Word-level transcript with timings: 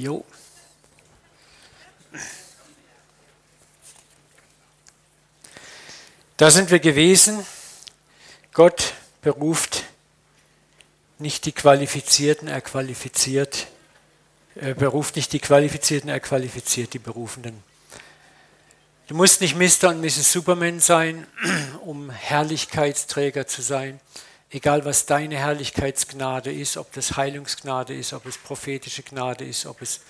Jo. 0.00 0.24
Da 6.38 6.50
sind 6.50 6.70
wir 6.70 6.78
gewesen. 6.78 7.44
Gott 8.54 8.94
beruft 9.20 9.84
nicht 11.18 11.44
die 11.44 11.52
Qualifizierten, 11.52 12.48
er 12.48 12.62
qualifiziert. 12.62 13.66
Er 14.54 14.72
beruft 14.72 15.16
nicht 15.16 15.34
die 15.34 15.38
Qualifizierten, 15.38 16.08
er 16.08 16.20
qualifiziert 16.20 16.94
die 16.94 16.98
Berufenden. 16.98 17.62
Du 19.06 19.14
musst 19.14 19.42
nicht 19.42 19.54
Mr. 19.54 19.90
und 19.90 20.00
Mrs. 20.00 20.32
Superman 20.32 20.80
sein, 20.80 21.26
um 21.84 22.08
Herrlichkeitsträger 22.08 23.46
zu 23.46 23.60
sein. 23.60 24.00
Egal 24.50 24.84
was 24.84 25.06
deine 25.06 25.36
Herrlichkeitsgnade 25.36 26.52
ist, 26.52 26.76
ob 26.76 26.92
das 26.92 27.16
Heilungsgnade 27.16 27.94
ist, 27.94 28.12
ob 28.12 28.26
es 28.26 28.36
prophetische 28.36 29.04
Gnade 29.04 29.44
ist, 29.44 29.64
ob 29.64 29.80
es 29.80 30.00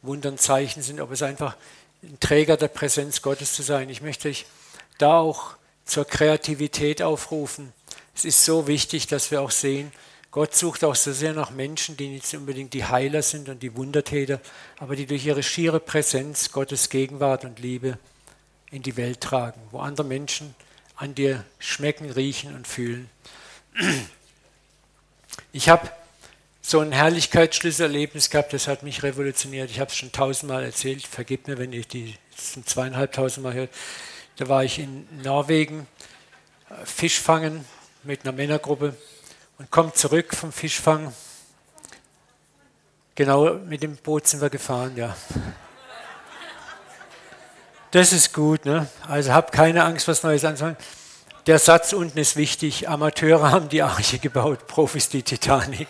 Wundern, 0.00 0.38
Zeichen 0.38 0.82
sind, 0.82 1.00
ob 1.00 1.12
es 1.12 1.22
einfach 1.22 1.56
ein 2.02 2.18
Träger 2.18 2.56
der 2.56 2.68
Präsenz 2.68 3.20
Gottes 3.20 3.52
zu 3.52 3.62
sein. 3.62 3.90
Ich 3.90 4.00
möchte 4.00 4.28
dich 4.28 4.46
da 4.96 5.18
auch 5.18 5.56
zur 5.84 6.06
Kreativität 6.06 7.02
aufrufen. 7.02 7.72
Es 8.14 8.24
ist 8.24 8.44
so 8.44 8.66
wichtig, 8.66 9.08
dass 9.08 9.30
wir 9.30 9.42
auch 9.42 9.50
sehen, 9.50 9.92
Gott 10.30 10.54
sucht 10.54 10.82
auch 10.82 10.94
so 10.94 11.12
sehr 11.12 11.34
nach 11.34 11.50
Menschen, 11.50 11.98
die 11.98 12.08
nicht 12.08 12.32
unbedingt 12.32 12.72
die 12.72 12.86
Heiler 12.86 13.20
sind 13.20 13.50
und 13.50 13.62
die 13.62 13.76
Wundertäter, 13.76 14.40
aber 14.78 14.96
die 14.96 15.04
durch 15.04 15.26
ihre 15.26 15.42
schiere 15.42 15.78
Präsenz 15.78 16.50
Gottes 16.52 16.88
Gegenwart 16.88 17.44
und 17.44 17.58
Liebe 17.58 17.98
in 18.70 18.82
die 18.82 18.96
Welt 18.96 19.20
tragen, 19.20 19.60
wo 19.70 19.80
andere 19.80 20.06
Menschen 20.06 20.54
an 20.96 21.14
dir 21.14 21.44
schmecken, 21.58 22.10
riechen 22.10 22.54
und 22.54 22.66
fühlen. 22.66 23.10
Ich 25.52 25.68
habe 25.68 25.90
so 26.62 26.80
ein 26.80 26.92
Herrlichkeitsschlüsselerlebnis 26.92 28.30
gehabt, 28.30 28.52
das 28.52 28.68
hat 28.68 28.82
mich 28.82 29.02
revolutioniert. 29.02 29.70
Ich 29.70 29.80
habe 29.80 29.90
es 29.90 29.96
schon 29.96 30.12
tausendmal 30.12 30.62
erzählt, 30.62 31.06
vergib 31.06 31.48
mir, 31.48 31.58
wenn 31.58 31.72
ich 31.72 31.88
die 31.88 32.16
zum 32.36 32.64
zweieinhalbtausendmal 32.64 33.54
höre. 33.54 33.68
Da 34.36 34.48
war 34.48 34.64
ich 34.64 34.78
in 34.78 35.06
Norwegen, 35.22 35.86
äh, 36.70 36.86
Fisch 36.86 37.20
fangen 37.20 37.64
mit 38.02 38.22
einer 38.22 38.32
Männergruppe 38.32 38.96
und 39.58 39.70
komme 39.70 39.92
zurück 39.92 40.34
vom 40.34 40.52
Fischfang. 40.52 41.12
Genau 43.14 43.54
mit 43.54 43.82
dem 43.82 43.96
Boot 43.96 44.26
sind 44.26 44.40
wir 44.40 44.48
gefahren, 44.48 44.96
ja. 44.96 45.14
Das 47.90 48.12
ist 48.12 48.32
gut, 48.32 48.64
ne? 48.64 48.88
Also 49.06 49.32
hab 49.32 49.52
keine 49.52 49.84
Angst, 49.84 50.08
was 50.08 50.22
Neues 50.22 50.44
anzufangen. 50.44 50.78
Der 51.46 51.58
Satz 51.58 51.92
unten 51.92 52.18
ist 52.18 52.36
wichtig. 52.36 52.88
Amateure 52.88 53.50
haben 53.50 53.68
die 53.68 53.82
Arche 53.82 54.20
gebaut, 54.20 54.68
Profis 54.68 55.08
die 55.08 55.24
Titanic. 55.24 55.88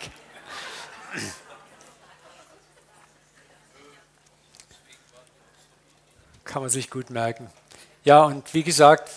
Kann 6.43 6.63
man 6.63 6.71
sich 6.71 6.89
gut 6.89 7.11
merken. 7.11 7.51
Ja, 8.03 8.23
und 8.23 8.51
wie 8.55 8.63
gesagt, 8.63 9.11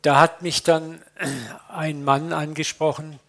da 0.00 0.18
hat 0.18 0.40
mich 0.40 0.62
dann 0.62 1.02
ein 1.68 2.02
Mann 2.04 2.32
angesprochen, 2.32 3.20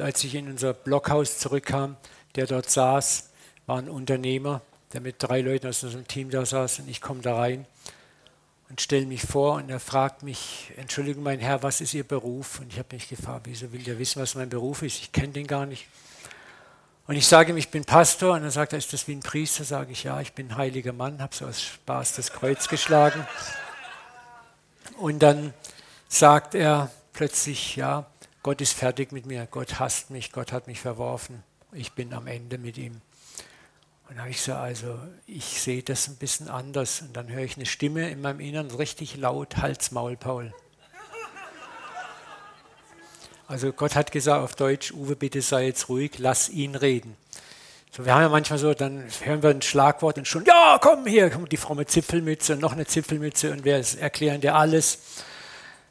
als 0.00 0.24
ich 0.24 0.34
in 0.34 0.50
unser 0.50 0.72
Blockhaus 0.72 1.38
zurückkam, 1.38 1.96
der 2.34 2.48
dort 2.48 2.68
saß, 2.68 3.30
war 3.66 3.78
ein 3.78 3.88
Unternehmer, 3.88 4.60
der 4.92 5.02
mit 5.02 5.16
drei 5.18 5.40
Leuten 5.40 5.68
aus 5.68 5.84
unserem 5.84 6.08
Team 6.08 6.30
da 6.30 6.44
saß 6.44 6.80
und 6.80 6.88
ich 6.88 7.00
komme 7.00 7.22
da 7.22 7.36
rein 7.36 7.64
und 8.70 8.80
stelle 8.80 9.04
mich 9.04 9.22
vor 9.22 9.54
und 9.56 9.68
er 9.68 9.80
fragt 9.80 10.22
mich, 10.22 10.72
Entschuldigung 10.76 11.24
mein 11.24 11.40
Herr, 11.40 11.62
was 11.64 11.80
ist 11.80 11.92
Ihr 11.92 12.04
Beruf? 12.04 12.60
Und 12.60 12.72
ich 12.72 12.78
habe 12.78 12.94
mich 12.94 13.08
gefragt, 13.08 13.42
wieso 13.44 13.72
will 13.72 13.82
der 13.82 13.98
wissen, 13.98 14.22
was 14.22 14.36
mein 14.36 14.48
Beruf 14.48 14.82
ist? 14.82 15.00
Ich 15.02 15.12
kenne 15.12 15.32
den 15.32 15.48
gar 15.48 15.66
nicht. 15.66 15.88
Und 17.08 17.16
ich 17.16 17.26
sage 17.26 17.50
ihm, 17.50 17.56
ich 17.56 17.70
bin 17.70 17.84
Pastor 17.84 18.36
und 18.36 18.44
er 18.44 18.52
sagt, 18.52 18.72
ist 18.72 18.92
das 18.92 19.08
wie 19.08 19.16
ein 19.16 19.20
Priester? 19.20 19.64
Sage 19.64 19.90
ich, 19.90 20.04
ja, 20.04 20.20
ich 20.20 20.34
bin 20.34 20.52
ein 20.52 20.56
heiliger 20.56 20.92
Mann, 20.92 21.20
habe 21.20 21.34
so 21.34 21.46
aus 21.46 21.60
Spaß 21.60 22.14
das 22.14 22.32
Kreuz 22.32 22.68
geschlagen. 22.68 23.26
Und 24.98 25.18
dann 25.18 25.52
sagt 26.08 26.54
er 26.54 26.92
plötzlich, 27.12 27.74
ja, 27.74 28.06
Gott 28.44 28.60
ist 28.60 28.74
fertig 28.74 29.10
mit 29.10 29.26
mir, 29.26 29.48
Gott 29.50 29.80
hasst 29.80 30.10
mich, 30.10 30.30
Gott 30.30 30.52
hat 30.52 30.68
mich 30.68 30.80
verworfen, 30.80 31.42
ich 31.72 31.92
bin 31.92 32.14
am 32.14 32.28
Ende 32.28 32.56
mit 32.56 32.78
ihm. 32.78 33.02
Und 34.10 34.16
dann 34.16 34.22
habe 34.22 34.30
ich 34.30 34.38
gesagt, 34.38 34.58
also 34.58 34.98
ich 35.28 35.44
sehe 35.44 35.84
das 35.84 36.08
ein 36.08 36.16
bisschen 36.16 36.48
anders. 36.48 37.00
Und 37.00 37.16
dann 37.16 37.28
höre 37.28 37.44
ich 37.44 37.54
eine 37.54 37.64
Stimme 37.64 38.10
in 38.10 38.20
meinem 38.20 38.40
Inneren 38.40 38.72
richtig 38.72 39.16
laut, 39.16 39.58
Hals, 39.58 39.92
Maul, 39.92 40.16
Paul. 40.16 40.52
Also 43.46 43.72
Gott 43.72 43.94
hat 43.94 44.10
gesagt 44.10 44.42
auf 44.42 44.56
Deutsch, 44.56 44.90
Uwe, 44.90 45.14
bitte 45.14 45.40
sei 45.42 45.66
jetzt 45.66 45.88
ruhig, 45.88 46.18
lass 46.18 46.48
ihn 46.48 46.74
reden. 46.74 47.16
So, 47.92 48.04
wir 48.04 48.12
haben 48.12 48.22
ja 48.22 48.28
manchmal 48.28 48.58
so, 48.58 48.74
dann 48.74 49.04
hören 49.22 49.44
wir 49.44 49.50
ein 49.50 49.62
Schlagwort 49.62 50.18
und 50.18 50.26
schon, 50.26 50.44
ja, 50.44 50.80
komm 50.82 51.06
hier, 51.06 51.30
kommt 51.30 51.52
die 51.52 51.56
fromme 51.56 51.86
Zipfelmütze 51.86 52.54
und 52.54 52.60
noch 52.62 52.72
eine 52.72 52.86
Zipfelmütze 52.86 53.52
und 53.52 53.64
wir 53.64 53.80
erklären 54.00 54.40
dir 54.40 54.56
alles. 54.56 54.98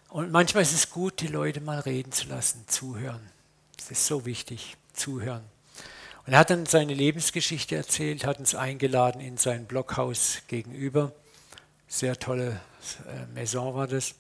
Und 0.10 0.30
manchmal 0.30 0.64
ist 0.64 0.74
es 0.74 0.90
gut, 0.90 1.22
die 1.22 1.28
Leute 1.28 1.62
mal 1.62 1.80
reden 1.80 2.12
zu 2.12 2.28
lassen, 2.28 2.66
zuhören. 2.68 3.22
Das 3.78 3.92
ist 3.92 4.06
so 4.06 4.26
wichtig, 4.26 4.76
zuhören. 4.92 5.44
Und 6.30 6.34
er 6.34 6.40
hat 6.42 6.52
dann 6.52 6.68
seine 6.68 6.94
Lebensgeschichte 6.94 7.76
erzählt, 7.76 8.24
hat 8.24 8.38
uns 8.38 8.54
eingeladen 8.54 9.20
in 9.20 9.38
sein 9.38 9.66
Blockhaus 9.66 10.44
gegenüber. 10.48 11.12
Sehr 11.88 12.20
tolle 12.20 12.62
äh, 13.08 13.26
Maison 13.34 13.74
war 13.74 13.88
das. 13.88 14.12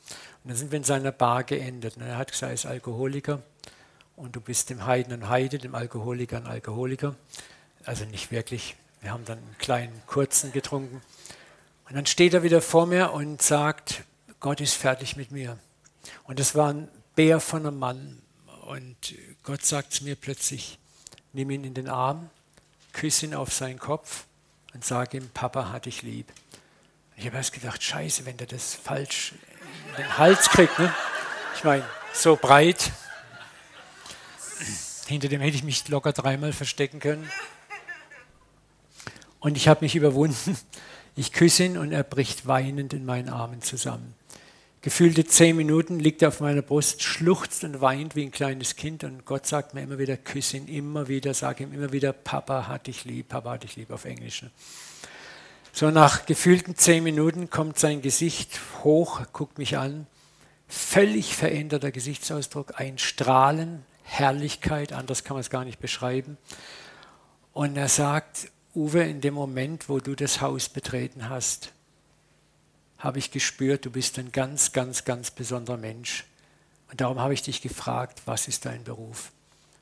Und 0.43 0.49
dann 0.49 0.55
sind 0.57 0.71
wir 0.71 0.77
in 0.77 0.83
seiner 0.83 1.11
Bar 1.11 1.43
geendet. 1.43 1.97
Und 1.97 2.01
er 2.01 2.17
hat 2.17 2.31
gesagt, 2.31 2.49
er 2.49 2.53
ist 2.55 2.65
Alkoholiker 2.65 3.43
und 4.15 4.35
du 4.35 4.41
bist 4.41 4.71
dem 4.71 4.87
Heiden 4.87 5.13
ein 5.13 5.29
Heide, 5.29 5.59
dem 5.59 5.75
Alkoholiker 5.75 6.37
ein 6.37 6.47
Alkoholiker. 6.47 7.13
Also 7.85 8.05
nicht 8.05 8.31
wirklich. 8.31 8.75
Wir 9.01 9.11
haben 9.11 9.25
dann 9.25 9.37
einen 9.37 9.57
kleinen, 9.59 10.01
kurzen 10.07 10.51
getrunken. 10.51 11.03
Und 11.87 11.95
dann 11.95 12.07
steht 12.07 12.33
er 12.33 12.41
wieder 12.41 12.63
vor 12.63 12.87
mir 12.87 13.13
und 13.13 13.43
sagt, 13.43 14.01
Gott 14.39 14.61
ist 14.61 14.73
fertig 14.73 15.15
mit 15.15 15.29
mir. 15.29 15.59
Und 16.23 16.39
das 16.39 16.55
war 16.55 16.73
ein 16.73 16.87
Bär 17.13 17.39
von 17.39 17.67
einem 17.67 17.77
Mann. 17.77 18.19
Und 18.65 19.13
Gott 19.43 19.63
sagt 19.63 19.93
zu 19.93 20.05
mir 20.05 20.15
plötzlich, 20.15 20.78
nimm 21.33 21.49
ihn 21.49 21.63
in 21.63 21.73
den 21.73 21.87
Arm, 21.87 22.29
küsse 22.93 23.25
ihn 23.25 23.35
auf 23.35 23.53
seinen 23.53 23.79
Kopf 23.79 24.25
und 24.73 24.83
sage 24.85 25.17
ihm, 25.17 25.29
Papa 25.29 25.71
hat 25.71 25.85
dich 25.85 26.01
lieb. 26.01 26.31
Ich 27.15 27.25
habe 27.25 27.37
erst 27.37 27.53
gedacht, 27.53 27.83
scheiße, 27.83 28.25
wenn 28.25 28.37
der 28.37 28.47
das 28.47 28.75
falsch 28.75 29.33
in 29.89 30.03
den 30.03 30.17
Hals 30.17 30.49
kriegt. 30.49 30.77
Ne? 30.79 30.93
Ich 31.55 31.63
meine, 31.63 31.83
so 32.13 32.35
breit. 32.35 32.91
Hinter 35.07 35.27
dem 35.27 35.41
hätte 35.41 35.57
ich 35.57 35.63
mich 35.63 35.87
locker 35.89 36.13
dreimal 36.13 36.53
verstecken 36.53 36.99
können. 36.99 37.29
Und 39.39 39.57
ich 39.57 39.67
habe 39.67 39.81
mich 39.81 39.95
überwunden. 39.95 40.57
Ich 41.15 41.33
küsse 41.33 41.65
ihn 41.65 41.77
und 41.77 41.91
er 41.91 42.03
bricht 42.03 42.47
weinend 42.47 42.93
in 42.93 43.05
meinen 43.05 43.29
Armen 43.29 43.61
zusammen. 43.61 44.15
Gefühlte 44.81 45.25
zehn 45.25 45.57
Minuten 45.57 45.99
liegt 45.99 46.21
er 46.21 46.29
auf 46.29 46.39
meiner 46.39 46.61
Brust, 46.61 47.03
schluchzt 47.03 47.65
und 47.65 47.81
weint 47.81 48.15
wie 48.15 48.23
ein 48.23 48.31
kleines 48.31 48.77
Kind 48.77 49.03
und 49.03 49.25
Gott 49.25 49.45
sagt 49.45 49.73
mir 49.73 49.81
immer 49.81 49.99
wieder, 49.99 50.15
küsse 50.15 50.55
ihn 50.55 50.67
immer 50.69 51.09
wieder, 51.09 51.33
sage 51.33 51.65
ihm 51.65 51.73
immer 51.73 51.91
wieder, 51.91 52.13
Papa 52.13 52.67
hat 52.69 52.87
dich 52.87 53.03
lieb, 53.03 53.27
Papa 53.27 53.51
hat 53.51 53.63
dich 53.63 53.75
lieb 53.75 53.91
auf 53.91 54.05
Englisch. 54.05 54.41
Ne? 54.41 54.51
So 55.73 55.91
nach 55.91 56.25
gefühlten 56.25 56.77
zehn 56.77 57.03
Minuten 57.03 57.49
kommt 57.49 57.77
sein 57.77 58.01
Gesicht 58.01 58.59
hoch, 58.83 59.21
guckt 59.33 59.57
mich 59.57 59.77
an, 59.77 60.07
völlig 60.69 61.35
veränderter 61.35 61.91
Gesichtsausdruck, 61.91 62.79
ein 62.79 62.97
Strahlen, 62.97 63.83
Herrlichkeit, 64.03 64.93
anders 64.93 65.25
kann 65.25 65.35
man 65.35 65.41
es 65.41 65.49
gar 65.49 65.65
nicht 65.65 65.79
beschreiben. 65.79 66.37
Und 67.51 67.75
er 67.75 67.89
sagt, 67.89 68.49
Uwe, 68.73 69.03
in 69.03 69.19
dem 69.19 69.33
Moment, 69.33 69.89
wo 69.89 69.99
du 69.99 70.15
das 70.15 70.39
Haus 70.39 70.69
betreten 70.69 71.27
hast, 71.27 71.73
habe 72.99 73.17
ich 73.17 73.31
gespürt, 73.31 73.85
du 73.85 73.91
bist 73.91 74.19
ein 74.19 74.31
ganz, 74.31 74.73
ganz, 74.73 75.05
ganz 75.05 75.31
besonderer 75.31 75.77
Mensch. 75.77 76.25
Und 76.91 77.01
darum 77.01 77.19
habe 77.19 77.33
ich 77.33 77.41
dich 77.41 77.61
gefragt, 77.61 78.21
was 78.25 78.47
ist 78.47 78.65
dein 78.65 78.83
Beruf? 78.83 79.31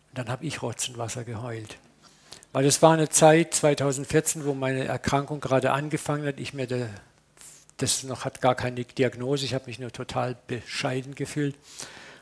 Und 0.10 0.19
dann 0.19 0.30
habe 0.30 0.46
ich 0.46 0.62
Rotz 0.62 0.88
und 0.88 0.98
Wasser 0.98 1.24
geheult. 1.24 1.78
Weil 2.54 2.66
es 2.66 2.81
war 2.81 2.94
eine 2.94 3.10
Zeit, 3.10 3.54
2014, 3.54 4.46
wo 4.46 4.54
meine 4.54 4.86
Erkrankung 4.86 5.40
gerade 5.40 5.72
angefangen 5.72 6.28
hat. 6.28 6.40
Ich 6.40 6.54
mir 6.54 6.68
de, 6.68 6.88
das 7.78 8.04
noch 8.04 8.24
hat 8.24 8.42
gar 8.42 8.56
keine 8.56 8.84
Diagnose, 8.84 9.46
ich 9.46 9.54
habe 9.54 9.66
mich 9.66 9.80
nur 9.80 9.92
total 9.92 10.38
bescheiden 10.48 11.16
gefühlt. 11.16 11.56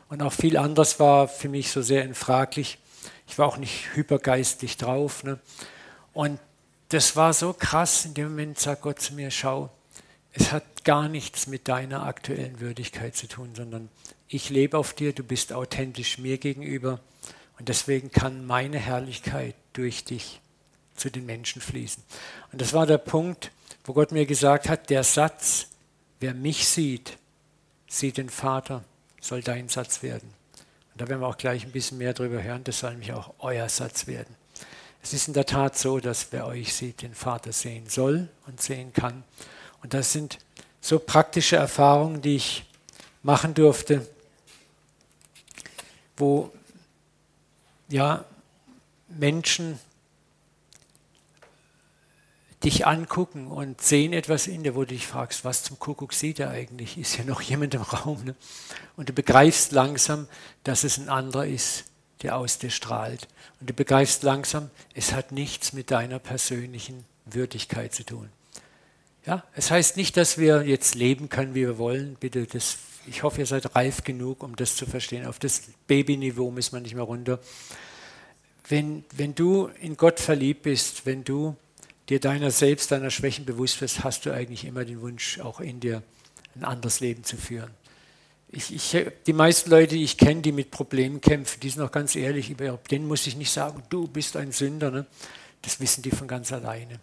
Und 0.08 0.22
auch 0.22 0.32
viel 0.32 0.56
anderes 0.56 0.98
war 0.98 1.28
für 1.28 1.48
mich 1.48 1.70
so 1.70 1.82
sehr 1.82 2.04
infraglich. 2.04 2.78
Ich 3.28 3.38
war 3.38 3.46
auch 3.46 3.56
nicht 3.56 3.94
hypergeistlich 3.94 4.76
drauf. 4.76 5.24
Ne? 5.24 5.38
Und 6.12 6.38
das 6.88 7.16
war 7.16 7.32
so 7.32 7.52
krass. 7.52 8.04
In 8.04 8.14
dem 8.14 8.28
Moment 8.28 8.58
sagt 8.58 8.82
Gott 8.82 9.00
zu 9.00 9.14
mir: 9.14 9.30
Schau, 9.30 9.70
es 10.36 10.52
hat 10.52 10.84
gar 10.84 11.08
nichts 11.08 11.46
mit 11.46 11.66
deiner 11.66 12.04
aktuellen 12.04 12.60
Würdigkeit 12.60 13.16
zu 13.16 13.26
tun, 13.26 13.54
sondern 13.54 13.88
ich 14.28 14.50
lebe 14.50 14.76
auf 14.76 14.92
dir, 14.92 15.12
du 15.12 15.24
bist 15.24 15.52
authentisch 15.52 16.18
mir 16.18 16.36
gegenüber 16.36 17.00
und 17.58 17.68
deswegen 17.68 18.10
kann 18.10 18.46
meine 18.46 18.78
Herrlichkeit 18.78 19.54
durch 19.72 20.04
dich 20.04 20.40
zu 20.94 21.10
den 21.10 21.24
Menschen 21.24 21.62
fließen. 21.62 22.02
Und 22.52 22.60
das 22.60 22.74
war 22.74 22.86
der 22.86 22.98
Punkt, 22.98 23.50
wo 23.84 23.94
Gott 23.94 24.12
mir 24.12 24.26
gesagt 24.26 24.68
hat, 24.68 24.90
der 24.90 25.04
Satz, 25.04 25.68
wer 26.20 26.34
mich 26.34 26.66
sieht, 26.68 27.16
sieht 27.88 28.18
den 28.18 28.28
Vater, 28.30 28.84
soll 29.20 29.42
dein 29.42 29.68
Satz 29.68 30.02
werden. 30.02 30.34
Und 30.92 31.00
da 31.00 31.08
werden 31.08 31.20
wir 31.20 31.28
auch 31.28 31.38
gleich 31.38 31.64
ein 31.64 31.72
bisschen 31.72 31.98
mehr 31.98 32.12
darüber 32.12 32.42
hören, 32.42 32.64
das 32.64 32.80
soll 32.80 32.90
nämlich 32.90 33.12
auch 33.12 33.32
euer 33.38 33.68
Satz 33.68 34.06
werden. 34.06 34.34
Es 35.02 35.14
ist 35.14 35.28
in 35.28 35.34
der 35.34 35.46
Tat 35.46 35.78
so, 35.78 35.98
dass 35.98 36.32
wer 36.32 36.46
euch 36.46 36.74
sieht, 36.74 37.02
den 37.02 37.14
Vater 37.14 37.52
sehen 37.52 37.88
soll 37.88 38.28
und 38.46 38.60
sehen 38.60 38.92
kann. 38.92 39.24
Und 39.86 39.94
das 39.94 40.10
sind 40.10 40.40
so 40.80 40.98
praktische 40.98 41.54
Erfahrungen, 41.54 42.20
die 42.20 42.34
ich 42.34 42.64
machen 43.22 43.54
durfte, 43.54 44.04
wo 46.16 46.50
ja, 47.88 48.24
Menschen 49.06 49.78
dich 52.64 52.84
angucken 52.84 53.46
und 53.46 53.80
sehen 53.80 54.12
etwas 54.12 54.48
in 54.48 54.64
dir, 54.64 54.74
wo 54.74 54.80
du 54.80 54.88
dich 54.88 55.06
fragst, 55.06 55.44
was 55.44 55.62
zum 55.62 55.78
Kuckuck 55.78 56.14
sieht 56.14 56.40
er 56.40 56.50
eigentlich? 56.50 56.98
Ist 56.98 57.14
hier 57.14 57.24
noch 57.24 57.40
jemand 57.40 57.72
im 57.74 57.82
Raum? 57.82 58.24
Ne? 58.24 58.34
Und 58.96 59.08
du 59.08 59.12
begreifst 59.12 59.70
langsam, 59.70 60.26
dass 60.64 60.82
es 60.82 60.98
ein 60.98 61.08
anderer 61.08 61.46
ist, 61.46 61.84
der 62.22 62.36
aus 62.36 62.58
dir 62.58 62.70
strahlt. 62.70 63.28
Und 63.60 63.70
du 63.70 63.72
begreifst 63.72 64.24
langsam, 64.24 64.68
es 64.94 65.12
hat 65.12 65.30
nichts 65.30 65.72
mit 65.72 65.92
deiner 65.92 66.18
persönlichen 66.18 67.04
Würdigkeit 67.24 67.94
zu 67.94 68.04
tun. 68.04 68.30
Ja, 69.26 69.42
es 69.54 69.72
heißt 69.72 69.96
nicht, 69.96 70.16
dass 70.16 70.38
wir 70.38 70.62
jetzt 70.62 70.94
leben 70.94 71.28
können, 71.28 71.54
wie 71.54 71.62
wir 71.62 71.78
wollen. 71.78 72.16
Bitte, 72.20 72.46
das, 72.46 72.78
ich 73.08 73.24
hoffe, 73.24 73.40
ihr 73.40 73.46
seid 73.46 73.74
reif 73.74 74.04
genug, 74.04 74.44
um 74.44 74.54
das 74.54 74.76
zu 74.76 74.86
verstehen. 74.86 75.26
Auf 75.26 75.40
das 75.40 75.62
Babyniveau 75.88 76.52
müssen 76.52 76.74
wir 76.74 76.80
nicht 76.80 76.94
mehr 76.94 77.02
runter. 77.02 77.40
Wenn, 78.68 79.04
wenn 79.12 79.34
du 79.34 79.68
in 79.80 79.96
Gott 79.96 80.20
verliebt 80.20 80.62
bist, 80.62 81.06
wenn 81.06 81.24
du 81.24 81.56
dir 82.08 82.20
deiner 82.20 82.52
selbst, 82.52 82.92
deiner 82.92 83.10
Schwächen 83.10 83.44
bewusst 83.44 83.80
wirst, 83.80 84.04
hast 84.04 84.26
du 84.26 84.32
eigentlich 84.32 84.64
immer 84.64 84.84
den 84.84 85.00
Wunsch, 85.00 85.40
auch 85.40 85.58
in 85.58 85.80
dir 85.80 86.04
ein 86.54 86.64
anderes 86.64 87.00
Leben 87.00 87.24
zu 87.24 87.36
führen. 87.36 87.70
Ich, 88.48 88.72
ich, 88.72 89.06
die 89.26 89.32
meisten 89.32 89.70
Leute, 89.70 89.96
die 89.96 90.04
ich 90.04 90.16
kenne, 90.16 90.40
die 90.40 90.52
mit 90.52 90.70
Problemen 90.70 91.20
kämpfen, 91.20 91.58
die 91.58 91.70
sind 91.70 91.82
auch 91.82 91.90
ganz 91.90 92.14
ehrlich, 92.14 92.54
denen 92.90 93.08
muss 93.08 93.26
ich 93.26 93.36
nicht 93.36 93.50
sagen, 93.50 93.82
du 93.90 94.06
bist 94.06 94.36
ein 94.36 94.52
Sünder. 94.52 94.92
Ne? 94.92 95.06
Das 95.62 95.80
wissen 95.80 96.02
die 96.02 96.12
von 96.12 96.28
ganz 96.28 96.52
alleine. 96.52 97.00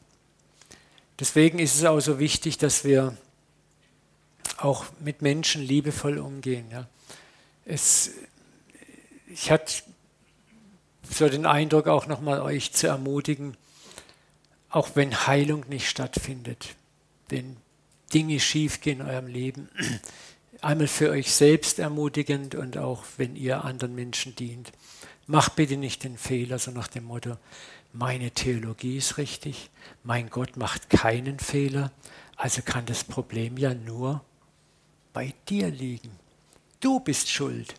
Deswegen 1.19 1.59
ist 1.59 1.75
es 1.75 1.85
auch 1.85 1.99
so 1.99 2.19
wichtig, 2.19 2.57
dass 2.57 2.83
wir 2.83 3.15
auch 4.57 4.85
mit 4.99 5.21
Menschen 5.21 5.61
liebevoll 5.61 6.17
umgehen. 6.17 6.65
Ja. 6.71 6.87
Es, 7.65 8.11
ich 9.27 9.51
hatte 9.51 9.83
so 11.09 11.29
den 11.29 11.45
Eindruck, 11.45 11.87
auch 11.87 12.07
nochmal 12.07 12.41
euch 12.41 12.71
zu 12.73 12.87
ermutigen, 12.87 13.55
auch 14.69 14.91
wenn 14.95 15.27
Heilung 15.27 15.65
nicht 15.69 15.87
stattfindet, 15.87 16.75
wenn 17.29 17.57
Dinge 18.13 18.39
schiefgehen 18.39 19.01
in 19.01 19.05
eurem 19.05 19.27
Leben, 19.27 19.69
einmal 20.61 20.87
für 20.87 21.09
euch 21.11 21.31
selbst 21.31 21.79
ermutigend 21.79 22.55
und 22.55 22.77
auch 22.77 23.03
wenn 23.17 23.35
ihr 23.35 23.63
anderen 23.63 23.95
Menschen 23.95 24.35
dient. 24.35 24.71
Macht 25.27 25.55
bitte 25.55 25.77
nicht 25.77 26.03
den 26.03 26.17
Fehler, 26.17 26.59
so 26.59 26.71
nach 26.71 26.87
dem 26.87 27.05
Motto, 27.05 27.37
meine 27.93 28.31
Theologie 28.31 28.97
ist 28.97 29.17
richtig, 29.17 29.69
mein 30.03 30.29
Gott 30.29 30.57
macht 30.57 30.89
keinen 30.89 31.39
Fehler, 31.39 31.91
also 32.35 32.61
kann 32.63 32.85
das 32.85 33.03
Problem 33.03 33.57
ja 33.57 33.73
nur 33.73 34.21
bei 35.13 35.33
dir 35.47 35.69
liegen. 35.69 36.11
Du 36.79 36.99
bist 36.99 37.29
schuld. 37.29 37.75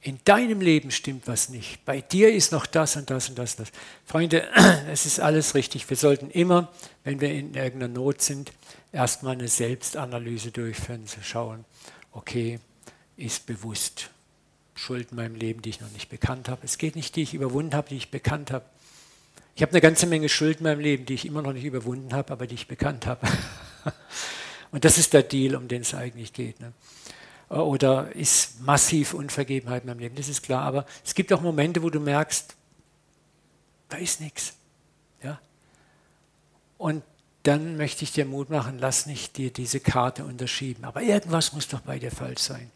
In 0.00 0.18
deinem 0.24 0.60
Leben 0.60 0.90
stimmt 0.90 1.26
was 1.26 1.48
nicht. 1.48 1.82
Bei 1.86 2.02
dir 2.02 2.32
ist 2.32 2.52
noch 2.52 2.66
das 2.66 2.94
und 2.96 3.08
das 3.08 3.30
und 3.30 3.38
das 3.38 3.52
und 3.52 3.60
das. 3.60 3.72
Freunde, 4.04 4.46
es 4.92 5.06
ist 5.06 5.18
alles 5.18 5.54
richtig. 5.54 5.88
Wir 5.88 5.96
sollten 5.96 6.30
immer, 6.30 6.70
wenn 7.04 7.22
wir 7.22 7.32
in 7.32 7.54
irgendeiner 7.54 7.88
Not 7.92 8.20
sind, 8.20 8.52
erstmal 8.92 9.32
eine 9.32 9.48
Selbstanalyse 9.48 10.50
durchführen, 10.50 11.06
zu 11.06 11.22
schauen, 11.22 11.64
okay, 12.12 12.60
ist 13.16 13.46
bewusst 13.46 14.10
Schuld 14.74 15.10
in 15.10 15.16
meinem 15.16 15.36
Leben, 15.36 15.62
die 15.62 15.70
ich 15.70 15.80
noch 15.80 15.90
nicht 15.92 16.10
bekannt 16.10 16.50
habe. 16.50 16.60
Es 16.64 16.76
geht 16.76 16.96
nicht, 16.96 17.16
die 17.16 17.22
ich 17.22 17.32
überwunden 17.32 17.74
habe, 17.74 17.88
die 17.88 17.96
ich 17.96 18.10
bekannt 18.10 18.50
habe. 18.50 18.66
Ich 19.56 19.62
habe 19.62 19.70
eine 19.70 19.80
ganze 19.80 20.06
Menge 20.06 20.28
Schuld 20.28 20.58
in 20.58 20.64
meinem 20.64 20.80
Leben, 20.80 21.06
die 21.06 21.14
ich 21.14 21.26
immer 21.26 21.42
noch 21.42 21.52
nicht 21.52 21.64
überwunden 21.64 22.12
habe, 22.12 22.32
aber 22.32 22.46
die 22.46 22.56
ich 22.56 22.66
bekannt 22.66 23.06
habe. 23.06 23.26
Und 24.72 24.84
das 24.84 24.98
ist 24.98 25.12
der 25.12 25.22
Deal, 25.22 25.54
um 25.54 25.68
den 25.68 25.82
es 25.82 25.94
eigentlich 25.94 26.32
geht. 26.32 26.58
Ne? 26.58 26.72
Oder 27.48 28.14
ist 28.16 28.60
massiv 28.62 29.14
Unvergebenheit 29.14 29.84
in 29.84 29.88
meinem 29.88 30.00
Leben, 30.00 30.16
das 30.16 30.28
ist 30.28 30.42
klar. 30.42 30.62
Aber 30.62 30.86
es 31.04 31.14
gibt 31.14 31.32
auch 31.32 31.40
Momente, 31.40 31.82
wo 31.82 31.90
du 31.90 32.00
merkst, 32.00 32.56
da 33.88 33.96
ist 33.96 34.20
nichts. 34.20 34.54
Ja? 35.22 35.40
Und 36.76 37.04
dann 37.44 37.76
möchte 37.76 38.02
ich 38.02 38.10
dir 38.10 38.24
Mut 38.24 38.50
machen, 38.50 38.78
lass 38.80 39.06
nicht 39.06 39.36
dir 39.36 39.52
diese 39.52 39.78
Karte 39.78 40.24
unterschieben. 40.24 40.84
Aber 40.84 41.02
irgendwas 41.02 41.52
muss 41.52 41.68
doch 41.68 41.80
bei 41.80 42.00
dir 42.00 42.10
falsch 42.10 42.40
sein. 42.40 42.72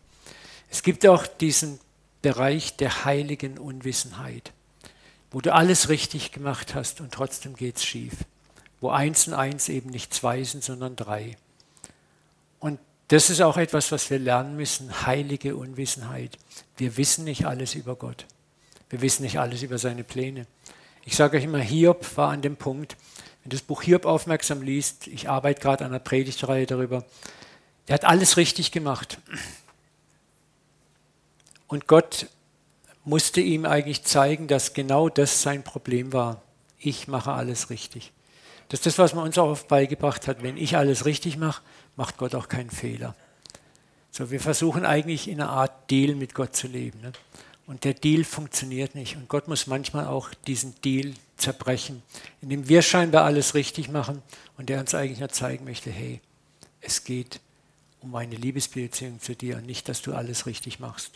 Es 0.70 0.84
gibt 0.84 1.04
auch 1.06 1.26
diesen 1.26 1.80
Bereich 2.22 2.76
der 2.76 3.04
heiligen 3.04 3.58
Unwissenheit 3.58 4.52
wo 5.30 5.40
du 5.40 5.52
alles 5.52 5.88
richtig 5.88 6.32
gemacht 6.32 6.74
hast 6.74 7.00
und 7.00 7.12
trotzdem 7.12 7.54
geht 7.54 7.76
es 7.76 7.84
schief. 7.84 8.14
Wo 8.80 8.90
eins 8.90 9.26
und 9.26 9.34
eins 9.34 9.68
eben 9.68 9.90
nicht 9.90 10.14
zwei 10.14 10.42
sind, 10.44 10.62
sondern 10.62 10.96
drei. 10.96 11.36
Und 12.60 12.78
das 13.08 13.30
ist 13.30 13.40
auch 13.40 13.56
etwas, 13.56 13.90
was 13.90 14.08
wir 14.10 14.18
lernen 14.18 14.56
müssen, 14.56 15.06
heilige 15.06 15.56
Unwissenheit. 15.56 16.38
Wir 16.76 16.96
wissen 16.96 17.24
nicht 17.24 17.46
alles 17.46 17.74
über 17.74 17.96
Gott. 17.96 18.26
Wir 18.90 19.00
wissen 19.00 19.22
nicht 19.22 19.38
alles 19.38 19.62
über 19.62 19.78
seine 19.78 20.04
Pläne. 20.04 20.46
Ich 21.04 21.16
sage 21.16 21.38
euch 21.38 21.44
immer, 21.44 21.58
Hiob 21.58 22.16
war 22.16 22.30
an 22.30 22.42
dem 22.42 22.56
Punkt, 22.56 22.96
wenn 23.42 23.50
du 23.50 23.56
das 23.56 23.62
Buch 23.62 23.82
Hiob 23.82 24.04
aufmerksam 24.04 24.62
liest, 24.62 25.06
ich 25.06 25.28
arbeite 25.28 25.60
gerade 25.60 25.84
an 25.84 25.90
einer 25.90 26.00
Predigtreihe 26.00 26.66
darüber, 26.66 27.04
der 27.88 27.94
hat 27.94 28.04
alles 28.04 28.36
richtig 28.36 28.72
gemacht. 28.72 29.18
Und 31.66 31.86
Gott 31.86 32.28
musste 33.08 33.40
ihm 33.40 33.64
eigentlich 33.64 34.04
zeigen, 34.04 34.48
dass 34.48 34.74
genau 34.74 35.08
das 35.08 35.42
sein 35.42 35.64
Problem 35.64 36.12
war. 36.12 36.42
Ich 36.78 37.08
mache 37.08 37.32
alles 37.32 37.70
richtig. 37.70 38.12
Das 38.68 38.80
ist 38.80 38.86
das, 38.86 38.98
was 38.98 39.14
man 39.14 39.24
uns 39.24 39.38
auch 39.38 39.48
oft 39.48 39.68
beigebracht 39.68 40.28
hat. 40.28 40.42
Wenn 40.42 40.58
ich 40.58 40.76
alles 40.76 41.06
richtig 41.06 41.38
mache, 41.38 41.62
macht 41.96 42.18
Gott 42.18 42.34
auch 42.34 42.48
keinen 42.48 42.70
Fehler. 42.70 43.14
So, 44.10 44.30
wir 44.30 44.40
versuchen 44.40 44.84
eigentlich 44.84 45.26
in 45.26 45.40
einer 45.40 45.50
Art 45.50 45.90
Deal 45.90 46.14
mit 46.14 46.34
Gott 46.34 46.54
zu 46.54 46.66
leben. 46.66 47.00
Ne? 47.00 47.12
Und 47.66 47.84
der 47.84 47.94
Deal 47.94 48.24
funktioniert 48.24 48.94
nicht. 48.94 49.16
Und 49.16 49.28
Gott 49.28 49.48
muss 49.48 49.66
manchmal 49.66 50.06
auch 50.06 50.28
diesen 50.46 50.74
Deal 50.82 51.14
zerbrechen, 51.38 52.02
indem 52.42 52.68
wir 52.68 52.82
scheinbar 52.82 53.24
alles 53.24 53.54
richtig 53.54 53.88
machen 53.88 54.22
und 54.58 54.68
der 54.68 54.80
uns 54.80 54.94
eigentlich 54.94 55.20
nur 55.20 55.30
zeigen 55.30 55.64
möchte, 55.64 55.90
hey, 55.90 56.20
es 56.80 57.04
geht 57.04 57.40
um 58.00 58.14
eine 58.14 58.36
Liebesbeziehung 58.36 59.20
zu 59.20 59.34
dir 59.34 59.56
und 59.56 59.66
nicht, 59.66 59.88
dass 59.88 60.02
du 60.02 60.14
alles 60.14 60.46
richtig 60.46 60.78
machst. 60.78 61.12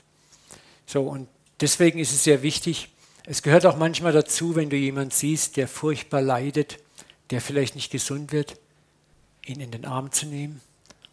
So, 0.87 1.03
und 1.03 1.29
Deswegen 1.63 2.01
ist 2.01 2.13
es 2.13 2.25
sehr 2.25 2.43
wichtig, 2.43 2.89
es 3.25 3.43
gehört 3.43 3.67
auch 3.67 3.77
manchmal 3.77 4.13
dazu, 4.13 4.57
wenn 4.57 4.69
du 4.69 4.77
jemanden 4.77 5.13
siehst, 5.13 5.57
der 5.57 5.69
furchtbar 5.69 6.21
leidet, 6.21 6.81
der 7.31 7.41
vielleicht 7.41 7.77
nicht 7.77 7.93
gesund 7.93 8.33
wird, 8.33 8.57
ihn 9.47 9.61
in 9.61 9.71
den 9.71 9.85
Arm 9.85 10.11
zu 10.11 10.27
nehmen 10.27 10.61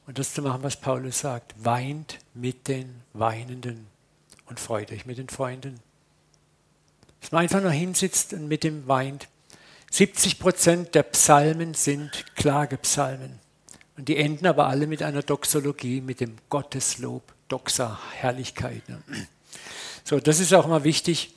und 0.07 0.17
das 0.17 0.33
zu 0.33 0.41
machen, 0.41 0.63
was 0.63 0.81
Paulus 0.81 1.19
sagt. 1.19 1.53
Weint 1.63 2.17
mit 2.33 2.67
den 2.67 3.03
Weinenden 3.13 3.85
und 4.47 4.59
freut 4.59 4.91
euch 4.91 5.05
mit 5.05 5.19
den 5.19 5.29
Freunden. 5.29 5.79
Dass 7.21 7.31
man 7.31 7.43
einfach 7.43 7.61
nur 7.61 7.69
hinsitzt 7.69 8.33
und 8.33 8.47
mit 8.47 8.63
dem 8.63 8.87
weint. 8.87 9.27
70 9.91 10.39
Prozent 10.39 10.95
der 10.95 11.03
Psalmen 11.03 11.75
sind 11.75 12.25
Klagepsalmen. 12.35 13.39
Und 13.97 14.07
die 14.07 14.17
enden 14.17 14.47
aber 14.47 14.65
alle 14.65 14.87
mit 14.87 15.03
einer 15.03 15.21
Doxologie, 15.21 16.01
mit 16.01 16.21
dem 16.21 16.37
Gotteslob, 16.49 17.21
Doxa, 17.49 17.99
Herrlichkeit. 18.13 18.89
Ne? 18.89 19.03
So, 20.09 20.19
das 20.19 20.39
ist 20.39 20.55
auch 20.55 20.65
mal 20.65 20.83
wichtig. 20.83 21.35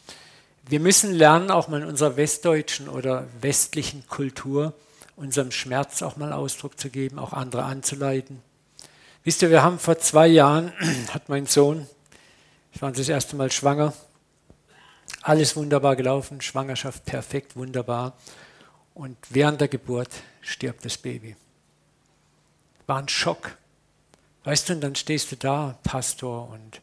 Wir 0.67 0.81
müssen 0.81 1.13
lernen, 1.13 1.51
auch 1.51 1.69
mal 1.69 1.83
in 1.83 1.87
unserer 1.87 2.17
westdeutschen 2.17 2.89
oder 2.89 3.27
westlichen 3.43 4.07
Kultur, 4.07 4.73
unserem 5.15 5.51
Schmerz 5.51 6.01
auch 6.01 6.17
mal 6.17 6.33
Ausdruck 6.33 6.81
zu 6.81 6.89
geben, 6.89 7.19
auch 7.19 7.35
andere 7.35 7.65
anzuleiten. 7.65 8.41
Wisst 9.25 9.43
ihr, 9.43 9.51
wir 9.51 9.63
haben 9.63 9.79
vor 9.79 9.99
zwei 9.99 10.27
Jahren, 10.27 10.73
hat 11.13 11.29
mein 11.29 11.45
Sohn, 11.45 11.87
ich 12.73 12.81
war 12.81 12.91
das 12.91 13.11
erste 13.11 13.37
Mal 13.37 13.53
schwanger, 13.53 13.93
alles 15.21 15.55
wunderbar 15.55 15.95
gelaufen, 15.95 16.41
Schwangerschaft 16.41 17.05
perfekt, 17.05 17.57
wunderbar. 17.57 18.15
Und 18.95 19.19
während 19.29 19.61
der 19.61 19.69
Geburt 19.69 20.09
stirbt 20.41 20.83
das 20.87 20.97
Baby. 20.97 21.37
War 22.87 23.01
ein 23.01 23.09
Schock. 23.11 23.55
Weißt 24.45 24.71
du, 24.71 24.73
und 24.73 24.81
dann 24.81 24.95
stehst 24.95 25.31
du 25.31 25.37
da, 25.37 25.79
Pastor, 25.83 26.49
und 26.49 26.81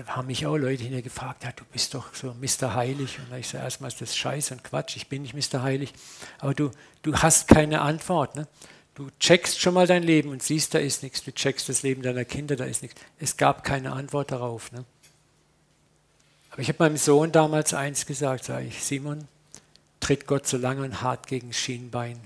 da 0.00 0.16
haben 0.16 0.28
mich 0.28 0.46
auch 0.46 0.56
Leute 0.56 0.82
hinterher 0.82 1.02
gefragt, 1.02 1.44
ja, 1.44 1.52
du 1.52 1.64
bist 1.72 1.94
doch 1.94 2.14
so 2.14 2.34
Mr. 2.34 2.74
Heilig. 2.74 3.18
Und 3.18 3.36
ich 3.36 3.48
sage 3.48 3.64
erstmal, 3.64 3.88
ist 3.88 4.00
das 4.00 4.16
Scheiß 4.16 4.52
und 4.52 4.64
Quatsch, 4.64 4.96
ich 4.96 5.08
bin 5.08 5.22
nicht 5.22 5.34
Mr. 5.34 5.62
Heilig. 5.62 5.92
Aber 6.38 6.54
du, 6.54 6.70
du 7.02 7.16
hast 7.16 7.48
keine 7.48 7.82
Antwort. 7.82 8.36
Ne? 8.36 8.46
Du 8.94 9.08
checkst 9.18 9.60
schon 9.60 9.74
mal 9.74 9.86
dein 9.86 10.02
Leben 10.02 10.30
und 10.30 10.42
siehst, 10.42 10.74
da 10.74 10.78
ist 10.78 11.02
nichts. 11.02 11.22
Du 11.22 11.32
checkst 11.32 11.68
das 11.68 11.82
Leben 11.82 12.02
deiner 12.02 12.24
Kinder, 12.24 12.56
da 12.56 12.64
ist 12.64 12.82
nichts. 12.82 13.00
Es 13.18 13.36
gab 13.36 13.62
keine 13.62 13.92
Antwort 13.92 14.32
darauf. 14.32 14.72
Ne? 14.72 14.84
Aber 16.50 16.62
ich 16.62 16.68
habe 16.68 16.82
meinem 16.82 16.96
Sohn 16.96 17.30
damals 17.30 17.74
eins 17.74 18.06
gesagt, 18.06 18.44
sage 18.44 18.66
ich, 18.66 18.82
Simon, 18.82 19.28
tritt 20.00 20.26
Gott 20.26 20.46
so 20.46 20.56
lange 20.56 20.82
und 20.82 21.02
hart 21.02 21.26
gegen 21.26 21.52
Schienbein, 21.52 22.18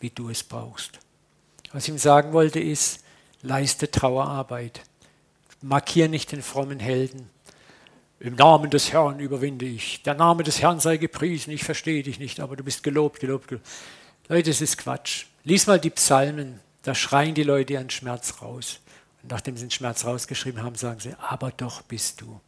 wie 0.00 0.10
du 0.10 0.30
es 0.30 0.42
brauchst. 0.42 1.00
Was 1.72 1.84
ich 1.84 1.90
ihm 1.90 1.98
sagen 1.98 2.32
wollte 2.32 2.60
ist, 2.60 3.04
leiste 3.42 3.90
Trauerarbeit 3.90 4.82
markier 5.62 6.08
nicht 6.08 6.32
den 6.32 6.42
frommen 6.42 6.80
Helden. 6.80 7.30
im 8.20 8.36
Namen 8.36 8.70
des 8.70 8.92
Herrn 8.92 9.18
überwinde 9.18 9.66
ich. 9.66 10.02
Der 10.02 10.14
Name 10.14 10.42
des 10.42 10.62
Herrn 10.62 10.78
sei 10.80 10.96
gepriesen. 10.96 11.52
Ich 11.52 11.64
verstehe 11.64 12.02
dich 12.02 12.18
nicht, 12.18 12.40
aber 12.40 12.56
du 12.56 12.62
bist 12.62 12.82
gelobt, 12.82 13.20
gelobt, 13.20 13.48
gelobt. 13.48 13.66
Leute, 14.28 14.50
das 14.50 14.60
ist 14.60 14.78
Quatsch. 14.78 15.26
Lies 15.44 15.66
mal 15.66 15.80
die 15.80 15.90
Psalmen. 15.90 16.60
Da 16.82 16.94
schreien 16.94 17.34
die 17.34 17.42
Leute 17.42 17.74
ihren 17.74 17.90
Schmerz 17.90 18.42
raus. 18.42 18.80
Und 19.22 19.30
nachdem 19.30 19.56
sie 19.56 19.66
den 19.66 19.70
Schmerz 19.70 20.04
rausgeschrieben 20.04 20.62
haben, 20.62 20.76
sagen 20.76 21.00
sie, 21.00 21.14
aber 21.18 21.50
doch 21.50 21.82
bist 21.82 22.20
du. 22.20 22.40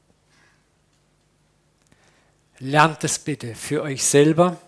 Lernt 2.59 3.02
es 3.02 3.18
bitte 3.18 3.54
für 3.54 3.83
euch 3.83 4.04
selber, 4.04 4.61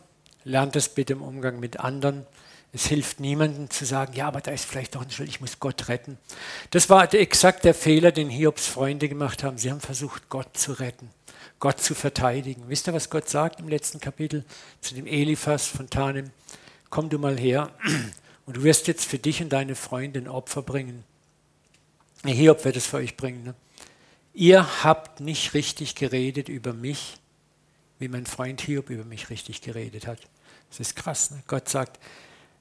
lernt 0.45 0.75
es 0.77 0.89
bitte 0.89 1.13
im 1.15 1.23
Umgang 1.23 1.61
mit 1.61 1.79
anderen. 1.81 2.27
Es 2.77 2.89
hilft 2.89 3.21
niemandem 3.21 3.71
zu 3.71 3.87
sagen, 3.87 4.13
ja, 4.13 4.29
aber 4.29 4.43
da 4.43 4.51
ist 4.51 4.67
vielleicht 4.67 4.97
doch 4.97 5.01
ein 5.01 5.11
Schuld, 5.11 5.31
ich 5.31 5.41
muss 5.41 5.61
Gott 5.61 5.89
retten. 5.89 6.19
Das 6.73 6.91
war 6.91 7.15
exakt 7.15 7.65
der 7.65 7.73
Fehler, 7.73 8.13
den 8.13 8.29
Hiobs 8.29 8.67
Freunde 8.67 9.09
gemacht 9.09 9.43
haben. 9.43 9.57
Sie 9.57 9.71
haben 9.71 9.81
versucht, 9.81 10.29
Gott 10.29 10.59
zu 10.59 10.75
retten, 10.75 11.09
Gott 11.59 11.81
zu 11.81 11.95
verteidigen. 11.95 12.65
Wisst 12.69 12.87
ihr, 12.87 12.93
was 12.93 13.09
Gott 13.09 13.31
sagt 13.31 13.61
im 13.61 13.69
letzten 13.69 13.99
Kapitel 13.99 14.45
zu 14.83 14.95
dem 14.95 15.07
Eliphas 15.07 15.67
von 15.67 15.89
Tanem? 15.89 16.31
Komm 16.91 17.09
du 17.09 17.19
mal 17.19 17.39
her 17.39 17.71
und 18.45 18.59
du 18.59 18.63
wirst 18.63 18.89
jetzt 18.89 19.07
für 19.07 19.19
dich 19.19 19.41
und 19.41 19.49
deine 19.49 19.75
Freunde 19.75 20.21
ein 20.21 20.29
Opfer 20.29 20.61
bringen. 20.61 21.03
Hiob 22.27 22.63
wird 22.67 22.77
es 22.77 22.85
für 22.85 22.99
euch 22.99 23.17
bringen. 23.17 23.43
Ne? 23.43 23.55
Ihr 24.35 24.85
habt 24.85 25.21
nicht 25.21 25.55
richtig 25.55 25.95
geredet 25.95 26.51
über 26.51 26.75
mich, 26.75 27.17
wie 27.99 28.09
mein 28.09 28.27
Freund 28.27 28.61
Hiob 28.61 28.91
über 28.91 29.05
mich 29.05 29.31
richtig 29.31 29.63
geredet 29.63 30.07
hat. 30.07 30.19
Das 30.69 30.81
ist 30.81 30.95
krass. 30.95 31.31
Ne? 31.31 31.43
Gott 31.47 31.71
sagt, 31.71 31.99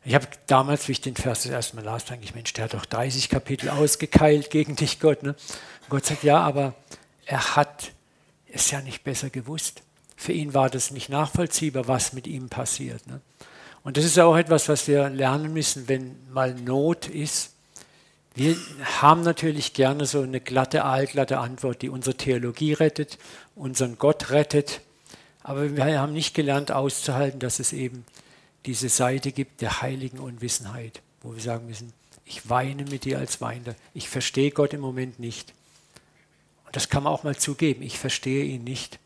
ich 0.06 0.14
habe 0.14 0.28
damals, 0.46 0.88
wie 0.88 0.94
ich 0.94 1.02
den 1.02 1.16
Vers 1.16 1.44
das 1.44 1.52
erste 1.52 1.76
Mal 1.76 1.84
las, 1.84 2.06
denke 2.06 2.26
ich, 2.26 2.36
Mensch, 2.36 2.54
der 2.54 2.66
hat 2.66 2.76
doch 2.76 2.86
30 2.86 3.28
Kapitel 3.30 3.70
ausgekeilt 3.70 4.52
gegen 4.52 4.76
dich, 4.76 5.00
Gott. 5.00 5.24
Ne? 5.24 5.36
Gott 5.90 6.06
sagt, 6.06 6.24
ja, 6.24 6.40
aber 6.40 6.76
er 7.26 7.56
hat 7.56 7.92
es 8.48 8.70
ja 8.70 8.82
nicht 8.82 9.04
besser 9.04 9.32
gewusst. 9.32 9.82
Für 10.16 10.32
ihn 10.32 10.54
war 10.54 10.70
das 10.70 10.92
nicht 10.92 11.10
nachvollziehbar, 11.10 11.88
was 11.88 12.14
mit 12.14 12.28
ihm 12.28 12.50
passiert. 12.50 13.06
Ne? 13.08 13.20
Und 13.84 13.98
das 13.98 14.06
ist 14.06 14.20
auch 14.20 14.38
etwas, 14.38 14.70
was 14.70 14.88
wir 14.88 15.10
lernen 15.10 15.54
müssen, 15.54 15.88
wenn 15.88 16.16
mal 16.32 16.54
Not 16.54 17.08
ist. 17.08 17.54
Wir 18.36 18.56
haben 19.02 19.22
natürlich 19.22 19.74
gerne 19.74 20.06
so 20.06 20.22
eine 20.22 20.40
glatte, 20.40 20.84
allglatte 20.84 21.40
Antwort, 21.40 21.82
die 21.82 21.90
unsere 21.90 22.16
Theologie 22.16 22.74
rettet, 22.74 23.18
unseren 23.56 23.98
Gott 23.98 24.30
rettet. 24.30 24.82
Aber 25.42 25.76
wir 25.76 26.00
haben 26.00 26.14
nicht 26.14 26.36
gelernt 26.36 26.72
auszuhalten, 26.72 27.40
dass 27.40 27.60
es 27.60 27.74
eben 27.74 28.06
diese 28.66 28.90
Seite 28.90 29.32
gibt 29.32 29.62
der 29.62 29.82
heiligen 29.82 30.20
Unwissenheit, 30.20 31.02
wo 31.22 31.34
wir 31.34 31.42
sagen 31.42 31.68
müssen, 31.68 31.94
ich 32.26 32.50
weine 32.50 32.86
mit 32.86 33.06
dir 33.06 33.20
als 33.20 33.40
Weiner. 33.40 33.76
Ich 33.94 34.10
verstehe 34.10 34.52
Gott 34.52 34.74
im 34.74 34.82
Moment 34.82 35.20
nicht. 35.20 35.54
Und 36.66 36.76
das 36.76 36.90
kann 36.90 37.04
man 37.04 37.14
auch 37.14 37.24
mal 37.24 37.36
zugeben. 37.36 37.84
Ich 37.84 38.00
verstehe 38.00 38.46
ihn 38.46 38.64
nicht. 38.64 39.00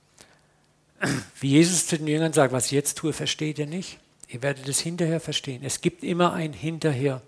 Wie 1.39 1.49
Jesus 1.49 1.87
zu 1.87 1.97
den 1.97 2.07
Jüngern 2.07 2.33
sagt, 2.33 2.53
was 2.53 2.67
ich 2.67 2.71
jetzt 2.71 2.97
tue, 2.97 3.13
versteht 3.13 3.59
ihr 3.59 3.67
nicht. 3.67 3.99
Ihr 4.27 4.41
werdet 4.41 4.67
es 4.67 4.79
hinterher 4.79 5.19
verstehen. 5.19 5.63
Es 5.63 5.81
gibt 5.81 6.03
immer 6.03 6.33
ein 6.33 6.53
Hinterher. 6.53 7.21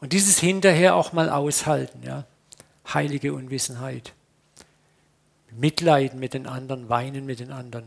Und 0.00 0.12
dieses 0.12 0.38
Hinterher 0.38 0.94
auch 0.94 1.12
mal 1.12 1.30
aushalten. 1.30 2.02
Ja? 2.04 2.24
Heilige 2.92 3.32
Unwissenheit. 3.32 4.12
Mitleiden 5.50 6.20
mit 6.20 6.34
den 6.34 6.46
anderen, 6.46 6.88
weinen 6.88 7.26
mit 7.26 7.40
den 7.40 7.50
anderen. 7.50 7.84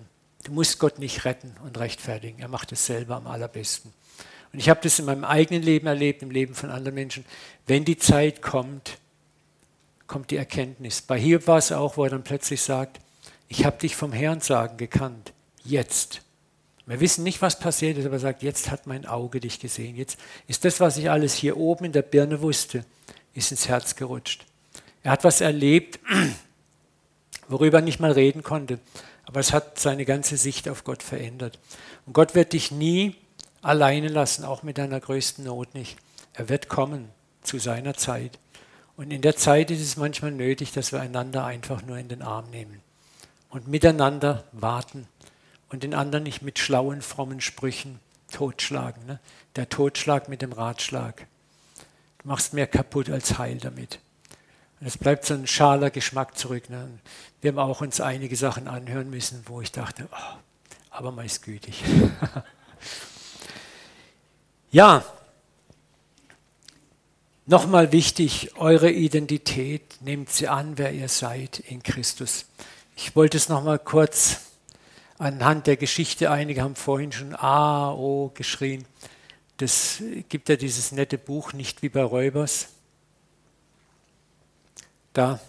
Du 0.48 0.54
musst 0.54 0.80
Gott 0.80 0.98
nicht 0.98 1.26
retten 1.26 1.54
und 1.66 1.78
rechtfertigen. 1.78 2.40
Er 2.40 2.48
macht 2.48 2.72
es 2.72 2.86
selber 2.86 3.18
am 3.18 3.28
allerbesten. 3.28 3.92
Und 4.54 4.60
ich 4.60 4.70
habe 4.70 4.80
das 4.82 4.98
in 4.98 5.04
meinem 5.04 5.26
eigenen 5.26 5.62
Leben 5.62 5.88
erlebt, 5.88 6.22
im 6.22 6.32
Leben 6.32 6.56
von 6.56 6.70
anderen 6.70 6.96
Menschen. 6.96 7.26
Wenn 7.66 7.84
die 7.84 7.98
Zeit 7.98 8.42
kommt, 8.42 8.98
kommt 10.08 10.32
die 10.32 10.38
Erkenntnis. 10.38 11.02
Bei 11.02 11.20
Hiob 11.20 11.48
war 11.48 11.58
es 11.58 11.74
auch, 11.74 11.98
wo 11.98 12.06
er 12.06 12.12
dann 12.12 12.24
plötzlich 12.24 12.62
sagt, 12.62 13.02
ich 13.50 13.66
habe 13.66 13.78
dich 13.78 13.98
vom 13.98 14.14
Herrn 14.14 14.40
sagen 14.40 14.78
gekannt. 14.78 15.34
Jetzt. 15.66 16.22
Wir 16.86 17.02
wissen 17.02 17.26
nicht, 17.26 17.42
was 17.42 17.60
passiert 17.60 17.98
ist, 17.98 18.06
aber 18.06 18.16
er 18.16 18.20
sagt, 18.20 18.42
jetzt 18.42 18.72
hat 18.72 18.88
mein 18.88 19.06
Auge 19.06 19.42
dich 19.42 19.60
gesehen. 19.60 19.98
Jetzt 19.98 20.18
ist 20.48 20.64
das, 20.64 20.80
was 20.80 20.96
ich 20.96 21.10
alles 21.10 21.34
hier 21.34 21.58
oben 21.58 21.84
in 21.84 21.92
der 21.92 22.04
Birne 22.04 22.42
wusste, 22.42 22.86
ist 23.34 23.52
ins 23.52 23.68
Herz 23.68 23.98
gerutscht. 23.98 24.46
Er 25.04 25.12
hat 25.12 25.26
was 25.26 25.42
erlebt, 25.42 26.00
worüber 27.50 27.80
er 27.80 27.84
nicht 27.84 28.00
mal 28.00 28.14
reden 28.14 28.44
konnte. 28.44 28.80
Aber 29.28 29.42
es 29.42 29.52
hat 29.52 29.78
seine 29.78 30.06
ganze 30.06 30.38
Sicht 30.38 30.70
auf 30.70 30.86
Gott 30.86 31.04
verändert. 31.04 31.60
Und 32.06 32.14
Gott 32.14 32.34
wird 32.34 32.54
dich 32.54 32.72
nie 32.72 33.16
alleine 33.62 34.08
lassen, 34.08 34.46
auch 34.46 34.64
mit 34.64 34.78
deiner 34.78 35.02
größten 35.02 35.44
Not 35.44 35.74
nicht. 35.74 35.98
Er 36.34 36.48
wird 36.48 36.70
kommen 36.70 37.10
zu 37.42 37.60
seiner 37.60 37.94
Zeit. 37.94 38.40
Und 38.96 39.12
in 39.12 39.22
der 39.22 39.36
Zeit 39.36 39.70
ist 39.70 39.82
es 39.82 39.98
manchmal 39.98 40.32
nötig, 40.32 40.72
dass 40.72 40.94
wir 40.94 41.02
einander 41.02 41.44
einfach 41.46 41.82
nur 41.84 41.98
in 41.98 42.08
den 42.08 42.22
Arm 42.22 42.50
nehmen 42.50 42.82
und 43.50 43.68
miteinander 43.68 44.46
warten 44.54 45.08
und 45.70 45.84
den 45.84 45.94
anderen 45.94 46.24
nicht 46.24 46.42
mit 46.42 46.58
schlauen, 46.58 47.02
frommen 47.02 47.42
Sprüchen 47.42 48.00
totschlagen. 48.32 49.06
Ne? 49.06 49.20
Der 49.58 49.68
Totschlag 49.68 50.30
mit 50.30 50.42
dem 50.42 50.54
Ratschlag. 50.54 51.28
Du 52.20 52.30
machst 52.30 52.54
mehr 52.54 52.68
kaputt 52.68 53.10
als 53.10 53.38
heil 53.38 53.58
damit. 53.58 54.00
Und 54.80 54.88
es 54.88 54.98
bleibt 54.98 55.26
so 55.26 55.34
ein 55.34 55.48
schaler 55.48 55.90
Geschmack 55.90 56.38
zurück. 56.38 56.70
Ne? 56.70 56.88
Wir 57.42 57.52
haben 57.52 57.60
auch 57.60 57.82
uns 57.82 58.00
einige 58.00 58.36
Sachen 58.36 58.68
anhören 58.68 59.10
müssen, 59.10 59.44
wo 59.48 59.62
ich 59.62 59.72
dachte, 59.72 60.08
oh, 60.12 60.38
aber 60.92 61.12
meist 61.12 61.44
gütig. 61.44 61.84
ja, 64.72 65.04
nochmal 67.48 67.92
wichtig, 67.92 68.56
eure 68.58 68.92
Identität, 68.92 69.98
nehmt 70.02 70.30
sie 70.30 70.48
an, 70.48 70.78
wer 70.78 70.94
ihr 70.94 71.10
seid 71.10 71.60
in 71.60 71.82
Christus. 71.82 72.46
Ich 72.96 73.16
wollte 73.16 73.38
es 73.38 73.50
nochmal 73.50 73.80
kurz 73.80 74.42
anhand 75.18 75.66
der 75.66 75.78
Geschichte, 75.78 76.30
einige 76.30 76.62
haben 76.62 76.76
vorhin 76.76 77.12
schon 77.12 77.36
A, 77.36 77.92
O 77.92 78.32
geschrien. 78.36 78.86
Das 79.58 80.04
gibt 80.30 80.50
ja 80.50 80.56
dieses 80.56 80.92
nette 80.92 81.18
Buch, 81.18 81.54
nicht 81.54 81.82
wie 81.82 81.90
bei 81.90 82.04
Räubers 82.04 82.68
da. 85.18 85.40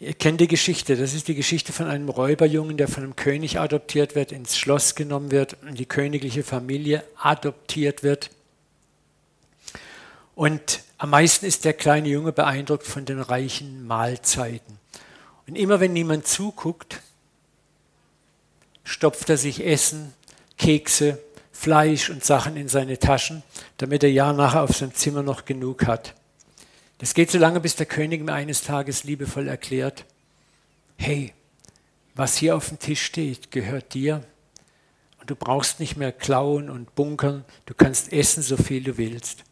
Ihr 0.00 0.14
kennt 0.14 0.40
die 0.40 0.48
Geschichte. 0.48 0.96
Das 0.96 1.14
ist 1.14 1.28
die 1.28 1.34
Geschichte 1.34 1.72
von 1.72 1.86
einem 1.86 2.08
Räuberjungen, 2.08 2.76
der 2.76 2.88
von 2.88 3.02
einem 3.02 3.16
König 3.16 3.58
adoptiert 3.58 4.14
wird, 4.14 4.32
ins 4.32 4.56
Schloss 4.56 4.94
genommen 4.94 5.30
wird, 5.30 5.56
in 5.66 5.74
die 5.74 5.86
königliche 5.86 6.44
Familie 6.44 7.02
adoptiert 7.16 8.02
wird. 8.02 8.30
Und 10.34 10.82
am 10.98 11.10
meisten 11.10 11.46
ist 11.46 11.64
der 11.64 11.72
kleine 11.72 12.08
Junge 12.08 12.32
beeindruckt 12.32 12.86
von 12.86 13.04
den 13.04 13.20
reichen 13.20 13.86
Mahlzeiten. 13.86 14.78
Und 15.48 15.56
immer 15.56 15.80
wenn 15.80 15.92
niemand 15.92 16.26
zuguckt, 16.26 17.00
stopft 18.84 19.28
er 19.30 19.36
sich 19.36 19.66
Essen, 19.66 20.12
Kekse, 20.58 21.18
Fleisch 21.52 22.08
und 22.08 22.24
Sachen 22.24 22.56
in 22.56 22.68
seine 22.68 22.98
Taschen, 22.98 23.42
damit 23.78 24.04
er 24.04 24.12
ja 24.12 24.32
nachher 24.32 24.62
auf 24.62 24.76
seinem 24.76 24.94
Zimmer 24.94 25.24
noch 25.24 25.44
genug 25.44 25.86
hat. 25.86 26.14
Das 26.98 27.14
geht 27.14 27.30
so 27.30 27.38
lange, 27.38 27.60
bis 27.60 27.76
der 27.76 27.86
König 27.86 28.22
mir 28.24 28.32
eines 28.32 28.62
Tages 28.62 29.04
liebevoll 29.04 29.46
erklärt, 29.46 30.04
hey, 30.96 31.32
was 32.14 32.36
hier 32.36 32.56
auf 32.56 32.68
dem 32.68 32.80
Tisch 32.80 33.02
steht, 33.02 33.52
gehört 33.52 33.94
dir. 33.94 34.24
Und 35.20 35.30
du 35.30 35.36
brauchst 35.36 35.78
nicht 35.78 35.96
mehr 35.96 36.10
klauen 36.10 36.68
und 36.68 36.94
bunkern, 36.96 37.44
du 37.66 37.74
kannst 37.74 38.12
essen, 38.12 38.42
so 38.42 38.56
viel 38.56 38.82
du 38.82 38.98
willst. 38.98 39.44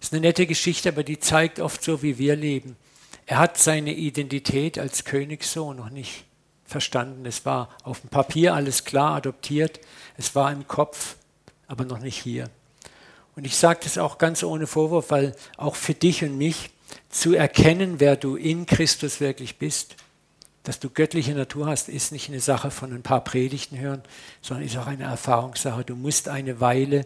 Das 0.00 0.08
ist 0.08 0.12
eine 0.12 0.22
nette 0.22 0.46
Geschichte, 0.48 0.88
aber 0.88 1.04
die 1.04 1.20
zeigt 1.20 1.60
oft 1.60 1.84
so, 1.84 2.02
wie 2.02 2.18
wir 2.18 2.34
leben. 2.34 2.76
Er 3.26 3.38
hat 3.38 3.56
seine 3.56 3.92
Identität 3.92 4.78
als 4.78 5.04
Königssohn 5.04 5.76
noch 5.76 5.90
nicht 5.90 6.24
verstanden. 6.64 7.24
Es 7.24 7.46
war 7.46 7.68
auf 7.84 8.00
dem 8.00 8.10
Papier 8.10 8.54
alles 8.54 8.84
klar 8.84 9.14
adoptiert, 9.16 9.78
es 10.16 10.34
war 10.34 10.50
im 10.50 10.66
Kopf, 10.66 11.16
aber 11.68 11.84
noch 11.84 12.00
nicht 12.00 12.20
hier. 12.20 12.50
Und 13.34 13.46
ich 13.46 13.56
sage 13.56 13.80
das 13.84 13.98
auch 13.98 14.18
ganz 14.18 14.42
ohne 14.42 14.66
Vorwurf, 14.66 15.10
weil 15.10 15.34
auch 15.56 15.74
für 15.74 15.94
dich 15.94 16.22
und 16.22 16.36
mich 16.36 16.70
zu 17.08 17.34
erkennen, 17.34 17.98
wer 17.98 18.16
du 18.16 18.36
in 18.36 18.66
Christus 18.66 19.20
wirklich 19.20 19.58
bist, 19.58 19.96
dass 20.64 20.78
du 20.78 20.90
göttliche 20.90 21.32
Natur 21.32 21.66
hast, 21.66 21.88
ist 21.88 22.12
nicht 22.12 22.28
eine 22.28 22.40
Sache 22.40 22.70
von 22.70 22.92
ein 22.92 23.02
paar 23.02 23.24
Predigten 23.24 23.78
hören, 23.78 24.02
sondern 24.42 24.66
ist 24.66 24.76
auch 24.76 24.86
eine 24.86 25.04
Erfahrungssache. 25.04 25.84
Du 25.84 25.96
musst 25.96 26.28
eine 26.28 26.60
Weile 26.60 27.04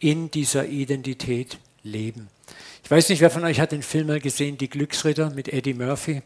in 0.00 0.30
dieser 0.30 0.66
Identität 0.66 1.58
leben. 1.82 2.28
Ich 2.82 2.90
weiß 2.90 3.08
nicht, 3.08 3.20
wer 3.20 3.30
von 3.30 3.44
euch 3.44 3.60
hat 3.60 3.72
den 3.72 3.82
Film 3.82 4.08
mal 4.08 4.20
gesehen, 4.20 4.58
Die 4.58 4.70
Glücksritter 4.70 5.30
mit 5.30 5.48
Eddie 5.48 5.74
Murphy. 5.74 6.22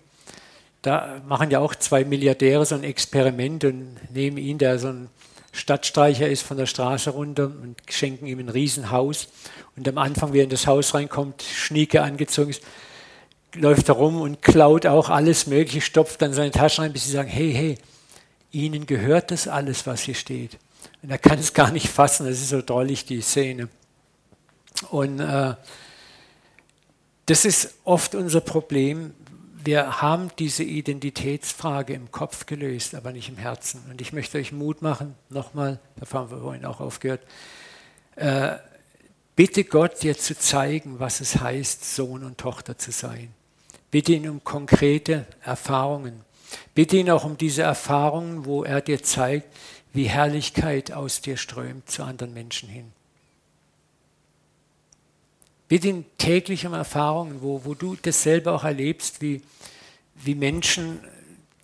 Da 0.81 1.21
machen 1.27 1.51
ja 1.51 1.61
auch 1.61 1.75
zwei 1.75 2.05
Milliardäre 2.05 2.65
so 2.65 2.75
ein 2.75 2.85
Experiment 2.85 3.65
und 3.65 3.97
nehmen 4.13 4.39
ihn, 4.39 4.59
der 4.59 4.79
so 4.79 4.89
ein 4.89 5.09
Stadtstreicher 5.53 6.29
ist 6.29 6.43
von 6.43 6.57
der 6.57 6.67
Straße 6.67 7.11
runter 7.11 7.45
und 7.45 7.77
schenken 7.89 8.27
ihm 8.27 8.39
ein 8.39 8.49
Riesenhaus. 8.49 9.29
Und 9.77 9.87
am 9.87 9.99
Anfang, 9.99 10.33
wie 10.33 10.41
er 10.41 10.45
in 10.45 10.51
das 10.51 10.67
Haus 10.67 10.95
reinkommt, 10.95 11.43
schnieke 11.43 12.03
angezogen 12.03 12.51
ist, 12.51 12.63
läuft 13.55 13.89
er 13.89 13.97
rum 13.97 14.21
und 14.21 14.41
klaut 14.41 14.87
auch 14.87 15.11
alles 15.11 15.47
Mögliche, 15.47 15.83
stopft 15.83 16.23
dann 16.23 16.33
seine 16.33 16.51
Taschen 16.51 16.85
rein, 16.85 16.93
bis 16.93 17.05
sie 17.05 17.13
sagen, 17.13 17.29
hey, 17.29 17.53
hey, 17.53 17.79
Ihnen 18.51 18.87
gehört 18.87 19.31
das 19.31 19.49
alles, 19.49 19.87
was 19.87 20.03
hier 20.03 20.15
steht. 20.15 20.59
Und 21.03 21.11
er 21.11 21.19
kann 21.19 21.39
es 21.39 21.55
gar 21.55 21.71
nicht 21.71 21.89
fassen, 21.89 22.27
das 22.27 22.39
ist 22.41 22.51
so 22.51 22.61
drollig, 22.61 23.07
die 23.07 23.21
Szene. 23.23 23.69
Und 24.91 25.21
äh, 25.21 25.55
das 27.27 27.45
ist 27.45 27.75
oft 27.85 28.15
unser 28.15 28.41
Problem, 28.41 29.15
wir 29.65 30.03
haben 30.03 30.31
diese 30.39 30.65
Identitätsfrage 30.65 31.95
im 31.95 32.11
Kopf 32.11 32.47
gelöst, 32.47 32.95
aber 32.95 33.13
nicht 33.13 33.29
im 33.29 33.37
Herzen. 33.37 33.83
Und 33.91 34.01
ich 34.01 34.13
möchte 34.13 34.39
euch 34.39 34.53
Mut 34.53 34.83
machen, 34.83 35.15
nochmal, 35.29 35.79
da 35.97 36.11
haben 36.13 36.31
wir 36.31 36.39
vorhin 36.39 36.65
auch 36.65 36.81
aufgehört, 36.81 37.21
äh, 38.17 38.57
bitte 39.37 39.65
Gott 39.65 40.03
dir 40.03 40.17
zu 40.17 40.37
zeigen, 40.37 40.99
was 40.99 41.21
es 41.21 41.41
heißt, 41.41 41.95
Sohn 41.95 42.25
und 42.25 42.39
Tochter 42.39 42.79
zu 42.79 42.93
sein. 42.93 43.33
Bitte 43.91 44.13
ihn 44.13 44.29
um 44.29 44.43
konkrete 44.43 45.27
Erfahrungen. 45.43 46.25
Bitte 46.75 46.97
ihn 46.97 47.11
auch 47.11 47.25
um 47.25 47.37
diese 47.37 47.63
Erfahrungen, 47.63 48.45
wo 48.45 48.65
er 48.65 48.81
dir 48.81 49.03
zeigt, 49.03 49.47
wie 49.93 50.05
Herrlichkeit 50.05 50.93
aus 50.93 51.21
dir 51.21 51.37
strömt 51.37 51.91
zu 51.91 52.03
anderen 52.03 52.33
Menschen 52.33 52.69
hin. 52.69 52.93
Bitte 55.73 55.89
ihn 55.89 56.05
täglich 56.19 56.67
um 56.67 56.75
Erfahrungen, 56.75 57.41
wo, 57.41 57.65
wo 57.65 57.73
du 57.73 57.97
das 57.97 58.23
selber 58.23 58.53
auch 58.53 58.65
erlebst, 58.65 59.23
wie, 59.23 59.41
wie 60.17 60.35
Menschen 60.35 61.01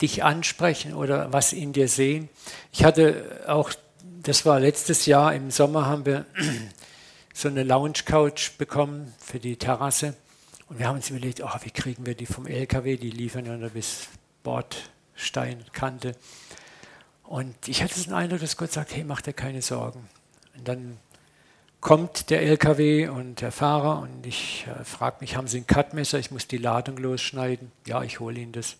dich 0.00 0.24
ansprechen 0.24 0.94
oder 0.94 1.30
was 1.30 1.52
in 1.52 1.74
dir 1.74 1.88
sehen. 1.88 2.30
Ich 2.72 2.84
hatte 2.84 3.44
auch, 3.48 3.70
das 4.22 4.46
war 4.46 4.60
letztes 4.60 5.04
Jahr 5.04 5.34
im 5.34 5.50
Sommer, 5.50 5.84
haben 5.84 6.06
wir 6.06 6.24
so 7.34 7.48
eine 7.48 7.64
Lounge 7.64 8.00
Couch 8.06 8.56
bekommen 8.56 9.12
für 9.18 9.40
die 9.40 9.56
Terrasse. 9.56 10.14
Und 10.70 10.78
wir 10.78 10.88
haben 10.88 10.96
uns 10.96 11.10
überlegt, 11.10 11.42
oh, 11.42 11.50
wie 11.60 11.70
kriegen 11.70 12.06
wir 12.06 12.14
die 12.14 12.24
vom 12.24 12.46
LKW? 12.46 12.96
Die 12.96 13.10
liefern 13.10 13.44
ja 13.44 13.58
nur 13.58 13.68
bis 13.68 14.08
Bordsteinkante. 14.42 16.16
Und 17.24 17.54
ich 17.68 17.82
hatte 17.82 18.00
den 18.00 18.14
Eindruck, 18.14 18.40
dass 18.40 18.56
Gott 18.56 18.72
sagt, 18.72 18.96
hey, 18.96 19.04
mach 19.04 19.20
dir 19.20 19.34
keine 19.34 19.60
Sorgen. 19.60 20.08
Und 20.56 20.66
dann 20.66 20.96
kommt 21.80 22.30
der 22.30 22.42
LKW 22.42 23.08
und 23.08 23.40
der 23.40 23.52
Fahrer 23.52 24.00
und 24.00 24.26
ich 24.26 24.66
äh, 24.66 24.84
frage 24.84 25.18
mich, 25.20 25.36
haben 25.36 25.48
Sie 25.48 25.58
ein 25.58 25.66
Cutmesser? 25.66 26.18
Ich 26.18 26.30
muss 26.30 26.48
die 26.48 26.58
Ladung 26.58 26.96
losschneiden. 26.96 27.70
Ja, 27.86 28.02
ich 28.02 28.20
hole 28.20 28.40
Ihnen 28.40 28.52
das. 28.52 28.76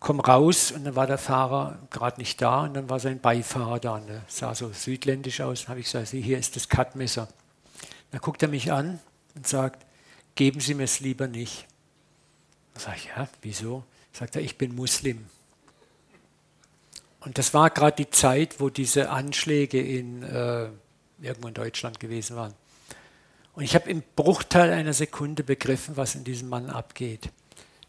Komm 0.00 0.20
raus 0.20 0.70
und 0.70 0.84
dann 0.84 0.96
war 0.96 1.06
der 1.06 1.18
Fahrer 1.18 1.78
gerade 1.90 2.20
nicht 2.20 2.40
da 2.42 2.64
und 2.64 2.74
dann 2.74 2.90
war 2.90 3.00
sein 3.00 3.20
Beifahrer 3.20 3.80
da. 3.80 3.94
Und 3.94 4.08
der 4.08 4.22
sah 4.28 4.54
so 4.54 4.70
südländisch 4.72 5.40
aus. 5.40 5.62
Dann 5.62 5.70
habe 5.70 5.80
ich 5.80 5.86
gesagt, 5.86 6.08
hier 6.08 6.38
ist 6.38 6.56
das 6.56 6.68
Cutmesser. 6.68 7.28
Dann 8.10 8.20
guckt 8.20 8.42
er 8.42 8.48
mich 8.48 8.70
an 8.70 9.00
und 9.34 9.46
sagt, 9.46 9.84
geben 10.34 10.60
Sie 10.60 10.74
mir 10.74 10.84
es 10.84 11.00
lieber 11.00 11.26
nicht. 11.26 11.66
Dann 12.74 12.82
sage 12.82 12.96
ich, 12.98 13.06
ja, 13.16 13.28
wieso? 13.42 13.84
Sagt 14.12 14.36
er, 14.36 14.42
ich 14.42 14.58
bin 14.58 14.74
Muslim. 14.74 15.26
Und 17.20 17.38
das 17.38 17.54
war 17.54 17.70
gerade 17.70 17.96
die 17.96 18.10
Zeit, 18.10 18.60
wo 18.60 18.68
diese 18.68 19.08
Anschläge 19.08 19.80
in 19.80 20.22
äh, 20.22 20.68
irgendwo 21.20 21.48
in 21.48 21.54
Deutschland 21.54 22.00
gewesen 22.00 22.36
waren. 22.36 22.54
Und 23.54 23.62
ich 23.62 23.74
habe 23.74 23.88
im 23.88 24.02
Bruchteil 24.16 24.72
einer 24.72 24.92
Sekunde 24.92 25.44
begriffen, 25.44 25.96
was 25.96 26.14
in 26.14 26.24
diesem 26.24 26.48
Mann 26.48 26.70
abgeht. 26.70 27.30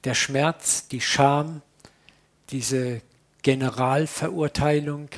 Der 0.03 0.13
Schmerz, 0.13 0.87
die 0.87 1.01
Scham, 1.01 1.61
diese 2.51 3.01
Generalverurteilung, 3.41 5.09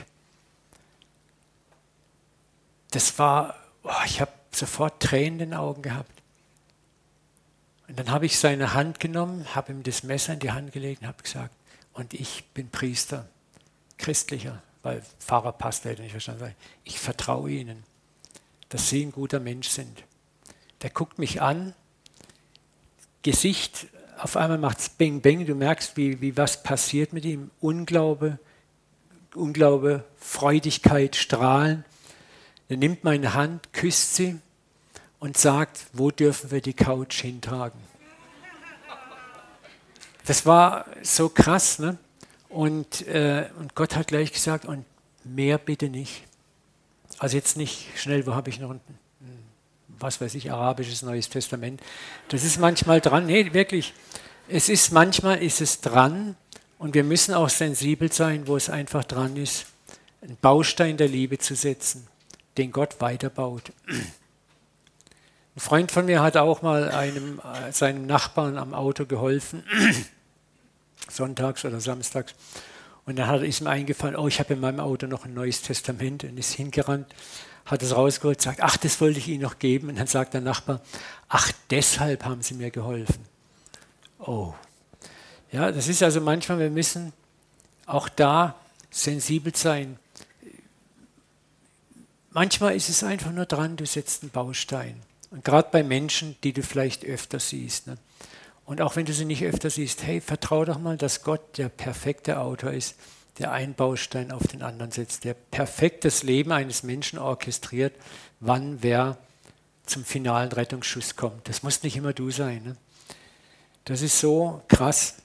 das 2.92 3.20
war, 3.20 3.56
oh, 3.84 3.92
ich 4.06 4.22
habe 4.22 4.32
sofort 4.52 5.02
Tränen 5.02 5.40
in 5.40 5.50
den 5.50 5.54
Augen 5.54 5.82
gehabt. 5.82 6.12
Und 7.90 8.00
dann 8.00 8.12
habe 8.12 8.26
ich 8.26 8.40
seine 8.40 8.74
Hand 8.74 9.00
genommen, 9.00 9.54
habe 9.56 9.72
ihm 9.72 9.84
das 9.84 10.04
Messer 10.04 10.34
in 10.34 10.40
die 10.40 10.52
Hand 10.52 10.72
gelegt 10.72 11.02
und 11.02 11.08
habe 11.08 11.24
gesagt, 11.24 11.54
und 11.94 12.14
ich 12.14 12.46
bin 12.54 12.70
Priester, 12.70 13.28
christlicher, 13.98 14.62
weil 14.84 15.04
Pfarrer 15.20 15.52
passt 15.52 15.86
hätte 15.86 16.02
nicht 16.02 16.12
verstanden. 16.12 16.56
Ich 16.84 17.00
vertraue 17.00 17.50
ihnen 17.50 17.84
dass 18.70 18.90
Sie 18.90 19.06
ein 19.06 19.12
guter 19.12 19.40
Mensch 19.40 19.70
sind. 19.70 20.04
Der 20.82 20.90
guckt 20.90 21.20
mich 21.20 21.42
an, 21.42 21.74
Gesicht, 23.24 23.88
auf 24.18 24.38
einmal 24.38 24.58
macht 24.58 24.80
es 24.80 24.90
Bing 24.90 25.22
Bing, 25.22 25.46
du 25.46 25.56
merkst, 25.56 25.98
wie, 25.98 26.22
wie 26.22 26.38
was 26.38 26.64
passiert 26.64 27.14
mit 27.14 27.26
ihm. 27.26 27.52
Unglaube, 27.60 28.40
Unglaube, 29.36 30.04
Freudigkeit, 30.18 31.16
Strahlen. 31.16 31.86
Er 32.70 32.78
nimmt 32.78 33.04
meine 33.04 33.34
Hand, 33.34 33.74
küsst 33.74 34.16
sie 34.16 34.40
und 35.20 35.38
sagt, 35.38 35.88
wo 35.94 36.12
dürfen 36.12 36.52
wir 36.52 36.62
die 36.62 36.74
Couch 36.74 37.22
hintragen? 37.22 37.80
Das 40.26 40.46
war 40.46 40.86
so 41.04 41.30
krass, 41.30 41.80
ne? 41.80 41.98
Und, 42.50 43.08
äh, 43.08 43.50
und 43.60 43.76
Gott 43.76 43.96
hat 43.96 44.08
gleich 44.08 44.34
gesagt, 44.34 44.66
und 44.66 44.86
mehr 45.24 45.58
bitte 45.58 45.90
nicht. 45.90 46.27
Also 47.20 47.36
jetzt 47.36 47.58
nicht 47.58 47.88
schnell, 47.96 48.26
wo 48.28 48.36
habe 48.36 48.50
ich 48.50 48.60
noch 48.60 48.72
ein, 48.72 48.82
was 50.00 50.22
weiß 50.22 50.36
ich, 50.36 50.52
arabisches 50.52 51.02
Neues 51.02 51.30
Testament. 51.30 51.82
Das 52.30 52.44
ist 52.44 52.60
manchmal 52.60 53.02
dran. 53.02 53.26
Nee, 53.26 53.54
wirklich. 53.54 53.94
Es 54.48 54.70
ist 54.70 54.92
manchmal 54.92 55.42
ist 55.42 55.62
es 55.62 55.82
dran 55.82 56.36
und 56.78 56.94
wir 56.94 57.04
müssen 57.04 57.34
auch 57.34 57.50
sensibel 57.50 58.12
sein, 58.12 58.48
wo 58.48 58.56
es 58.56 58.70
einfach 58.70 59.04
dran 59.04 59.36
ist, 59.36 59.66
einen 60.22 60.38
Baustein 60.40 60.98
der 60.98 61.08
Liebe 61.08 61.38
zu 61.38 61.56
setzen, 61.56 62.08
den 62.58 62.72
Gott 62.72 63.02
weiterbaut. 63.02 63.72
Ein 63.88 65.60
Freund 65.60 65.92
von 65.92 66.06
mir 66.06 66.22
hat 66.22 66.38
auch 66.38 66.62
mal 66.62 66.92
einem, 66.92 67.40
äh, 67.40 67.72
seinem 67.72 68.06
Nachbarn 68.06 68.58
am 68.58 68.74
Auto 68.74 69.06
geholfen, 69.06 69.64
sonntags 71.10 71.66
oder 71.66 71.80
samstags. 71.80 72.36
Und 73.08 73.16
dann 73.16 73.44
ist 73.44 73.62
ihm 73.62 73.68
eingefallen, 73.68 74.18
oh, 74.18 74.28
ich 74.28 74.40
habe 74.40 74.54
in 74.54 74.60
meinem 74.60 74.82
Auto 74.82 75.08
noch 75.08 75.24
ein 75.24 75.34
neues 75.34 75.62
Testament 75.62 76.26
und 76.26 76.38
ist 76.38 76.54
hingerannt, 76.54 77.08
hat 77.66 77.82
es 77.82 77.96
rausgeholt, 77.96 78.42
sagt, 78.42 78.62
ach, 78.62 78.76
das 78.76 79.00
wollte 79.00 79.18
ich 79.18 79.30
Ihnen 79.30 79.44
noch 79.44 79.60
geben. 79.60 79.88
Und 79.88 79.98
dann 79.98 80.08
sagt 80.08 80.34
der 80.34 80.42
Nachbar, 80.42 80.82
ach, 81.30 81.54
deshalb 81.70 82.26
haben 82.26 82.42
Sie 82.42 82.54
mir 82.56 82.70
geholfen. 82.70 83.26
Oh. 84.20 84.54
Ja, 85.54 85.72
das 85.72 85.88
ist 85.88 86.04
also 86.04 86.20
manchmal, 86.20 86.60
wir 86.60 86.70
müssen 86.70 87.14
auch 87.86 88.10
da 88.10 88.56
sensibel 88.92 89.56
sein. 89.56 89.98
Manchmal 92.32 92.76
ist 92.76 92.90
es 92.90 93.06
einfach 93.06 93.32
nur 93.32 93.46
dran, 93.46 93.78
du 93.78 93.86
setzt 93.86 94.24
einen 94.24 94.32
Baustein. 94.32 95.02
Und 95.32 95.46
gerade 95.46 95.70
bei 95.72 95.82
Menschen, 95.82 96.36
die 96.44 96.52
du 96.52 96.62
vielleicht 96.62 97.06
öfter 97.06 97.40
siehst. 97.40 97.88
Ne? 97.88 97.98
Und 98.68 98.82
auch 98.82 98.98
wenn 98.98 99.06
du 99.06 99.14
sie 99.14 99.24
nicht 99.24 99.46
öfter 99.46 99.70
siehst, 99.70 100.04
hey, 100.04 100.20
vertrau 100.20 100.66
doch 100.66 100.78
mal, 100.78 100.98
dass 100.98 101.24
Gott 101.24 101.58
der 101.58 101.70
perfekte 101.70 102.42
Autor 102.42 102.74
ist, 102.74 102.96
der 103.40 103.54
einen 103.54 103.74
Baustein 103.76 104.30
auf 104.30 104.46
den 104.46 104.62
anderen 104.62 104.92
setzt, 104.92 105.24
der 105.24 105.36
perfektes 105.36 106.22
Leben 106.22 106.52
eines 106.52 106.84
Menschen 106.84 107.18
orchestriert, 107.18 107.94
wann 108.42 108.84
wer 108.84 109.18
zum 109.86 110.04
finalen 110.04 110.52
Rettungsschuss 110.52 111.16
kommt. 111.16 111.48
Das 111.48 111.64
muss 111.64 111.82
nicht 111.82 111.96
immer 111.96 112.12
du 112.12 112.30
sein. 112.30 112.62
Ne? 112.62 112.76
Das 113.86 114.02
ist 114.02 114.20
so 114.20 114.62
krass. 114.68 115.16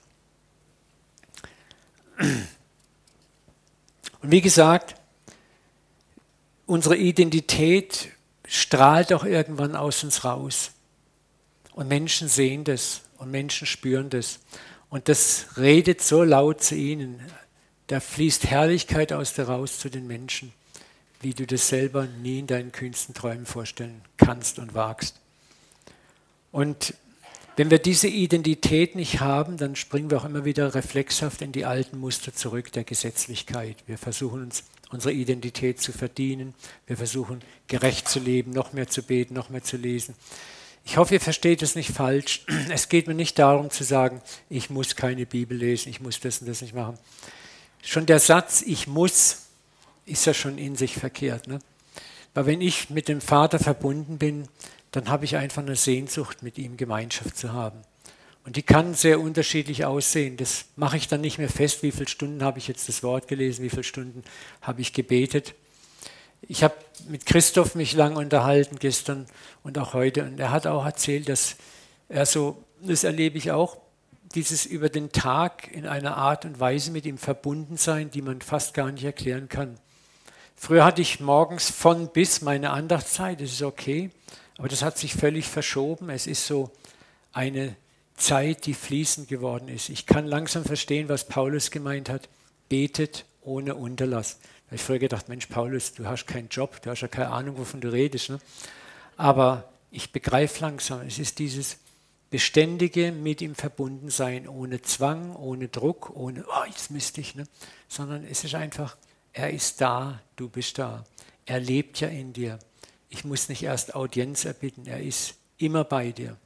Und 4.21 4.31
wie 4.31 4.41
gesagt, 4.41 4.95
unsere 6.67 6.97
Identität 6.97 8.11
strahlt 8.47 9.13
auch 9.13 9.25
irgendwann 9.25 9.75
aus 9.75 10.05
uns 10.05 10.23
raus. 10.23 10.71
Und 11.73 11.89
Menschen 11.89 12.29
sehen 12.29 12.63
das. 12.63 13.01
Und 13.23 13.31
Menschen 13.31 13.69
spüren 13.69 14.11
das. 14.11 14.41
Und 14.91 15.09
das 15.09 15.47
redet 15.57 16.03
so 16.03 16.25
laut 16.25 16.61
zu 16.61 16.75
ihnen. 16.75 17.21
Da 17.87 18.01
fließt 18.01 18.47
Herrlichkeit 18.47 19.13
aus 19.13 19.35
dir 19.35 19.45
raus 19.45 19.79
zu 19.79 19.89
den 19.89 20.09
Menschen, 20.09 20.53
wie 21.21 21.33
du 21.33 21.47
das 21.47 21.69
selber 21.69 22.09
nie 22.21 22.41
in 22.41 22.49
deinen 22.49 22.73
kühnsten 22.73 23.15
Träumen 23.15 23.47
vorstellen 23.47 24.01
kannst 24.17 24.59
und 24.59 24.75
wagst. 24.75 25.21
Und 26.51 26.95
wenn 27.55 27.71
wir 27.71 27.79
diese 27.79 28.09
Identität 28.09 28.97
nicht 28.97 29.21
haben, 29.21 29.57
dann 29.57 29.77
springen 29.77 30.11
wir 30.11 30.19
auch 30.19 30.25
immer 30.25 30.45
wieder 30.45 30.75
reflexhaft 30.75 31.43
in 31.43 31.53
die 31.53 31.65
alten 31.65 32.01
Muster 32.01 32.35
zurück 32.35 32.73
der 32.73 32.83
Gesetzlichkeit. 32.83 33.77
Wir 33.87 33.99
versuchen 33.99 34.43
uns 34.43 34.65
unsere 34.91 35.15
Identität 35.15 35.81
zu 35.81 35.93
verdienen. 35.93 36.55
Wir 36.89 36.97
versuchen 36.97 37.41
gerecht 37.69 38.09
zu 38.09 38.19
leben, 38.19 38.51
noch 38.51 38.73
mehr 38.73 38.89
zu 38.89 39.05
beten, 39.05 39.35
noch 39.35 39.49
mehr 39.49 39.63
zu 39.63 39.77
lesen. 39.77 40.17
Ich 40.85 40.97
hoffe, 40.97 41.15
ihr 41.15 41.21
versteht 41.21 41.63
es 41.63 41.75
nicht 41.75 41.91
falsch. 41.91 42.45
Es 42.71 42.89
geht 42.89 43.07
mir 43.07 43.15
nicht 43.15 43.39
darum 43.39 43.71
zu 43.71 43.85
sagen, 43.85 44.21
ich 44.49 44.71
muss 44.71 44.97
keine 44.97 45.27
Bibel 45.27 45.57
lesen, 45.57 45.89
ich 45.89 46.01
muss 46.01 46.21
das 46.21 46.41
und 46.41 46.49
das 46.49 46.63
nicht 46.63 46.75
machen. 46.75 46.99
Schon 47.83 48.07
der 48.07 48.21
Satz, 48.21 48.63
ich 48.63 48.87
muss, 48.87 49.47
ist 50.07 50.27
ja 50.27 50.35
schon 50.35 50.59
in 50.59 50.77
sich 50.77 50.95
verkehrt. 50.95 51.49
Ne? 51.49 51.59
Weil 52.35 52.47
wenn 52.47 52.61
ich 52.61 52.91
mit 52.91 53.09
dem 53.09 53.21
Vater 53.21 53.59
verbunden 53.59 54.19
bin, 54.19 54.49
dann 54.91 55.09
habe 55.09 55.25
ich 55.25 55.37
einfach 55.37 55.63
eine 55.63 55.77
Sehnsucht, 55.77 56.43
mit 56.43 56.59
ihm 56.59 56.77
Gemeinschaft 56.77 57.37
zu 57.37 57.53
haben. 57.53 57.83
Und 58.45 58.57
die 58.57 58.63
kann 58.63 58.95
sehr 58.95 59.21
unterschiedlich 59.21 59.85
aussehen. 59.85 60.37
Das 60.37 60.67
mache 60.77 60.97
ich 60.97 61.09
dann 61.09 61.21
nicht 61.21 61.39
mehr 61.39 61.49
fest, 61.49 61.83
wie 61.83 61.93
viele 61.93 62.09
Stunden 62.09 62.43
habe 62.43 62.59
ich 62.59 62.69
jetzt 62.69 62.89
das 62.89 63.03
Wort 63.03 63.29
gelesen, 63.29 63.63
wie 63.63 63.71
viele 63.71 63.85
Stunden 63.85 64.25
habe 64.61 64.81
ich 64.81 64.93
gebetet. 64.93 65.55
Ich 66.49 66.65
habe 66.65 66.75
mit 67.09 67.27
Christoph 67.27 67.75
mich 67.75 67.95
lang 67.95 68.17
unterhalten 68.17 68.79
gestern 68.79 69.27
und 69.63 69.79
auch 69.79 69.95
heute 69.95 70.25
und 70.25 70.39
er 70.39 70.51
hat 70.51 70.67
auch 70.67 70.85
erzählt, 70.85 71.29
dass 71.29 71.57
er 72.09 72.27
so, 72.27 72.63
das 72.81 73.05
erlebe 73.05 73.39
ich 73.39 73.53
auch, 73.53 73.77
dieses 74.35 74.67
über 74.67 74.89
den 74.89 75.13
Tag 75.13 75.71
in 75.73 75.87
einer 75.87 76.17
Art 76.17 76.45
und 76.45 76.59
Weise 76.59 76.91
mit 76.91 77.07
ihm 77.07 77.19
verbunden 77.19 77.77
sein, 77.77 78.11
die 78.11 78.23
man 78.23 78.41
fast 78.41 78.75
gar 78.75 78.91
nicht 78.91 79.05
erklären 79.05 79.49
kann. 79.49 79.79
Früher 80.57 80.85
hatte 80.85 81.03
ich 81.03 81.21
morgens 81.21 81.71
von 81.71 82.09
bis 82.09 82.41
meine 82.41 82.71
Andachtszeit, 82.71 83.41
das 83.41 83.53
ist 83.53 83.63
okay, 83.63 84.11
aber 84.59 84.69
das 84.69 84.83
hat 84.83 84.99
sich 84.99 85.15
völlig 85.15 85.47
verschoben. 85.49 86.11
Es 86.11 86.27
ist 86.27 86.47
so 86.47 86.71
eine 87.33 87.77
Zeit, 88.17 88.67
die 88.67 88.75
fließend 88.75 89.29
geworden 89.29 89.69
ist. 89.69 89.89
Ich 89.89 90.07
kann 90.07 90.27
langsam 90.27 90.65
verstehen, 90.65 91.09
was 91.09 91.27
Paulus 91.27 91.71
gemeint 91.71 92.09
hat. 92.09 92.29
Betet 92.69 93.25
ohne 93.41 93.75
Unterlass. 93.75 94.39
Habe 94.73 94.77
ich 94.77 94.85
früher 94.85 94.99
gedacht, 94.99 95.29
Mensch, 95.29 95.49
Paulus, 95.49 95.93
du 95.93 96.07
hast 96.07 96.25
keinen 96.25 96.49
Job, 96.49 96.81
du 96.81 96.89
hast 96.89 97.03
ja 97.03 97.09
keine 97.09 97.29
Ahnung, 97.29 97.59
wovon 97.59 97.83
du 97.83 97.93
redest. 97.93 98.31
Ne? 98.31 98.39
Aber 99.19 99.71
ich 99.91 100.13
begreife 100.13 100.63
langsam, 100.63 101.03
es 101.03 101.19
ist 101.19 101.41
dieses 101.41 101.77
beständige 102.31 103.13
mit 103.13 103.43
ihm 103.43 103.55
verbunden 103.55 104.09
sein, 104.09 104.49
ohne 104.49 104.81
Zwang, 104.81 105.37
ohne 105.37 105.69
Druck, 105.69 106.17
ohne, 106.17 106.47
oh, 106.49 106.65
jetzt 106.67 106.91
müsste 106.91 107.21
ich, 107.21 107.35
ne? 107.35 107.45
sondern 107.87 108.25
es 108.25 108.45
ist 108.45 108.55
einfach, 108.55 108.97
er 109.35 109.51
ist 109.51 109.83
da, 109.83 110.23
du 110.37 110.49
bist 110.49 110.79
da. 110.79 111.05
Er 111.45 111.61
lebt 111.61 112.01
ja 112.01 112.09
in 112.09 112.33
dir. 112.33 112.59
Ich 113.11 113.27
muss 113.27 113.51
nicht 113.51 113.65
erst 113.65 113.95
Audienz 113.95 114.47
erbitten, 114.47 114.87
er 114.87 115.03
ist 115.03 115.35
immer 115.59 115.85
bei 115.85 116.13
dir. 116.13 116.39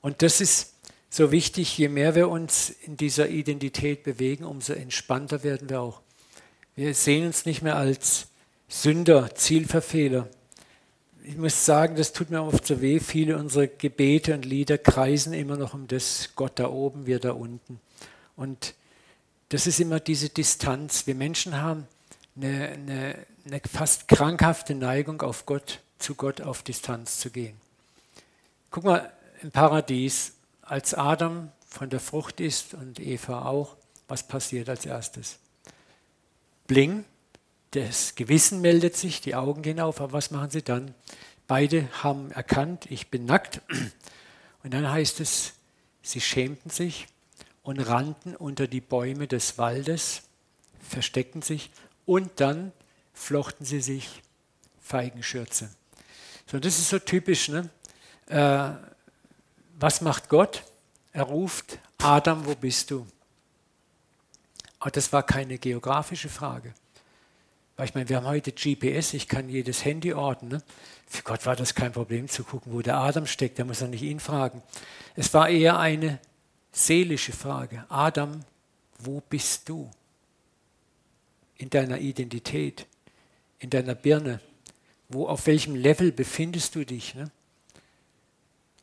Und 0.00 0.22
das 0.22 0.40
ist 0.40 0.72
so 1.10 1.30
wichtig, 1.32 1.76
je 1.76 1.90
mehr 1.90 2.14
wir 2.14 2.30
uns 2.30 2.70
in 2.70 2.96
dieser 2.96 3.28
Identität 3.28 4.04
bewegen, 4.04 4.46
umso 4.46 4.72
entspannter 4.72 5.42
werden 5.42 5.68
wir 5.68 5.82
auch. 5.82 6.00
Wir 6.78 6.94
sehen 6.94 7.26
uns 7.26 7.46
nicht 7.46 7.62
mehr 7.62 7.76
als 7.76 8.26
Sünder, 8.68 9.34
Zielverfehler. 9.34 10.28
Ich 11.24 11.38
muss 11.38 11.64
sagen, 11.64 11.96
das 11.96 12.12
tut 12.12 12.28
mir 12.28 12.42
oft 12.42 12.66
so 12.66 12.82
weh. 12.82 13.00
Viele 13.00 13.38
unserer 13.38 13.66
Gebete 13.66 14.34
und 14.34 14.44
Lieder 14.44 14.76
kreisen 14.76 15.32
immer 15.32 15.56
noch 15.56 15.72
um 15.72 15.88
das 15.88 16.32
Gott 16.36 16.58
da 16.58 16.68
oben, 16.68 17.06
wir 17.06 17.18
da 17.18 17.32
unten. 17.32 17.80
Und 18.36 18.74
das 19.48 19.66
ist 19.66 19.80
immer 19.80 20.00
diese 20.00 20.28
Distanz. 20.28 21.06
Wir 21.06 21.14
Menschen 21.14 21.62
haben 21.62 21.88
eine, 22.36 22.68
eine, 22.68 23.26
eine 23.46 23.60
fast 23.60 24.06
krankhafte 24.06 24.74
Neigung, 24.74 25.22
auf 25.22 25.46
Gott, 25.46 25.80
zu 25.98 26.14
Gott 26.14 26.42
auf 26.42 26.62
Distanz 26.62 27.20
zu 27.20 27.30
gehen. 27.30 27.56
Guck 28.70 28.84
mal, 28.84 29.10
im 29.40 29.50
Paradies, 29.50 30.34
als 30.60 30.92
Adam 30.92 31.50
von 31.70 31.88
der 31.88 32.00
Frucht 32.00 32.38
isst 32.38 32.74
und 32.74 33.00
Eva 33.00 33.46
auch, 33.46 33.76
was 34.08 34.28
passiert 34.28 34.68
als 34.68 34.84
erstes? 34.84 35.38
Bling, 36.66 37.04
das 37.72 38.14
Gewissen 38.14 38.60
meldet 38.60 38.96
sich, 38.96 39.20
die 39.20 39.34
Augen 39.34 39.62
gehen 39.62 39.80
auf, 39.80 40.00
aber 40.00 40.12
was 40.12 40.30
machen 40.30 40.50
sie 40.50 40.62
dann? 40.62 40.94
Beide 41.46 41.88
haben 42.02 42.30
erkannt, 42.32 42.86
ich 42.90 43.08
bin 43.08 43.24
nackt. 43.24 43.60
Und 44.62 44.74
dann 44.74 44.90
heißt 44.90 45.20
es, 45.20 45.52
sie 46.02 46.20
schämten 46.20 46.70
sich 46.70 47.06
und 47.62 47.78
rannten 47.78 48.34
unter 48.34 48.66
die 48.66 48.80
Bäume 48.80 49.28
des 49.28 49.58
Waldes, 49.58 50.22
versteckten 50.80 51.42
sich 51.42 51.70
und 52.04 52.30
dann 52.36 52.72
flochten 53.12 53.64
sie 53.64 53.80
sich 53.80 54.22
Feigenschürze. 54.80 55.70
So, 56.50 56.58
das 56.58 56.78
ist 56.78 56.90
so 56.90 56.98
typisch. 56.98 57.48
Ne? 57.48 57.68
Äh, 58.26 58.70
was 59.78 60.00
macht 60.00 60.28
Gott? 60.28 60.62
Er 61.12 61.24
ruft, 61.24 61.78
Adam, 61.98 62.46
wo 62.46 62.54
bist 62.54 62.90
du? 62.90 63.06
Das 64.92 65.12
war 65.12 65.22
keine 65.22 65.58
geografische 65.58 66.28
Frage. 66.28 66.74
Weil 67.76 67.86
ich 67.86 67.94
meine, 67.94 68.08
wir 68.08 68.16
haben 68.16 68.26
heute 68.26 68.52
GPS, 68.52 69.12
ich 69.14 69.28
kann 69.28 69.48
jedes 69.48 69.84
Handy 69.84 70.14
orten. 70.14 70.48
Ne? 70.48 70.62
Für 71.06 71.22
Gott 71.22 71.44
war 71.44 71.56
das 71.56 71.74
kein 71.74 71.92
Problem 71.92 72.28
zu 72.28 72.42
gucken, 72.42 72.72
wo 72.72 72.80
der 72.80 72.96
Adam 72.96 73.26
steckt, 73.26 73.58
der 73.58 73.64
muss 73.64 73.80
ja 73.80 73.86
nicht 73.86 74.02
ihn 74.02 74.20
fragen. 74.20 74.62
Es 75.14 75.32
war 75.34 75.48
eher 75.48 75.78
eine 75.78 76.18
seelische 76.72 77.32
Frage. 77.32 77.84
Adam, 77.88 78.40
wo 78.98 79.22
bist 79.28 79.68
du? 79.68 79.90
In 81.58 81.70
deiner 81.70 81.98
Identität, 81.98 82.86
in 83.58 83.70
deiner 83.70 83.94
Birne. 83.94 84.40
Wo, 85.08 85.26
auf 85.26 85.46
welchem 85.46 85.74
Level 85.74 86.12
befindest 86.12 86.74
du 86.74 86.84
dich? 86.84 87.14
Ne? 87.14 87.30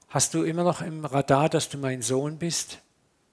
Hast 0.10 0.34
du 0.34 0.44
immer 0.44 0.64
noch 0.64 0.82
im 0.82 1.06
Radar, 1.06 1.50
dass 1.50 1.70
du 1.70 1.78
mein 1.78 2.02
Sohn 2.02 2.38
bist 2.38 2.80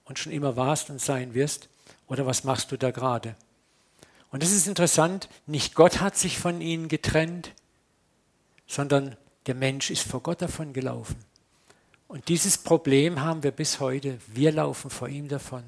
und 0.05 0.19
schon 0.19 0.33
immer 0.33 0.57
warst 0.57 0.91
und 0.91 1.01
sein 1.01 1.35
wirst? 1.35 1.69
Oder 2.11 2.27
was 2.27 2.43
machst 2.43 2.73
du 2.73 2.77
da 2.77 2.91
gerade? 2.91 3.37
Und 4.33 4.43
es 4.43 4.51
ist 4.51 4.67
interessant, 4.67 5.29
nicht 5.47 5.75
Gott 5.77 6.01
hat 6.01 6.17
sich 6.19 6.39
von 6.39 6.61
ihnen 6.61 6.89
getrennt, 6.89 7.53
sondern 8.67 9.17
der 9.47 9.55
Mensch 9.55 9.91
ist 9.91 10.03
vor 10.03 10.21
Gott 10.21 10.43
davon 10.43 10.73
gelaufen. 10.73 11.17
Und 12.09 12.27
dieses 12.29 12.59
Problem 12.59 13.21
haben 13.21 13.45
wir 13.45 13.53
bis 13.53 13.79
heute. 13.79 14.19
Wir 14.27 14.51
laufen 14.51 14.91
vor 14.91 15.09
ihm 15.09 15.29
davon, 15.29 15.63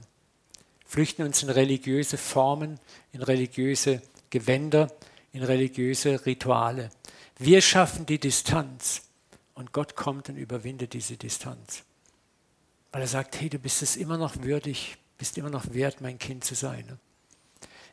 flüchten 0.85 1.23
uns 1.23 1.45
in 1.45 1.49
religiöse 1.49 2.19
Formen, 2.19 2.81
in 3.13 3.23
religiöse 3.23 4.03
Gewänder, 4.31 4.93
in 5.33 5.45
religiöse 5.45 6.27
Rituale. 6.27 6.91
Wir 7.39 7.61
schaffen 7.61 8.05
die 8.05 8.19
Distanz 8.19 9.03
und 9.55 9.73
Gott 9.73 9.95
kommt 9.95 10.29
und 10.29 10.37
überwindet 10.37 10.93
diese 10.93 11.17
Distanz. 11.17 11.85
Weil 12.91 13.03
er 13.03 13.09
sagt, 13.09 13.41
hey, 13.41 13.49
du 13.49 13.61
bist 13.61 13.83
es 13.83 13.97
immer 13.97 14.19
noch 14.19 14.43
würdig, 14.43 14.99
bist 15.23 15.39
immer 15.39 15.51
noch 15.51 15.73
wert, 15.73 16.01
mein 16.01 16.19
Kind 16.19 16.43
zu 16.43 16.57
sein. 16.57 16.99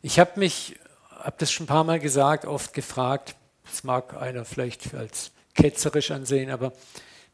Ich 0.01 0.17
habe 0.17 0.39
mich, 0.39 0.79
habe 1.11 1.35
das 1.37 1.51
schon 1.51 1.65
ein 1.65 1.67
paar 1.67 1.83
Mal 1.83 1.99
gesagt, 1.99 2.45
oft 2.45 2.73
gefragt, 2.73 3.35
das 3.65 3.83
mag 3.83 4.19
einer 4.19 4.45
vielleicht 4.45 4.95
als 4.95 5.29
ketzerisch 5.53 6.09
ansehen, 6.09 6.49
aber 6.49 6.73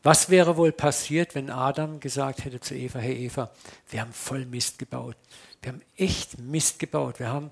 was 0.04 0.30
wäre 0.30 0.58
wohl 0.58 0.74
passiert, 0.74 1.34
wenn 1.34 1.50
Adam 1.50 2.02
gesagt 2.02 2.44
hätte 2.44 2.60
zu 2.60 2.76
Eva, 2.76 3.00
hey 3.00 3.16
Eva, 3.26 3.50
wir 3.90 4.02
haben 4.02 4.12
voll 4.12 4.44
Mist 4.46 4.80
gebaut. 4.80 5.16
Wir 5.62 5.72
haben 5.72 5.82
echt 5.96 6.40
Mist 6.40 6.78
gebaut. 6.78 7.20
Wir 7.20 7.30
haben 7.30 7.50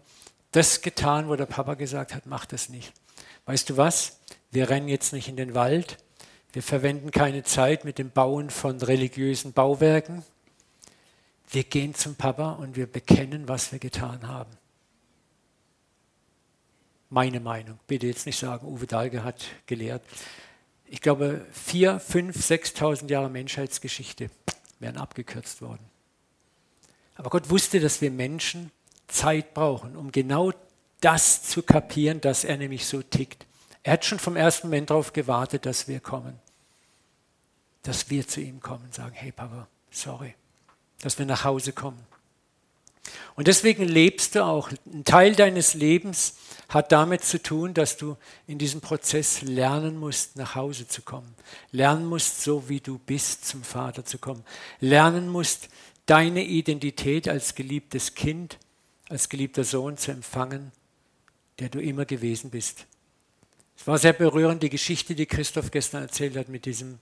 das 0.52 0.82
getan, 0.82 1.30
wo 1.30 1.38
der 1.38 1.46
Papa 1.46 1.76
gesagt 1.76 2.14
hat, 2.14 2.26
mach 2.26 2.46
das 2.46 2.68
nicht. 2.68 2.92
Weißt 3.46 3.70
du 3.70 3.78
was? 3.78 4.20
Wir 4.52 4.70
rennen 4.70 4.90
jetzt 4.90 5.14
nicht 5.14 5.30
in 5.30 5.38
den 5.38 5.56
Wald, 5.56 5.98
wir 6.52 6.62
verwenden 6.62 7.10
keine 7.12 7.44
Zeit 7.44 7.86
mit 7.86 8.00
dem 8.00 8.12
Bauen 8.12 8.50
von 8.50 8.82
religiösen 8.82 9.54
Bauwerken. 9.54 10.26
Wir 11.54 11.64
gehen 11.64 11.96
zum 11.96 12.16
Papa 12.16 12.52
und 12.52 12.76
wir 12.76 12.88
bekennen, 12.88 13.48
was 13.48 13.72
wir 13.72 13.80
getan 13.80 14.28
haben. 14.28 14.52
Meine 17.10 17.40
Meinung. 17.40 17.80
Bitte 17.88 18.08
jetzt 18.08 18.26
nicht 18.26 18.38
sagen, 18.38 18.68
Uwe 18.68 18.88
Dahlke 18.88 19.24
hat 19.24 19.46
gelehrt. 19.68 20.04
Ich 20.86 21.00
glaube, 21.00 21.46
vier, 21.54 22.00
fünf, 22.00 22.36
6.000 22.38 23.10
Jahre 23.10 23.30
Menschheitsgeschichte 23.30 24.30
wären 24.80 24.98
abgekürzt 24.98 25.62
worden. 25.62 25.86
Aber 27.16 27.30
Gott 27.30 27.50
wusste, 27.50 27.80
dass 27.80 28.02
wir 28.02 28.12
Menschen 28.12 28.72
Zeit 29.08 29.54
brauchen, 29.54 29.96
um 29.96 30.12
genau 30.12 30.52
das 31.00 31.44
zu 31.44 31.64
kapieren, 31.64 32.20
dass 32.20 32.44
er 32.44 32.58
nämlich 32.58 32.86
so 32.86 33.02
tickt. 33.02 33.46
Er 33.84 33.94
hat 33.94 34.06
schon 34.06 34.20
vom 34.20 34.36
ersten 34.36 34.68
Moment 34.68 34.90
darauf 34.90 35.14
gewartet, 35.14 35.66
dass 35.66 35.88
wir 35.88 36.00
kommen 36.00 36.40
dass 37.84 38.10
wir 38.10 38.28
zu 38.28 38.42
ihm 38.42 38.62
kommen 38.62 38.86
und 38.86 38.94
sagen, 38.94 39.14
hey 39.14 39.32
Papa, 39.32 39.68
sorry, 39.92 40.34
dass 41.04 41.20
wir 41.20 41.26
nach 41.26 41.44
Hause 41.44 41.74
kommen. 41.74 42.00
Und 43.36 43.48
deswegen 43.48 43.84
lebst 43.84 44.36
du 44.36 44.46
auch. 44.46 44.70
Ein 44.86 45.04
Teil 45.04 45.36
deines 45.36 45.74
Lebens 45.74 46.36
hat 46.70 46.92
damit 46.92 47.24
zu 47.24 47.42
tun, 47.42 47.74
dass 47.74 47.98
du 47.98 48.16
in 48.48 48.58
diesem 48.58 48.80
Prozess 48.80 49.42
lernen 49.42 49.98
musst, 50.00 50.38
nach 50.38 50.56
Hause 50.56 50.88
zu 50.88 51.02
kommen. 51.02 51.36
Lernen 51.72 52.06
musst, 52.06 52.42
so 52.42 52.70
wie 52.70 52.80
du 52.80 53.00
bist, 53.00 53.46
zum 53.46 53.64
Vater 53.64 54.06
zu 54.06 54.18
kommen. 54.18 54.44
Lernen 54.80 55.28
musst, 55.28 55.68
deine 56.06 56.44
Identität 56.44 57.28
als 57.28 57.56
geliebtes 57.56 58.14
Kind, 58.16 58.58
als 59.10 59.28
geliebter 59.28 59.64
Sohn 59.64 59.98
zu 59.98 60.12
empfangen, 60.12 60.72
der 61.60 61.70
du 61.70 61.82
immer 61.82 62.06
gewesen 62.06 62.50
bist. 62.50 62.86
Es 63.84 63.88
war 63.88 63.98
sehr 63.98 64.14
berührend, 64.14 64.64
die 64.64 64.70
Geschichte, 64.70 65.14
die 65.14 65.26
Christoph 65.26 65.70
gestern 65.70 66.04
erzählt 66.04 66.38
hat 66.38 66.48
mit 66.48 66.64
diesem 66.64 67.00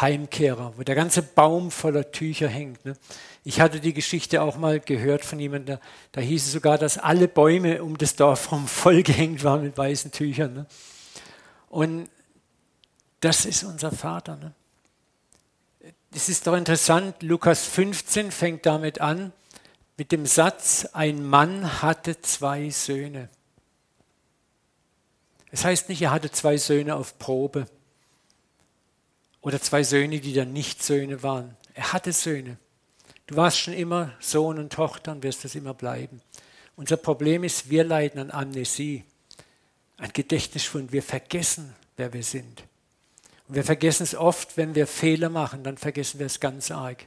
Heimkehrer, 0.00 0.72
wo 0.78 0.82
der 0.82 0.94
ganze 0.94 1.20
Baum 1.20 1.70
voller 1.70 2.10
Tücher 2.10 2.48
hängt. 2.48 2.86
Ne? 2.86 2.96
Ich 3.44 3.60
hatte 3.60 3.80
die 3.80 3.92
Geschichte 3.92 4.40
auch 4.40 4.56
mal 4.56 4.80
gehört 4.80 5.26
von 5.26 5.38
jemandem, 5.38 5.76
da, 6.12 6.20
hieß 6.22 6.46
es 6.46 6.52
sogar, 6.52 6.78
dass 6.78 6.96
alle 6.96 7.28
Bäume 7.28 7.84
um 7.84 7.98
das 7.98 8.16
Dorf 8.16 8.50
herum 8.50 8.66
vollgehängt 8.66 9.44
waren 9.44 9.62
mit 9.62 9.76
weißen 9.76 10.10
Tüchern. 10.10 10.54
Ne? 10.54 10.66
Und 11.68 12.08
das 13.20 13.44
ist 13.44 13.62
unser 13.64 13.92
Vater. 13.92 14.36
Ne? 14.36 14.54
Es 16.14 16.30
ist 16.30 16.46
doch 16.46 16.56
interessant, 16.56 17.22
Lukas 17.22 17.66
15 17.66 18.30
fängt 18.30 18.64
damit 18.64 19.02
an, 19.02 19.34
mit 19.98 20.12
dem 20.12 20.24
Satz, 20.24 20.88
ein 20.94 21.22
Mann 21.26 21.82
hatte 21.82 22.22
zwei 22.22 22.70
Söhne. 22.70 23.28
Es 25.52 25.64
heißt 25.64 25.90
nicht, 25.90 26.00
er 26.00 26.10
hatte 26.10 26.32
zwei 26.32 26.56
Söhne 26.56 26.96
auf 26.96 27.18
Probe 27.18 27.66
oder 29.42 29.60
zwei 29.60 29.82
Söhne, 29.82 30.18
die 30.18 30.32
dann 30.32 30.52
nicht 30.52 30.82
Söhne 30.82 31.22
waren. 31.22 31.56
Er 31.74 31.92
hatte 31.92 32.12
Söhne. 32.12 32.56
Du 33.26 33.36
warst 33.36 33.58
schon 33.58 33.74
immer 33.74 34.12
Sohn 34.18 34.58
und 34.58 34.72
Tochter 34.72 35.12
und 35.12 35.22
wirst 35.22 35.44
es 35.44 35.54
immer 35.54 35.74
bleiben. 35.74 36.22
Unser 36.74 36.96
Problem 36.96 37.44
ist, 37.44 37.68
wir 37.68 37.84
leiden 37.84 38.18
an 38.18 38.30
Amnesie, 38.30 39.04
an 39.98 40.10
Gedächtnisschwund. 40.12 40.90
Wir 40.90 41.02
vergessen, 41.02 41.74
wer 41.98 42.14
wir 42.14 42.24
sind. 42.24 42.64
Und 43.46 43.54
wir 43.54 43.64
vergessen 43.64 44.04
es 44.04 44.14
oft, 44.14 44.56
wenn 44.56 44.74
wir 44.74 44.86
Fehler 44.86 45.28
machen, 45.28 45.62
dann 45.64 45.76
vergessen 45.76 46.18
wir 46.18 46.26
es 46.26 46.40
ganz 46.40 46.70
arg. 46.70 47.04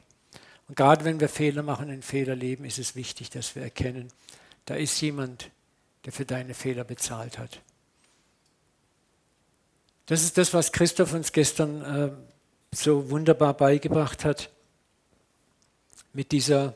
Und 0.68 0.76
gerade 0.76 1.04
wenn 1.04 1.18
wir 1.18 1.28
Fehler 1.28 1.64
machen, 1.64 1.90
in 1.90 2.02
Fehler 2.02 2.36
leben, 2.36 2.64
ist 2.64 2.78
es 2.78 2.94
wichtig, 2.94 3.30
dass 3.30 3.56
wir 3.56 3.62
erkennen, 3.62 4.08
da 4.66 4.76
ist 4.76 5.00
jemand, 5.00 5.50
der 6.04 6.12
für 6.12 6.24
deine 6.24 6.54
Fehler 6.54 6.84
bezahlt 6.84 7.38
hat. 7.38 7.60
Das 10.06 10.22
ist 10.22 10.38
das, 10.38 10.54
was 10.54 10.72
Christoph 10.72 11.12
uns 11.12 11.32
gestern 11.32 11.82
äh, 11.82 12.12
so 12.74 13.10
wunderbar 13.10 13.54
beigebracht 13.54 14.24
hat. 14.24 14.50
mit 16.12 16.32
dieser 16.32 16.74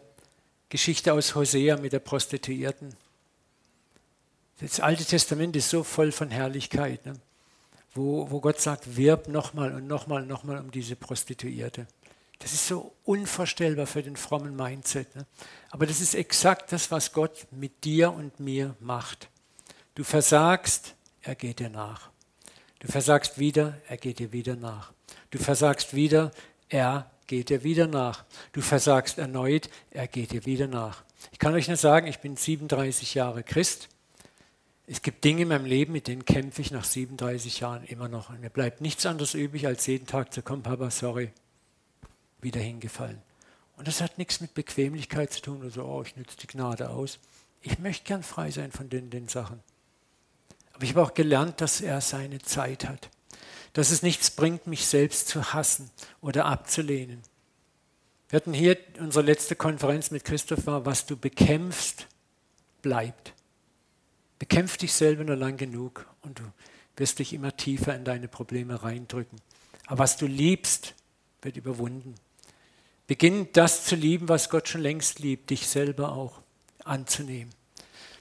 Geschichte 0.69 1.15
aus 1.15 1.35
Hosea 1.35 1.79
mit 1.79 1.95
der 1.95 2.01
Prostituierten. 2.01 2.95
Das 4.61 4.81
Alte 4.81 5.05
Testament 5.05 5.57
ist 5.57 5.71
so 5.71 5.83
voll 5.83 6.13
von 6.13 6.31
Herrlichkeit, 6.31 7.07
ne? 7.07 7.15
wo, 7.95 8.31
wo 8.31 8.41
Gott 8.41 8.61
sagt, 8.61 8.97
wirb 8.97 9.29
nochmal 9.29 9.73
und 9.73 9.87
nochmal 9.87 10.23
und 10.23 10.29
nochmal 10.29 10.59
um 10.59 10.71
diese 10.71 10.95
Prostituierte. 10.95 11.87
Das 12.39 12.53
ist 12.53 12.67
so 12.67 12.93
unvorstellbar 13.05 13.87
für 13.87 14.03
den 14.03 14.17
frommen 14.17 14.55
Mindset. 14.55 15.17
Ne? 15.17 15.27
Aber 15.71 15.87
das 15.87 16.01
ist 16.01 16.15
exakt 16.15 16.73
das, 16.73 16.91
was 16.91 17.13
Gott 17.13 17.47
mit 17.51 17.85
dir 17.85 18.13
und 18.13 18.39
mir 18.39 18.77
macht. 18.81 19.29
Du 19.95 20.05
versagst, 20.05 20.95
er 21.23 21.35
geht 21.35 21.61
dir 21.61 21.71
nach. 21.71 22.10
Du 22.81 22.89
versagst 22.89 23.39
wieder, 23.39 23.79
er 23.89 23.99
geht 23.99 24.19
dir 24.19 24.33
wieder 24.33 24.57
nach. 24.57 24.93
Du 25.31 25.39
versagst 25.39 25.95
wieder, 25.95 26.33
er 26.69 27.11
geht 27.27 27.51
dir 27.51 27.63
wieder 27.63 27.87
nach. 27.87 28.25
Du 28.53 28.63
versagst 28.63 29.19
erneut, 29.19 29.69
er 29.91 30.09
geht 30.09 30.33
dir 30.33 30.47
wieder 30.47 30.67
nach. 30.67 31.05
Ich 31.31 31.39
kann 31.39 31.55
euch 31.55 31.69
nur 31.69 31.77
sagen, 31.77 32.07
ich 32.07 32.21
bin 32.21 32.37
37 32.37 33.15
Jahre 33.15 33.43
Christ. 33.43 33.89
Es 34.87 35.03
gibt 35.03 35.23
Dinge 35.25 35.43
in 35.43 35.49
meinem 35.49 35.67
Leben, 35.67 35.93
mit 35.93 36.09
denen 36.09 36.25
kämpfe 36.25 36.63
ich 36.63 36.71
nach 36.71 36.85
37 36.85 37.61
Jahren 37.61 37.85
immer 37.85 38.09
noch. 38.09 38.31
Und 38.31 38.41
mir 38.41 38.51
bleibt 38.51 38.81
nichts 38.81 39.05
anderes 39.05 39.35
übrig, 39.35 39.67
als 39.67 39.87
jeden 39.87 40.07
Tag 40.07 40.33
zu 40.33 40.41
kommen, 40.41 40.63
Papa, 40.63 40.91
sorry, 40.91 41.31
wieder 42.41 42.61
hingefallen. 42.61 43.21
Und 43.77 43.89
das 43.89 44.01
hat 44.01 44.17
nichts 44.17 44.41
mit 44.41 44.55
Bequemlichkeit 44.55 45.33
zu 45.33 45.43
tun 45.43 45.61
oder 45.61 45.71
so, 45.71 45.85
oh, 45.85 46.03
ich 46.03 46.17
nütze 46.17 46.37
die 46.39 46.47
Gnade 46.47 46.89
aus. 46.89 47.19
Ich 47.61 47.79
möchte 47.79 48.05
gern 48.05 48.23
frei 48.23 48.51
sein 48.51 48.73
von 48.73 48.89
den, 48.89 49.11
den 49.11 49.29
Sachen. 49.29 49.61
Aber 50.81 50.85
ich 50.85 50.91
habe 50.97 51.03
auch 51.03 51.15
gelernt, 51.15 51.61
dass 51.61 51.81
er 51.81 52.01
seine 52.01 52.41
Zeit 52.41 52.89
hat 52.89 53.11
dass 53.73 53.91
es 53.91 54.03
nichts 54.03 54.31
bringt, 54.31 54.67
mich 54.67 54.87
selbst 54.87 55.29
zu 55.29 55.53
hassen 55.53 55.91
oder 56.21 56.47
abzulehnen. 56.47 57.23
Wir 58.29 58.37
hatten 58.37 58.53
hier 58.53 58.77
unsere 58.99 59.25
letzte 59.25 59.57
Konferenz 59.57 60.11
mit 60.11 60.25
Christoph 60.25 60.67
war, 60.67 60.87
was 60.87 61.07
du 61.07 61.17
bekämpfst, 61.17 62.07
bleibt. 62.83 63.35
Bekämpf 64.39 64.77
dich 64.77 64.93
selber 64.93 65.25
nur 65.25 65.37
lang 65.37 65.57
genug 65.57 66.07
und 66.23 66.39
du 66.39 66.43
wirst 66.97 67.19
dich 67.19 67.33
immer 67.33 67.57
tiefer 67.57 67.95
in 67.95 68.05
deine 68.05 68.29
Probleme 68.29 68.83
reindrücken. 68.83 69.41
Aber 69.87 70.01
was 70.01 70.17
du 70.17 70.27
liebst, 70.27 70.95
wird 71.43 71.57
überwunden. 71.57 72.15
Beginn 73.07 73.49
das 73.53 73.85
zu 73.85 73.97
lieben, 73.97 74.29
was 74.29 74.51
Gott 74.51 74.69
schon 74.69 74.83
längst 74.83 75.19
liebt, 75.19 75.51
dich 75.51 75.67
selber 75.67 76.13
auch 76.13 76.41
anzunehmen. 76.85 77.53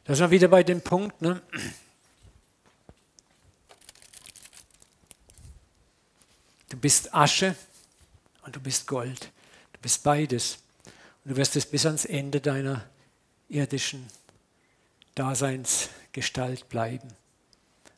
Da 0.04 0.16
sind 0.16 0.26
wir 0.26 0.32
wieder 0.32 0.48
bei 0.48 0.64
dem 0.64 0.82
Punkt, 0.82 1.22
ne? 1.22 1.42
Du 6.70 6.78
bist 6.78 7.14
Asche 7.14 7.56
und 8.44 8.56
du 8.56 8.60
bist 8.60 8.88
Gold. 8.88 9.32
Du 9.74 9.80
bist 9.82 10.04
beides. 10.04 10.60
Und 11.24 11.32
du 11.32 11.36
wirst 11.38 11.56
es 11.56 11.66
bis 11.66 11.86
ans 11.86 12.06
Ende 12.06 12.40
deiner 12.40 12.86
irdischen 13.50 14.08
Daseinsgestalt 15.16 16.70
bleiben. 16.70 17.10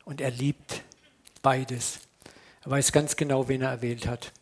Und 0.04 0.20
er 0.20 0.30
liebt 0.30 0.82
beides. 1.42 2.00
Er 2.62 2.70
weiß 2.70 2.92
ganz 2.92 3.16
genau, 3.16 3.48
wen 3.48 3.62
er 3.62 3.70
erwählt 3.70 4.06
hat. 4.06 4.32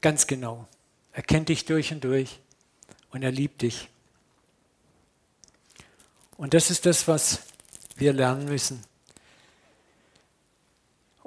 Ganz 0.00 0.26
genau. 0.26 0.66
Er 1.12 1.22
kennt 1.22 1.48
dich 1.48 1.64
durch 1.64 1.92
und 1.92 2.04
durch 2.04 2.40
und 3.10 3.22
er 3.22 3.30
liebt 3.30 3.62
dich. 3.62 3.88
Und 6.36 6.54
das 6.54 6.70
ist 6.70 6.86
das, 6.86 7.08
was 7.08 7.40
wir 7.96 8.12
lernen 8.12 8.44
müssen. 8.46 8.87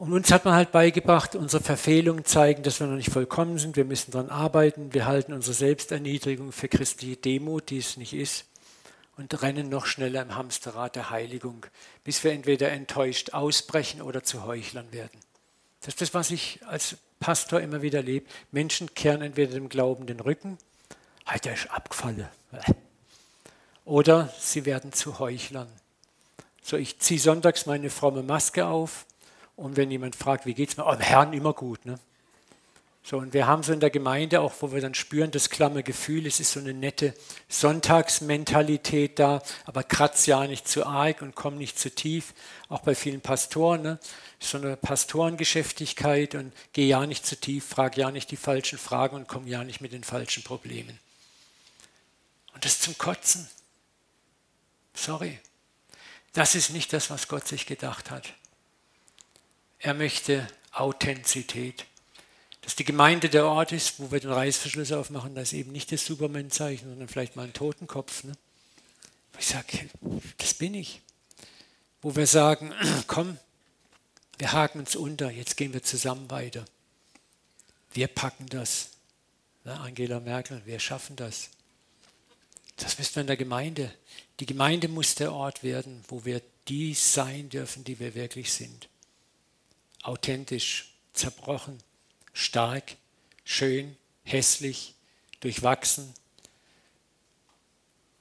Und 0.01 0.13
uns 0.13 0.31
hat 0.31 0.45
man 0.45 0.55
halt 0.55 0.71
beigebracht, 0.71 1.35
unsere 1.35 1.61
Verfehlungen 1.61 2.25
zeigen, 2.25 2.63
dass 2.63 2.79
wir 2.79 2.87
noch 2.87 2.95
nicht 2.95 3.11
vollkommen 3.11 3.59
sind. 3.59 3.75
Wir 3.75 3.85
müssen 3.85 4.09
daran 4.09 4.31
arbeiten. 4.31 4.95
Wir 4.95 5.05
halten 5.05 5.31
unsere 5.31 5.53
Selbsterniedrigung 5.53 6.51
für 6.51 6.67
christliche 6.67 7.17
Demut, 7.17 7.69
die 7.69 7.77
es 7.77 7.97
nicht 7.97 8.13
ist. 8.13 8.45
Und 9.15 9.43
rennen 9.43 9.69
noch 9.69 9.85
schneller 9.85 10.23
im 10.23 10.33
Hamsterrad 10.35 10.95
der 10.95 11.11
Heiligung, 11.11 11.67
bis 12.03 12.23
wir 12.23 12.31
entweder 12.31 12.71
enttäuscht 12.71 13.35
ausbrechen 13.35 14.01
oder 14.01 14.23
zu 14.23 14.43
Heuchlern 14.43 14.91
werden. 14.91 15.19
Das 15.81 15.89
ist 15.89 16.01
das, 16.01 16.15
was 16.15 16.31
ich 16.31 16.61
als 16.65 16.97
Pastor 17.19 17.61
immer 17.61 17.83
wieder 17.83 18.01
lebe. 18.01 18.25
Menschen 18.49 18.95
kehren 18.95 19.21
entweder 19.21 19.53
dem 19.53 19.69
Glauben 19.69 20.07
den 20.07 20.19
Rücken, 20.19 20.57
halt, 21.27 21.45
der 21.45 21.53
ist 21.53 21.69
abgefallen. 21.69 22.27
Oder 23.85 24.33
sie 24.39 24.65
werden 24.65 24.93
zu 24.93 25.19
Heuchlern. 25.19 25.67
So, 26.63 26.75
ich 26.75 26.97
ziehe 26.97 27.19
sonntags 27.19 27.67
meine 27.67 27.91
fromme 27.91 28.23
Maske 28.23 28.65
auf 28.65 29.05
und 29.61 29.77
wenn 29.77 29.91
jemand 29.91 30.15
fragt, 30.15 30.45
wie 30.45 30.53
geht 30.53 30.69
es 30.69 30.77
mir? 30.77 30.85
Oh, 30.85 30.95
Herrn 30.97 31.33
immer 31.33 31.53
gut. 31.53 31.85
Ne? 31.85 31.99
So, 33.03 33.17
und 33.17 33.33
wir 33.33 33.47
haben 33.47 33.63
so 33.63 33.73
in 33.73 33.79
der 33.79 33.89
Gemeinde 33.89 34.41
auch, 34.41 34.53
wo 34.59 34.71
wir 34.71 34.81
dann 34.81 34.93
spüren, 34.93 35.31
das 35.31 35.49
klamme 35.49 35.83
Gefühl, 35.83 36.25
es 36.25 36.39
ist 36.39 36.51
so 36.51 36.59
eine 36.59 36.73
nette 36.73 37.13
Sonntagsmentalität 37.47 39.19
da, 39.19 39.41
aber 39.65 39.83
kratz 39.83 40.25
ja 40.25 40.45
nicht 40.45 40.67
zu 40.67 40.85
arg 40.85 41.21
und 41.21 41.35
komm 41.35 41.57
nicht 41.57 41.79
zu 41.79 41.93
tief. 41.93 42.33
Auch 42.69 42.81
bei 42.81 42.95
vielen 42.95 43.21
Pastoren, 43.21 43.81
ne? 43.81 43.99
so 44.39 44.57
eine 44.57 44.77
Pastorengeschäftigkeit 44.77 46.35
und 46.35 46.53
geh 46.73 46.87
ja 46.87 47.05
nicht 47.05 47.25
zu 47.25 47.39
tief, 47.39 47.65
frag 47.65 47.97
ja 47.97 48.11
nicht 48.11 48.31
die 48.31 48.37
falschen 48.37 48.79
Fragen 48.79 49.15
und 49.15 49.27
komm 49.27 49.47
ja 49.47 49.63
nicht 49.63 49.81
mit 49.81 49.93
den 49.93 50.03
falschen 50.03 50.43
Problemen. 50.43 50.99
Und 52.53 52.65
das 52.65 52.79
zum 52.79 52.97
Kotzen. 52.97 53.47
Sorry. 54.93 55.39
Das 56.33 56.55
ist 56.55 56.71
nicht 56.71 56.93
das, 56.93 57.09
was 57.09 57.27
Gott 57.27 57.47
sich 57.47 57.65
gedacht 57.65 58.09
hat. 58.09 58.33
Er 59.83 59.95
möchte 59.95 60.47
Authentizität. 60.73 61.85
Dass 62.61 62.75
die 62.75 62.83
Gemeinde 62.83 63.29
der 63.29 63.47
Ort 63.47 63.71
ist, 63.71 63.99
wo 63.99 64.11
wir 64.11 64.19
den 64.19 64.31
Reißverschluss 64.31 64.91
aufmachen, 64.91 65.33
das 65.33 65.51
ist 65.51 65.53
eben 65.53 65.71
nicht 65.71 65.91
das 65.91 66.05
Superman-Zeichen, 66.05 66.87
sondern 66.87 67.07
vielleicht 67.07 67.35
mal 67.35 67.45
ein 67.45 67.53
Totenkopf. 67.53 68.23
Ne? 68.23 68.33
Ich 69.39 69.47
sage, 69.47 69.89
das 70.37 70.53
bin 70.53 70.75
ich. 70.75 71.01
Wo 72.03 72.15
wir 72.15 72.27
sagen, 72.27 72.71
komm, 73.07 73.39
wir 74.37 74.51
haken 74.51 74.81
uns 74.81 74.95
unter, 74.95 75.31
jetzt 75.31 75.57
gehen 75.57 75.73
wir 75.73 75.81
zusammen 75.81 76.29
weiter. 76.29 76.63
Wir 77.91 78.07
packen 78.07 78.45
das. 78.45 78.91
Ne, 79.63 79.79
Angela 79.79 80.19
Merkel, 80.19 80.61
wir 80.65 80.79
schaffen 80.79 81.15
das. 81.15 81.49
Das 82.77 82.99
müssen 82.99 83.15
wir 83.15 83.21
in 83.21 83.27
der 83.27 83.37
Gemeinde. 83.37 83.91
Die 84.39 84.45
Gemeinde 84.45 84.87
muss 84.87 85.15
der 85.15 85.33
Ort 85.33 85.63
werden, 85.63 86.03
wo 86.07 86.23
wir 86.23 86.43
die 86.67 86.93
sein 86.93 87.49
dürfen, 87.49 87.83
die 87.83 87.99
wir 87.99 88.13
wirklich 88.13 88.53
sind 88.53 88.90
authentisch, 90.03 90.93
zerbrochen, 91.13 91.77
stark, 92.33 92.95
schön, 93.43 93.95
hässlich, 94.23 94.95
durchwachsen. 95.39 96.13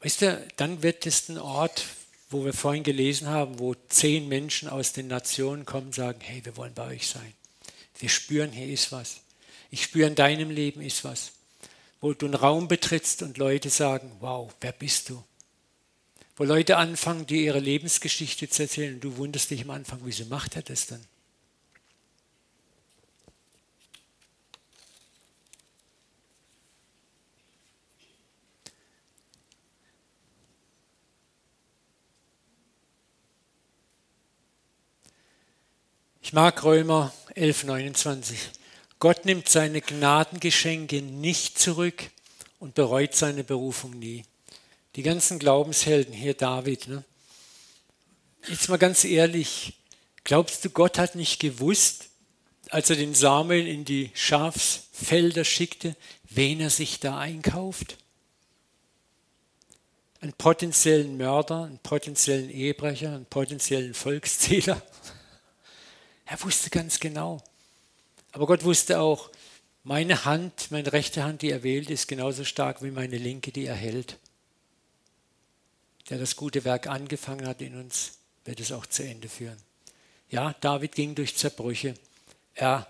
Weißt 0.00 0.22
du, 0.22 0.48
dann 0.56 0.82
wird 0.82 1.06
es 1.06 1.28
ein 1.28 1.38
Ort, 1.38 1.84
wo 2.30 2.44
wir 2.44 2.52
vorhin 2.52 2.84
gelesen 2.84 3.28
haben, 3.28 3.58
wo 3.58 3.74
zehn 3.88 4.28
Menschen 4.28 4.68
aus 4.68 4.92
den 4.92 5.08
Nationen 5.08 5.66
kommen 5.66 5.88
und 5.88 5.94
sagen, 5.94 6.20
hey, 6.22 6.44
wir 6.44 6.56
wollen 6.56 6.74
bei 6.74 6.86
euch 6.86 7.08
sein. 7.08 7.34
Wir 7.98 8.08
spüren, 8.08 8.52
hier 8.52 8.68
ist 8.68 8.92
was. 8.92 9.20
Ich 9.70 9.82
spüre 9.82 10.08
in 10.08 10.14
deinem 10.14 10.50
Leben 10.50 10.80
ist 10.80 11.04
was. 11.04 11.32
Wo 12.00 12.14
du 12.14 12.26
einen 12.26 12.34
Raum 12.34 12.66
betrittst 12.66 13.22
und 13.22 13.36
Leute 13.36 13.68
sagen, 13.68 14.10
wow, 14.20 14.50
wer 14.60 14.72
bist 14.72 15.10
du? 15.10 15.22
Wo 16.36 16.44
Leute 16.44 16.78
anfangen, 16.78 17.26
dir 17.26 17.42
ihre 17.42 17.58
Lebensgeschichte 17.58 18.48
zu 18.48 18.62
erzählen 18.62 18.94
und 18.94 19.04
du 19.04 19.18
wunderst 19.18 19.50
dich 19.50 19.62
am 19.62 19.70
Anfang, 19.70 20.00
wieso 20.04 20.24
macht 20.24 20.56
er 20.56 20.62
das 20.62 20.86
dann? 20.86 21.04
Ich 36.22 36.32
mag 36.34 36.62
Römer 36.64 37.12
11,29. 37.34 38.34
Gott 38.98 39.24
nimmt 39.24 39.48
seine 39.48 39.80
Gnadengeschenke 39.80 41.00
nicht 41.00 41.58
zurück 41.58 42.10
und 42.58 42.74
bereut 42.74 43.14
seine 43.14 43.42
Berufung 43.42 43.98
nie. 43.98 44.24
Die 44.96 45.02
ganzen 45.02 45.38
Glaubenshelden, 45.38 46.12
hier 46.12 46.34
David. 46.34 46.88
Ne? 46.88 47.04
Jetzt 48.46 48.68
mal 48.68 48.76
ganz 48.76 49.04
ehrlich, 49.04 49.72
glaubst 50.22 50.64
du, 50.64 50.70
Gott 50.70 50.98
hat 50.98 51.14
nicht 51.14 51.40
gewusst, 51.40 52.10
als 52.68 52.90
er 52.90 52.96
den 52.96 53.14
Samuel 53.14 53.66
in 53.66 53.86
die 53.86 54.10
Schafsfelder 54.14 55.44
schickte, 55.44 55.96
wen 56.28 56.60
er 56.60 56.70
sich 56.70 57.00
da 57.00 57.18
einkauft? 57.18 57.96
Einen 60.20 60.34
potenziellen 60.34 61.16
Mörder, 61.16 61.64
einen 61.64 61.78
potenziellen 61.78 62.50
Ehebrecher, 62.50 63.14
einen 63.14 63.26
potenziellen 63.26 63.94
Volkszähler? 63.94 64.80
Er 66.30 66.40
wusste 66.42 66.70
ganz 66.70 67.00
genau. 67.00 67.42
Aber 68.30 68.46
Gott 68.46 68.62
wusste 68.62 69.00
auch, 69.00 69.30
meine 69.82 70.24
Hand, 70.24 70.70
meine 70.70 70.92
rechte 70.92 71.24
Hand, 71.24 71.42
die 71.42 71.50
er 71.50 71.64
wählt, 71.64 71.90
ist 71.90 72.06
genauso 72.06 72.44
stark 72.44 72.84
wie 72.84 72.92
meine 72.92 73.18
linke, 73.18 73.50
die 73.50 73.66
er 73.66 73.74
hält. 73.74 74.16
Der 76.08 76.18
das 76.18 76.36
gute 76.36 76.62
Werk 76.62 76.86
angefangen 76.86 77.48
hat 77.48 77.60
in 77.60 77.74
uns, 77.74 78.12
wird 78.44 78.60
es 78.60 78.70
auch 78.70 78.86
zu 78.86 79.02
Ende 79.02 79.28
führen. 79.28 79.56
Ja, 80.28 80.54
David 80.60 80.94
ging 80.94 81.16
durch 81.16 81.36
Zerbrüche. 81.36 81.96
Er 82.54 82.86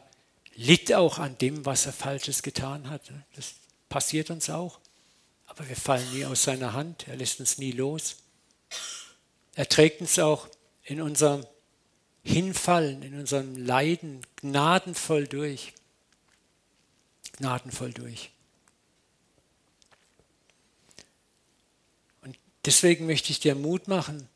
litt 0.55 0.93
auch 0.93 1.19
an 1.19 1.39
dem, 1.39 1.65
was 1.65 1.87
er 1.87 1.95
Falsches 1.95 2.43
getan 2.43 2.91
hat. 2.91 3.11
Das 3.37 3.55
passiert 3.89 4.29
uns 4.29 4.51
auch. 4.51 4.81
aber 5.47 5.67
wir 5.67 5.77
fallen 5.77 6.13
nie 6.13 6.27
aus 6.27 6.43
seiner 6.43 6.75
Hand. 6.75 7.09
Er 7.09 7.17
lässt 7.17 7.41
uns 7.41 7.57
nie 7.57 7.73
los. 7.73 8.17
Er 9.55 9.67
trägt 9.67 10.03
uns 10.03 10.19
auch 10.19 10.47
in 10.85 11.01
unserem 11.01 11.47
Hinfallen, 12.23 13.03
in 13.03 13.19
unserem 13.19 13.57
Leiden 13.57 14.21
gnadenvoll 14.37 15.27
durch. 15.27 15.73
Gnadenvoll 17.39 17.93
durch. 17.93 18.31
Und 22.23 22.37
deswegen 22.65 23.07
möchte 23.07 23.33
ich 23.33 23.41
dir 23.41 23.55
Mut 23.55 23.89
machen, 23.89 24.29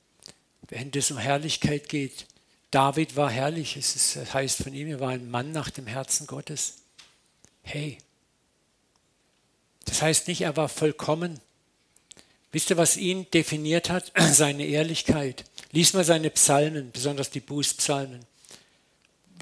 wenn 0.69 0.91
es 0.95 1.11
um 1.11 1.19
Herrlichkeit 1.19 1.89
geht. 1.89 2.27
David 2.71 3.15
war 3.17 3.31
herrlich, 3.31 3.77
es 3.77 3.95
ist, 3.95 4.17
das 4.17 4.35
heißt 4.35 4.63
von 4.63 4.75
ihm, 4.75 4.89
er 4.89 5.01
war 5.01 5.11
ein 5.11 5.31
Mann 5.31 5.53
nach 5.53 5.71
dem 5.71 5.87
Herzen 5.87 6.27
Gottes. 6.27 6.79
Hey, 7.63 7.99
das 9.85 10.03
heißt 10.03 10.29
nicht, 10.29 10.41
er 10.41 10.57
war 10.57 10.69
vollkommen. 10.69 11.41
Wisst 12.53 12.71
ihr, 12.71 12.77
was 12.77 12.97
ihn 12.97 13.31
definiert 13.31 13.91
hat? 13.91 14.13
Seine 14.33 14.67
Ehrlichkeit. 14.67 15.45
Lies 15.75 15.93
mal 15.93 16.05
seine 16.05 16.31
Psalmen, 16.31 16.93
besonders 16.93 17.31
die 17.31 17.41
Bußpsalmen. 17.41 18.25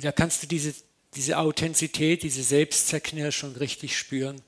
Da 0.00 0.12
kannst 0.12 0.42
du 0.42 0.46
diese, 0.46 0.74
diese 1.14 1.36
Authentizität, 1.36 2.22
diese 2.22 2.42
Selbstzerknirschung 2.42 3.54
richtig 3.56 3.98
spüren. 3.98 4.40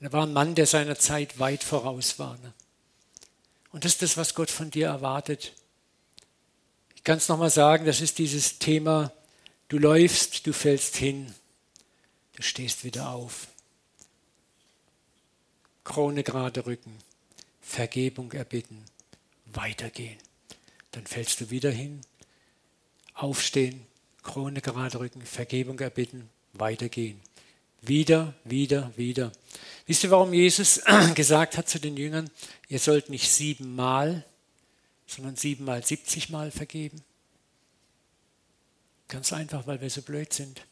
er 0.00 0.10
war 0.14 0.22
ein 0.22 0.32
Mann, 0.32 0.54
der 0.54 0.64
seiner 0.64 0.98
Zeit 0.98 1.38
weit 1.38 1.62
voraus 1.62 2.18
war. 2.18 2.38
Ne? 2.38 2.54
Und 3.72 3.84
das 3.84 3.92
ist 3.92 4.00
das, 4.00 4.16
was 4.16 4.34
Gott 4.34 4.50
von 4.50 4.70
dir 4.70 4.86
erwartet. 4.86 5.52
Ich 6.94 7.04
kann 7.04 7.18
es 7.18 7.28
nochmal 7.28 7.50
sagen, 7.50 7.84
das 7.84 8.00
ist 8.00 8.16
dieses 8.16 8.58
Thema, 8.58 9.12
du 9.68 9.76
läufst, 9.76 10.46
du 10.46 10.54
fällst 10.54 10.96
hin, 10.96 11.34
du 12.36 12.42
stehst 12.42 12.84
wieder 12.84 13.10
auf. 13.10 13.48
Krone 15.84 16.22
gerade 16.22 16.64
rücken, 16.64 16.96
Vergebung 17.60 18.32
erbitten, 18.32 18.82
weitergehen 19.44 20.25
dann 20.96 21.06
fällst 21.06 21.42
du 21.42 21.50
wieder 21.50 21.70
hin, 21.70 22.00
aufstehen, 23.12 23.84
Krone 24.22 24.62
gerade 24.62 24.98
rücken, 24.98 25.20
Vergebung 25.20 25.78
erbitten, 25.78 26.30
weitergehen. 26.54 27.20
Wieder, 27.82 28.32
wieder, 28.44 28.90
wieder. 28.96 29.30
Wisst 29.84 30.04
ihr, 30.04 30.10
warum 30.10 30.32
Jesus 30.32 30.80
gesagt 31.14 31.58
hat 31.58 31.68
zu 31.68 31.78
den 31.78 31.98
Jüngern, 31.98 32.30
ihr 32.68 32.78
sollt 32.78 33.10
nicht 33.10 33.30
siebenmal, 33.30 34.24
sondern 35.06 35.36
siebenmal, 35.36 35.84
siebzigmal 35.84 36.50
vergeben? 36.50 37.02
Ganz 39.08 39.34
einfach, 39.34 39.66
weil 39.66 39.82
wir 39.82 39.90
so 39.90 40.00
blöd 40.00 40.32
sind. 40.32 40.62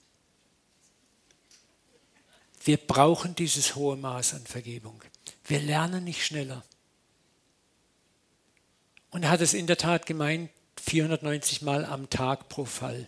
Wir 2.65 2.79
brauchen 2.79 3.35
dieses 3.35 3.75
hohe 3.75 3.99
Maß 3.99 4.33
an 4.35 4.47
Vergebung. 4.47 5.03
Wir 5.45 5.61
lernen 5.61 6.05
nicht 6.05 6.25
schneller. 6.25 6.65
Und 9.15 9.23
er 9.23 9.31
hat 9.31 9.41
es 9.41 9.55
in 9.55 9.69
der 9.69 9.77
Tat 9.77 10.07
gemeint, 10.07 10.51
490 10.85 11.63
Mal 11.63 11.85
am 11.85 12.11
Tag 12.11 12.49
pro 12.49 12.65
Fall. 12.65 13.07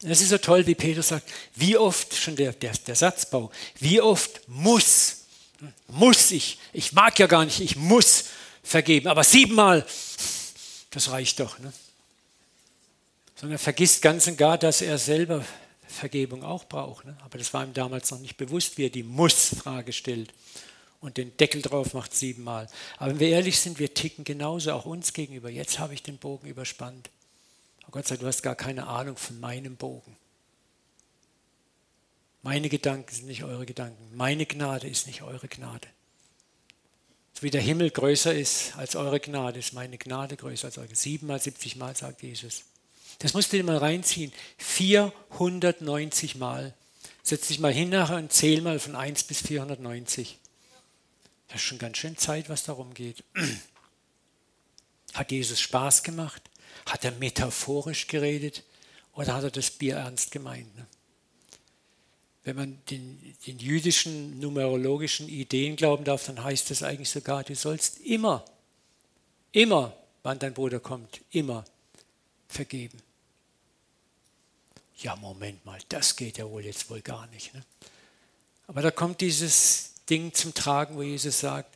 Das 0.00 0.20
ist 0.20 0.30
so 0.30 0.38
toll, 0.38 0.66
wie 0.66 0.74
Peter 0.74 1.04
sagt, 1.04 1.30
wie 1.54 1.76
oft, 1.76 2.16
schon 2.16 2.34
der, 2.34 2.52
der, 2.52 2.72
der 2.72 2.96
Satzbau, 2.96 3.52
wie 3.78 4.00
oft 4.00 4.40
muss, 4.48 5.18
muss 5.86 6.32
ich, 6.32 6.58
ich 6.72 6.92
mag 6.92 7.16
ja 7.20 7.28
gar 7.28 7.44
nicht, 7.44 7.60
ich 7.60 7.76
muss 7.76 8.24
vergeben, 8.64 9.06
aber 9.06 9.22
siebenmal, 9.22 9.86
das 10.90 11.12
reicht 11.12 11.38
doch. 11.38 11.60
Ne? 11.60 11.72
Sondern 13.36 13.54
er 13.54 13.60
vergisst 13.60 14.02
ganz 14.02 14.26
und 14.26 14.36
gar, 14.36 14.58
dass 14.58 14.82
er 14.82 14.98
selber 14.98 15.44
Vergebung 15.86 16.42
auch 16.42 16.64
braucht. 16.64 17.04
Ne? 17.04 17.16
Aber 17.24 17.38
das 17.38 17.54
war 17.54 17.64
ihm 17.64 17.72
damals 17.72 18.10
noch 18.10 18.18
nicht 18.18 18.36
bewusst, 18.36 18.78
wie 18.78 18.86
er 18.86 18.90
die 18.90 19.04
Muss-Frage 19.04 19.92
stellt 19.92 20.34
und 21.02 21.16
den 21.16 21.36
Deckel 21.36 21.60
drauf 21.60 21.92
macht 21.92 22.14
siebenmal. 22.14 22.68
Aber 22.96 23.10
wenn 23.10 23.20
wir 23.20 23.28
ehrlich 23.28 23.58
sind, 23.58 23.78
wir 23.78 23.92
ticken 23.92 24.24
genauso, 24.24 24.72
auch 24.72 24.86
uns 24.86 25.12
gegenüber. 25.12 25.50
Jetzt 25.50 25.78
habe 25.78 25.92
ich 25.92 26.02
den 26.02 26.16
Bogen 26.16 26.46
überspannt. 26.46 27.10
Oh 27.86 27.90
Gott 27.90 28.06
sei 28.06 28.14
Dank, 28.14 28.20
du 28.22 28.26
hast 28.28 28.42
gar 28.42 28.54
keine 28.54 28.86
Ahnung 28.86 29.16
von 29.16 29.38
meinem 29.40 29.76
Bogen. 29.76 30.16
Meine 32.42 32.68
Gedanken 32.68 33.14
sind 33.14 33.26
nicht 33.26 33.44
eure 33.44 33.66
Gedanken. 33.66 34.16
Meine 34.16 34.46
Gnade 34.46 34.88
ist 34.88 35.06
nicht 35.06 35.22
eure 35.22 35.48
Gnade. 35.48 35.88
So 37.34 37.42
wie 37.42 37.50
der 37.50 37.60
Himmel 37.60 37.90
größer 37.90 38.34
ist 38.34 38.76
als 38.76 38.94
eure 38.94 39.20
Gnade, 39.20 39.58
ist 39.58 39.72
meine 39.72 39.98
Gnade 39.98 40.36
größer 40.36 40.66
als 40.66 40.78
eure. 40.78 40.94
Siebenmal, 40.94 41.40
siebzig 41.40 41.76
Mal, 41.76 41.96
sagt 41.96 42.22
Jesus. 42.22 42.62
Das 43.18 43.34
musst 43.34 43.52
du 43.52 43.56
dir 43.56 43.64
mal 43.64 43.78
reinziehen. 43.78 44.32
490 44.58 46.36
Mal. 46.36 46.74
Setz 47.24 47.48
dich 47.48 47.58
mal 47.58 47.72
hin 47.72 47.88
nachher 47.88 48.16
und 48.16 48.32
zähl 48.32 48.60
mal 48.60 48.78
von 48.78 48.96
1 48.96 49.24
bis 49.24 49.40
490. 49.40 50.38
Das 51.52 51.60
ist 51.60 51.66
schon 51.66 51.78
ganz 51.78 51.98
schön 51.98 52.16
Zeit, 52.16 52.48
was 52.48 52.64
darum 52.64 52.94
geht. 52.94 53.24
Hat 55.12 55.30
Jesus 55.30 55.60
Spaß 55.60 56.02
gemacht? 56.02 56.42
Hat 56.86 57.04
er 57.04 57.10
metaphorisch 57.12 58.06
geredet? 58.06 58.64
Oder 59.12 59.34
hat 59.34 59.44
er 59.44 59.50
das 59.50 59.70
Bier 59.70 59.96
ernst 59.96 60.30
gemeint? 60.30 60.74
Ne? 60.74 60.86
Wenn 62.44 62.56
man 62.56 62.82
den, 62.88 63.36
den 63.46 63.58
jüdischen 63.58 64.40
numerologischen 64.40 65.28
Ideen 65.28 65.76
glauben 65.76 66.04
darf, 66.04 66.24
dann 66.24 66.42
heißt 66.42 66.70
das 66.70 66.82
eigentlich 66.82 67.10
sogar, 67.10 67.44
du 67.44 67.54
sollst 67.54 68.00
immer, 68.00 68.42
immer, 69.52 69.94
wann 70.22 70.38
dein 70.38 70.54
Bruder 70.54 70.80
kommt, 70.80 71.20
immer 71.30 71.66
vergeben. 72.48 72.98
Ja, 74.96 75.14
Moment 75.16 75.62
mal, 75.66 75.78
das 75.90 76.16
geht 76.16 76.38
ja 76.38 76.48
wohl 76.48 76.64
jetzt 76.64 76.88
wohl 76.88 77.02
gar 77.02 77.26
nicht. 77.26 77.52
Ne? 77.52 77.62
Aber 78.66 78.80
da 78.80 78.90
kommt 78.90 79.20
dieses, 79.20 79.91
Ding 80.12 80.34
zum 80.34 80.52
Tragen, 80.52 80.96
wo 80.96 81.02
Jesus 81.02 81.40
sagt, 81.40 81.74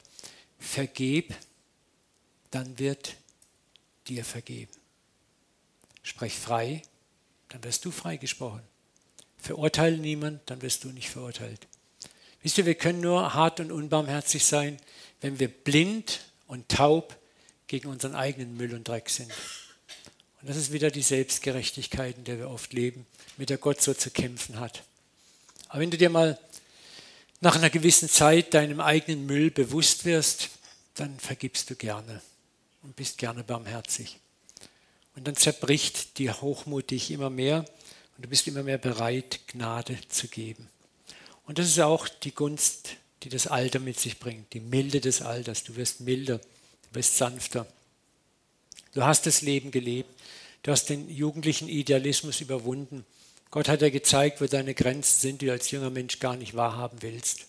vergeb, 0.58 1.34
dann 2.50 2.78
wird 2.78 3.14
dir 4.08 4.26
vergeben. 4.26 4.72
Sprech 6.02 6.34
frei, 6.34 6.82
dann 7.48 7.64
wirst 7.64 7.86
du 7.86 7.90
freigesprochen. 7.90 8.60
Verurteile 9.38 9.96
niemand, 9.96 10.42
dann 10.50 10.60
wirst 10.60 10.84
du 10.84 10.88
nicht 10.88 11.08
verurteilt. 11.08 11.66
Wisst 12.42 12.58
ihr, 12.58 12.66
wir 12.66 12.74
können 12.74 13.00
nur 13.00 13.32
hart 13.32 13.58
und 13.58 13.72
unbarmherzig 13.72 14.44
sein, 14.44 14.76
wenn 15.22 15.38
wir 15.38 15.48
blind 15.48 16.20
und 16.46 16.68
taub 16.68 17.16
gegen 17.68 17.88
unseren 17.88 18.14
eigenen 18.14 18.54
Müll 18.58 18.74
und 18.74 18.86
Dreck 18.86 19.08
sind. 19.08 19.32
Und 20.42 20.50
das 20.50 20.58
ist 20.58 20.74
wieder 20.74 20.90
die 20.90 21.00
Selbstgerechtigkeit, 21.00 22.18
in 22.18 22.24
der 22.24 22.36
wir 22.36 22.50
oft 22.50 22.74
leben, 22.74 23.06
mit 23.38 23.48
der 23.48 23.56
Gott 23.56 23.80
so 23.80 23.94
zu 23.94 24.10
kämpfen 24.10 24.60
hat. 24.60 24.82
Aber 25.68 25.80
wenn 25.80 25.90
du 25.90 25.96
dir 25.96 26.10
mal 26.10 26.38
nach 27.46 27.54
einer 27.54 27.70
gewissen 27.70 28.08
Zeit 28.08 28.54
deinem 28.54 28.80
eigenen 28.80 29.24
Müll 29.24 29.52
bewusst 29.52 30.04
wirst, 30.04 30.48
dann 30.96 31.16
vergibst 31.20 31.70
du 31.70 31.76
gerne 31.76 32.20
und 32.82 32.96
bist 32.96 33.18
gerne 33.18 33.44
barmherzig. 33.44 34.18
Und 35.14 35.28
dann 35.28 35.36
zerbricht 35.36 36.18
die 36.18 36.28
Hochmut 36.28 36.90
dich 36.90 37.12
immer 37.12 37.30
mehr 37.30 37.64
und 38.16 38.24
du 38.24 38.28
bist 38.28 38.48
immer 38.48 38.64
mehr 38.64 38.78
bereit, 38.78 39.42
Gnade 39.46 39.96
zu 40.08 40.26
geben. 40.26 40.68
Und 41.44 41.60
das 41.60 41.68
ist 41.68 41.78
auch 41.78 42.08
die 42.08 42.32
Gunst, 42.32 42.96
die 43.22 43.28
das 43.28 43.46
Alter 43.46 43.78
mit 43.78 44.00
sich 44.00 44.18
bringt, 44.18 44.52
die 44.52 44.58
Milde 44.58 45.00
des 45.00 45.22
Alters. 45.22 45.62
Du 45.62 45.76
wirst 45.76 46.00
milder, 46.00 46.38
du 46.38 46.94
wirst 46.94 47.16
sanfter. 47.16 47.64
Du 48.92 49.04
hast 49.04 49.24
das 49.24 49.42
Leben 49.42 49.70
gelebt, 49.70 50.10
du 50.64 50.72
hast 50.72 50.86
den 50.86 51.08
jugendlichen 51.08 51.68
Idealismus 51.68 52.40
überwunden 52.40 53.06
Gott 53.56 53.70
hat 53.70 53.80
dir 53.80 53.90
gezeigt, 53.90 54.42
wo 54.42 54.44
deine 54.44 54.74
Grenzen 54.74 55.18
sind, 55.18 55.40
die 55.40 55.46
du 55.46 55.52
als 55.52 55.70
junger 55.70 55.88
Mensch 55.88 56.18
gar 56.18 56.36
nicht 56.36 56.52
wahrhaben 56.52 57.00
willst. 57.00 57.46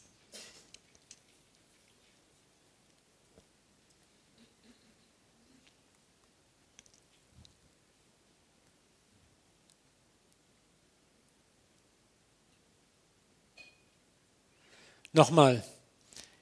Nochmal, 15.12 15.62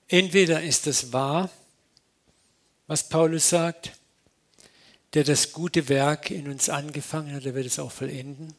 entweder 0.07 0.61
ist 0.61 0.85
es 0.85 1.11
wahr, 1.11 1.49
was 2.85 3.09
Paulus 3.09 3.49
sagt, 3.49 3.93
der 5.15 5.23
das 5.23 5.53
gute 5.53 5.89
Werk 5.89 6.29
in 6.29 6.51
uns 6.51 6.69
angefangen 6.69 7.33
hat, 7.33 7.45
der 7.45 7.55
wird 7.55 7.65
es 7.65 7.79
auch 7.79 7.91
vollenden. 7.91 8.55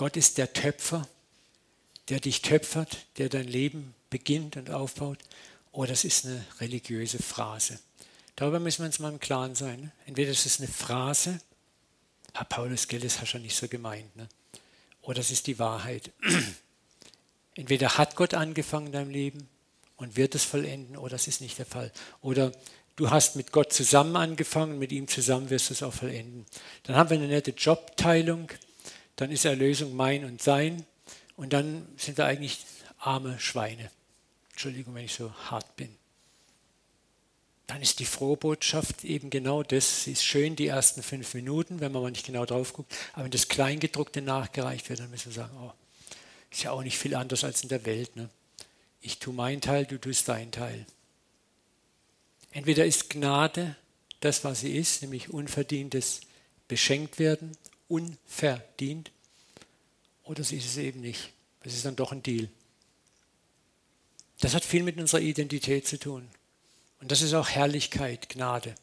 Gott 0.00 0.16
ist 0.16 0.38
der 0.38 0.54
Töpfer, 0.54 1.06
der 2.08 2.20
dich 2.20 2.40
töpfert, 2.40 3.04
der 3.18 3.28
dein 3.28 3.46
Leben 3.46 3.94
beginnt 4.08 4.56
und 4.56 4.70
aufbaut. 4.70 5.18
Oder 5.72 5.82
oh, 5.82 5.84
das 5.84 6.04
ist 6.04 6.24
eine 6.24 6.42
religiöse 6.58 7.18
Phrase. 7.18 7.78
Darüber 8.34 8.60
müssen 8.60 8.78
wir 8.78 8.86
uns 8.86 8.98
mal 8.98 9.12
im 9.12 9.20
Klaren 9.20 9.54
sein. 9.54 9.78
Ne? 9.78 9.92
Entweder 10.06 10.30
ist 10.30 10.46
es 10.46 10.58
eine 10.58 10.70
Phrase, 10.70 11.38
Herr 12.32 12.46
Paulus, 12.46 12.88
gell, 12.88 13.00
das 13.00 13.20
hast 13.20 13.34
du 13.34 13.40
nicht 13.40 13.54
so 13.54 13.68
gemeint. 13.68 14.16
Ne? 14.16 14.26
Oder 15.02 15.16
das 15.16 15.30
ist 15.30 15.46
die 15.46 15.58
Wahrheit. 15.58 16.10
Entweder 17.54 17.98
hat 17.98 18.16
Gott 18.16 18.32
angefangen 18.32 18.86
in 18.86 18.92
deinem 18.92 19.10
Leben 19.10 19.50
und 19.98 20.16
wird 20.16 20.34
es 20.34 20.44
vollenden, 20.44 20.96
oder 20.96 21.10
das 21.10 21.28
ist 21.28 21.42
nicht 21.42 21.58
der 21.58 21.66
Fall. 21.66 21.92
Oder 22.22 22.52
du 22.96 23.10
hast 23.10 23.36
mit 23.36 23.52
Gott 23.52 23.74
zusammen 23.74 24.16
angefangen, 24.16 24.78
mit 24.78 24.92
ihm 24.92 25.08
zusammen 25.08 25.50
wirst 25.50 25.68
du 25.68 25.74
es 25.74 25.82
auch 25.82 25.92
vollenden. 25.92 26.46
Dann 26.84 26.96
haben 26.96 27.10
wir 27.10 27.18
eine 27.18 27.28
nette 27.28 27.50
Jobteilung 27.50 28.48
dann 29.20 29.30
ist 29.30 29.44
Erlösung 29.44 29.94
mein 29.94 30.24
und 30.24 30.40
sein 30.40 30.86
und 31.36 31.52
dann 31.52 31.86
sind 31.98 32.16
wir 32.16 32.24
eigentlich 32.24 32.64
arme 32.98 33.38
Schweine. 33.38 33.90
Entschuldigung, 34.52 34.94
wenn 34.94 35.04
ich 35.04 35.12
so 35.12 35.30
hart 35.50 35.76
bin. 35.76 35.94
Dann 37.66 37.82
ist 37.82 37.98
die 37.98 38.06
frohe 38.06 38.38
Botschaft 38.38 39.04
eben 39.04 39.28
genau 39.28 39.62
das. 39.62 40.04
Sie 40.04 40.12
ist 40.12 40.24
schön 40.24 40.56
die 40.56 40.68
ersten 40.68 41.02
fünf 41.02 41.34
Minuten, 41.34 41.80
wenn 41.80 41.92
man 41.92 42.02
mal 42.02 42.10
nicht 42.10 42.24
genau 42.24 42.46
drauf 42.46 42.72
guckt. 42.72 42.94
Aber 43.12 43.24
wenn 43.24 43.30
das 43.30 43.48
Kleingedruckte 43.48 44.22
nachgereicht 44.22 44.88
wird, 44.88 45.00
dann 45.00 45.10
müssen 45.10 45.26
wir 45.26 45.34
sagen, 45.34 45.56
oh, 45.60 45.72
ist 46.50 46.62
ja 46.62 46.72
auch 46.72 46.82
nicht 46.82 46.98
viel 46.98 47.14
anders 47.14 47.44
als 47.44 47.62
in 47.62 47.68
der 47.68 47.84
Welt. 47.84 48.16
Ne? 48.16 48.30
Ich 49.02 49.18
tue 49.18 49.34
meinen 49.34 49.60
Teil, 49.60 49.84
du 49.84 49.98
tust 49.98 50.28
deinen 50.28 50.50
Teil. 50.50 50.86
Entweder 52.52 52.86
ist 52.86 53.10
Gnade 53.10 53.76
das, 54.20 54.44
was 54.44 54.60
sie 54.60 54.76
ist, 54.76 55.02
nämlich 55.02 55.28
unverdientes 55.28 56.22
beschenkt 56.68 57.18
werden, 57.18 57.52
unverdient, 57.90 59.10
oder 60.22 60.44
sie 60.44 60.56
ist 60.56 60.66
es 60.66 60.76
eben 60.76 61.00
nicht. 61.00 61.32
Es 61.62 61.74
ist 61.74 61.84
dann 61.84 61.96
doch 61.96 62.12
ein 62.12 62.22
Deal. 62.22 62.48
Das 64.38 64.54
hat 64.54 64.64
viel 64.64 64.82
mit 64.82 64.96
unserer 64.98 65.20
Identität 65.20 65.86
zu 65.86 65.98
tun. 65.98 66.26
Und 67.00 67.10
das 67.10 67.20
ist 67.20 67.34
auch 67.34 67.48
Herrlichkeit, 67.48 68.28
Gnade. 68.28 68.74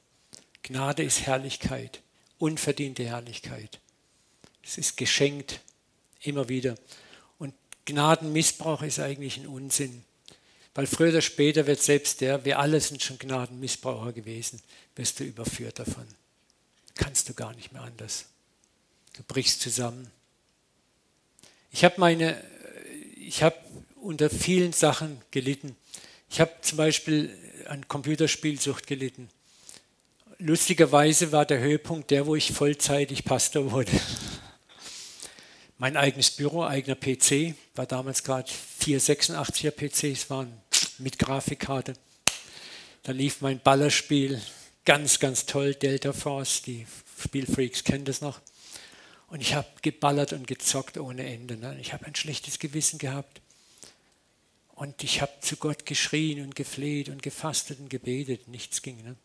Gnade 0.62 1.03
ist 1.03 1.22
Herrlichkeit, 1.22 2.01
unverdiente 2.38 3.05
Herrlichkeit. 3.05 3.80
Es 4.62 4.78
ist 4.78 4.97
geschenkt, 4.97 5.62
immer 6.22 6.49
wieder. 6.49 6.76
Und 7.39 7.53
Gnadenmissbrauch 7.86 8.82
ist 8.82 8.99
eigentlich 8.99 9.38
ein 9.38 9.47
Unsinn. 9.47 10.03
Weil 10.76 10.86
früher 10.86 11.10
oder 11.10 11.22
später 11.22 11.66
wird 11.66 11.82
selbst 11.82 12.22
der, 12.22 12.43
wir 12.43 12.60
alle 12.60 12.82
sind 12.82 13.01
schon 13.01 13.18
Gnadenmissbraucher 13.18 14.12
gewesen, 14.12 14.62
wirst 14.95 15.20
du 15.20 15.24
überführt 15.24 15.80
davon. 15.80 16.05
Kannst 16.95 17.30
du 17.30 17.34
gar 17.34 17.53
nicht 17.55 17.72
mehr 17.72 17.84
anders. 17.84 18.26
Du 19.18 19.24
brichst 19.24 19.61
zusammen. 19.61 20.11
Ich 21.72 21.84
habe 21.84 21.99
meine, 21.99 22.39
ich 23.15 23.41
habe 23.41 23.55
unter 23.95 24.30
vielen 24.30 24.74
Sachen 24.74 25.20
gelitten. 25.32 25.76
Ich 26.30 26.39
habe 26.39 26.51
zum 26.61 26.78
Beispiel 26.78 27.36
an 27.68 27.88
Computerspielsucht 27.88 28.86
gelitten. 28.86 29.30
Lustigerweise 30.38 31.32
war 31.32 31.45
der 31.45 31.59
Höhepunkt 31.59 32.11
der, 32.11 32.28
wo 32.28 32.36
ich 32.36 32.51
vollzeitig 32.51 33.26
Pastor 33.26 33.72
wurde. 33.72 33.91
Mein 35.80 35.97
eigenes 35.97 36.30
Büro, 36.30 36.63
eigener 36.63 36.95
PC, 36.95 37.55
war 37.74 37.88
damals 37.88 38.24
gerade 38.24 38.51
486er 38.82 39.72
PCs 39.72 40.30
waren 40.30 40.53
mit 40.99 41.18
Grafikkarte. 41.18 41.93
Da 43.01 43.13
lief 43.13 43.41
mein 43.41 43.59
Ballerspiel 43.59 44.41
ganz, 44.86 45.20
ganz 45.20 45.45
toll, 45.45 45.74
Delta 45.76 46.13
Force, 46.13 46.61
die 46.61 46.86
Spielfreaks 47.24 47.84
kennen 47.84 48.05
das 48.05 48.22
noch. 48.22 48.41
Und 49.28 49.42
ich 49.42 49.54
habe 49.54 49.68
geballert 49.82 50.34
und 50.34 50.48
gezockt 50.48 50.98
ohne 50.98 51.26
Ende. 51.26 51.58
Ne? 51.58 51.78
Ich 51.82 51.94
habe 51.94 52.06
ein 52.06 52.16
schlechtes 52.16 52.60
Gewissen 52.60 52.98
gehabt. 52.98 53.42
Und 54.76 55.04
ich 55.04 55.22
habe 55.22 55.34
zu 55.42 55.58
Gott 55.58 55.86
geschrien 55.86 56.42
und 56.44 56.56
gefleht 56.56 57.10
und 57.10 57.22
gefastet 57.22 57.80
und 57.80 57.90
gebetet. 57.90 58.48
Nichts 58.48 58.82
ging. 58.82 59.04
Ne? 59.04 59.16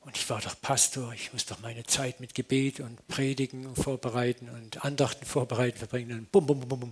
Und 0.00 0.16
ich 0.16 0.28
war 0.28 0.40
doch 0.40 0.60
Pastor. 0.60 1.12
Ich 1.14 1.32
muss 1.32 1.46
doch 1.46 1.60
meine 1.60 1.84
Zeit 1.84 2.20
mit 2.20 2.34
Gebet 2.34 2.80
und 2.80 3.06
Predigen 3.08 3.74
vorbereiten 3.74 4.48
und 4.50 4.84
Andachten 4.84 5.24
vorbereiten 5.24 5.78
verbringen. 5.78 6.18
Und 6.18 6.32
bum, 6.32 6.46
bum, 6.46 6.60
bum, 6.60 6.80
bum. 6.80 6.90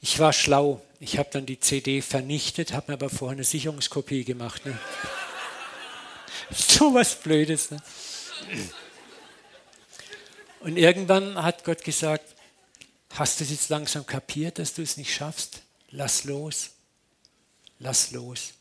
Ich 0.00 0.18
war 0.18 0.32
schlau. 0.32 0.82
Ich 1.00 1.18
habe 1.18 1.28
dann 1.32 1.46
die 1.46 1.60
CD 1.60 2.02
vernichtet, 2.02 2.72
habe 2.72 2.92
mir 2.92 2.94
aber 2.94 3.10
vorher 3.10 3.36
eine 3.36 3.44
Sicherungskopie 3.44 4.24
gemacht. 4.24 4.64
Ne? 4.64 4.78
so 6.50 6.94
was 6.94 7.14
Blödes. 7.20 7.70
Ne? 7.70 7.82
Und 10.62 10.76
irgendwann 10.76 11.42
hat 11.42 11.64
Gott 11.64 11.82
gesagt, 11.82 12.36
hast 13.10 13.40
du 13.40 13.44
es 13.44 13.50
jetzt 13.50 13.68
langsam 13.68 14.06
kapiert, 14.06 14.60
dass 14.60 14.74
du 14.74 14.82
es 14.82 14.96
nicht 14.96 15.12
schaffst? 15.12 15.62
Lass 15.90 16.24
los. 16.24 16.70
Lass 17.80 18.12
los. 18.12 18.52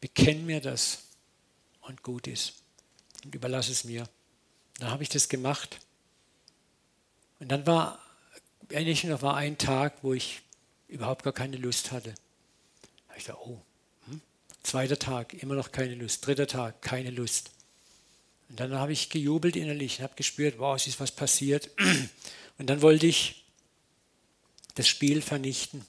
Bekenn 0.00 0.46
mir 0.46 0.60
das 0.60 1.02
und 1.80 2.04
gut 2.04 2.28
ist. 2.28 2.62
Und 3.24 3.34
überlass 3.34 3.68
es 3.68 3.82
mir. 3.82 4.08
Dann 4.78 4.92
habe 4.92 5.02
ich 5.02 5.08
das 5.08 5.28
gemacht. 5.28 5.80
Und 7.40 7.48
dann 7.48 7.66
war 7.66 7.98
ähnlich 8.70 9.02
noch 9.02 9.22
war 9.22 9.36
ein 9.36 9.58
Tag, 9.58 9.94
wo 10.02 10.14
ich 10.14 10.42
überhaupt 10.86 11.24
gar 11.24 11.32
keine 11.32 11.56
Lust 11.56 11.90
hatte. 11.90 12.14
Da 13.08 13.14
ich 13.16 13.24
dachte, 13.24 13.40
oh, 13.48 13.60
hm? 14.06 14.20
zweiter 14.62 14.98
Tag, 14.98 15.34
immer 15.34 15.56
noch 15.56 15.72
keine 15.72 15.96
Lust. 15.96 16.24
Dritter 16.24 16.46
Tag, 16.46 16.82
keine 16.82 17.10
Lust. 17.10 17.50
Und 18.48 18.60
dann 18.60 18.74
habe 18.74 18.92
ich 18.92 19.10
gejubelt 19.10 19.56
innerlich 19.56 19.98
und 19.98 20.04
habe 20.04 20.14
gespürt, 20.16 20.58
wow, 20.58 20.76
es 20.76 20.86
ist 20.86 21.00
was 21.00 21.12
passiert. 21.12 21.70
Und 22.58 22.68
dann 22.68 22.82
wollte 22.82 23.06
ich 23.06 23.44
das 24.74 24.88
Spiel 24.88 25.22
vernichten. 25.22 25.84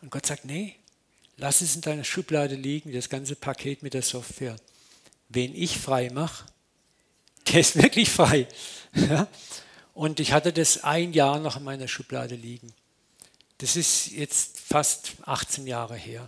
Und 0.00 0.10
Gott 0.10 0.26
sagt, 0.26 0.44
nee, 0.44 0.76
lass 1.36 1.60
es 1.60 1.74
in 1.74 1.80
deiner 1.80 2.04
Schublade 2.04 2.54
liegen, 2.54 2.92
das 2.92 3.08
ganze 3.08 3.36
Paket 3.36 3.82
mit 3.82 3.94
der 3.94 4.02
Software. 4.02 4.56
Wen 5.28 5.54
ich 5.54 5.78
frei 5.78 6.10
mache, 6.10 6.46
der 7.48 7.60
ist 7.60 7.76
wirklich 7.82 8.08
frei. 8.08 8.46
Ja? 8.94 9.28
Und 9.94 10.20
ich 10.20 10.32
hatte 10.32 10.52
das 10.52 10.84
ein 10.84 11.12
Jahr 11.12 11.38
noch 11.38 11.56
in 11.56 11.64
meiner 11.64 11.88
Schublade 11.88 12.34
liegen. 12.34 12.72
Das 13.58 13.76
ist 13.76 14.10
jetzt 14.10 14.58
fast 14.60 15.12
18 15.22 15.66
Jahre 15.66 15.96
her. 15.96 16.26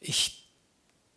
Ich 0.00 0.44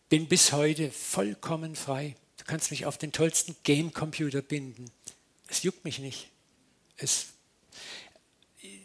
bin 0.10 0.28
bis 0.28 0.52
heute 0.52 0.92
vollkommen 0.92 1.76
frei. 1.76 2.16
Du 2.46 2.52
kannst 2.52 2.70
mich 2.70 2.86
auf 2.86 3.00
den 3.00 3.12
tollsten 3.12 3.56
Game-Computer 3.64 4.44
binden. 4.44 4.92
Es 5.48 5.64
juckt 5.64 5.84
mich 5.84 5.98
nicht. 5.98 6.30
Es, 6.96 7.26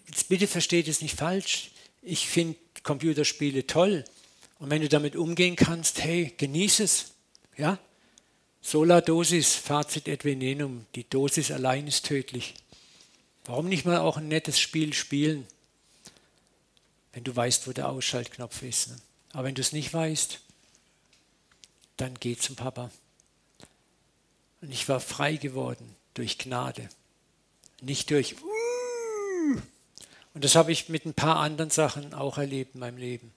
jetzt 0.07 0.31
bitte 0.31 0.47
versteht 0.47 0.89
es 0.89 1.03
nicht 1.03 1.15
falsch. 1.15 1.71
Ich 2.01 2.27
finde 2.27 2.57
Computerspiele 2.83 3.67
toll. 3.67 4.05
Und 4.61 4.71
wenn 4.71 4.81
du 4.81 4.89
damit 4.89 5.15
umgehen 5.15 5.57
kannst, 5.57 6.03
hey, 6.03 6.33
genieße 6.39 6.85
es. 6.85 7.13
Ja? 7.59 7.79
Sola 8.63 9.03
Dosis, 9.03 9.57
Fazit 9.57 10.09
et 10.09 10.25
venenum. 10.25 10.87
Die 10.95 11.09
Dosis 11.09 11.51
allein 11.51 11.87
ist 11.87 12.07
tödlich. 12.07 12.55
Warum 13.45 13.69
nicht 13.69 13.85
mal 13.85 13.99
auch 13.99 14.17
ein 14.17 14.29
nettes 14.29 14.59
Spiel 14.59 14.95
spielen, 14.95 15.47
wenn 17.13 17.25
du 17.25 17.37
weißt, 17.37 17.69
wo 17.69 17.73
der 17.73 17.91
Ausschaltknopf 17.91 18.63
ist. 18.63 18.89
Ne? 18.89 18.97
Aber 19.35 19.45
wenn 19.45 19.55
du 19.55 19.61
es 19.61 19.73
nicht 19.73 19.93
weißt, 19.93 20.41
dann 21.99 22.15
geh 22.21 22.37
zum 22.37 22.57
Papa. 22.57 22.91
Und 24.61 24.71
ich 24.71 24.89
war 24.89 25.01
frei 25.01 25.37
geworden 25.37 25.97
durch 26.15 26.39
Gnade, 26.39 26.89
nicht 27.81 28.11
durch. 28.11 28.37
Und 30.35 30.45
das 30.45 30.55
habe 30.55 30.73
ich 30.73 30.89
mit 30.89 31.07
ein 31.07 31.15
paar 31.15 31.37
anderen 31.37 31.71
Sachen 31.71 32.15
auch 32.15 32.39
erlebt 32.39 32.75
in 32.75 32.81
meinem 32.81 32.99
Leben. 32.99 33.33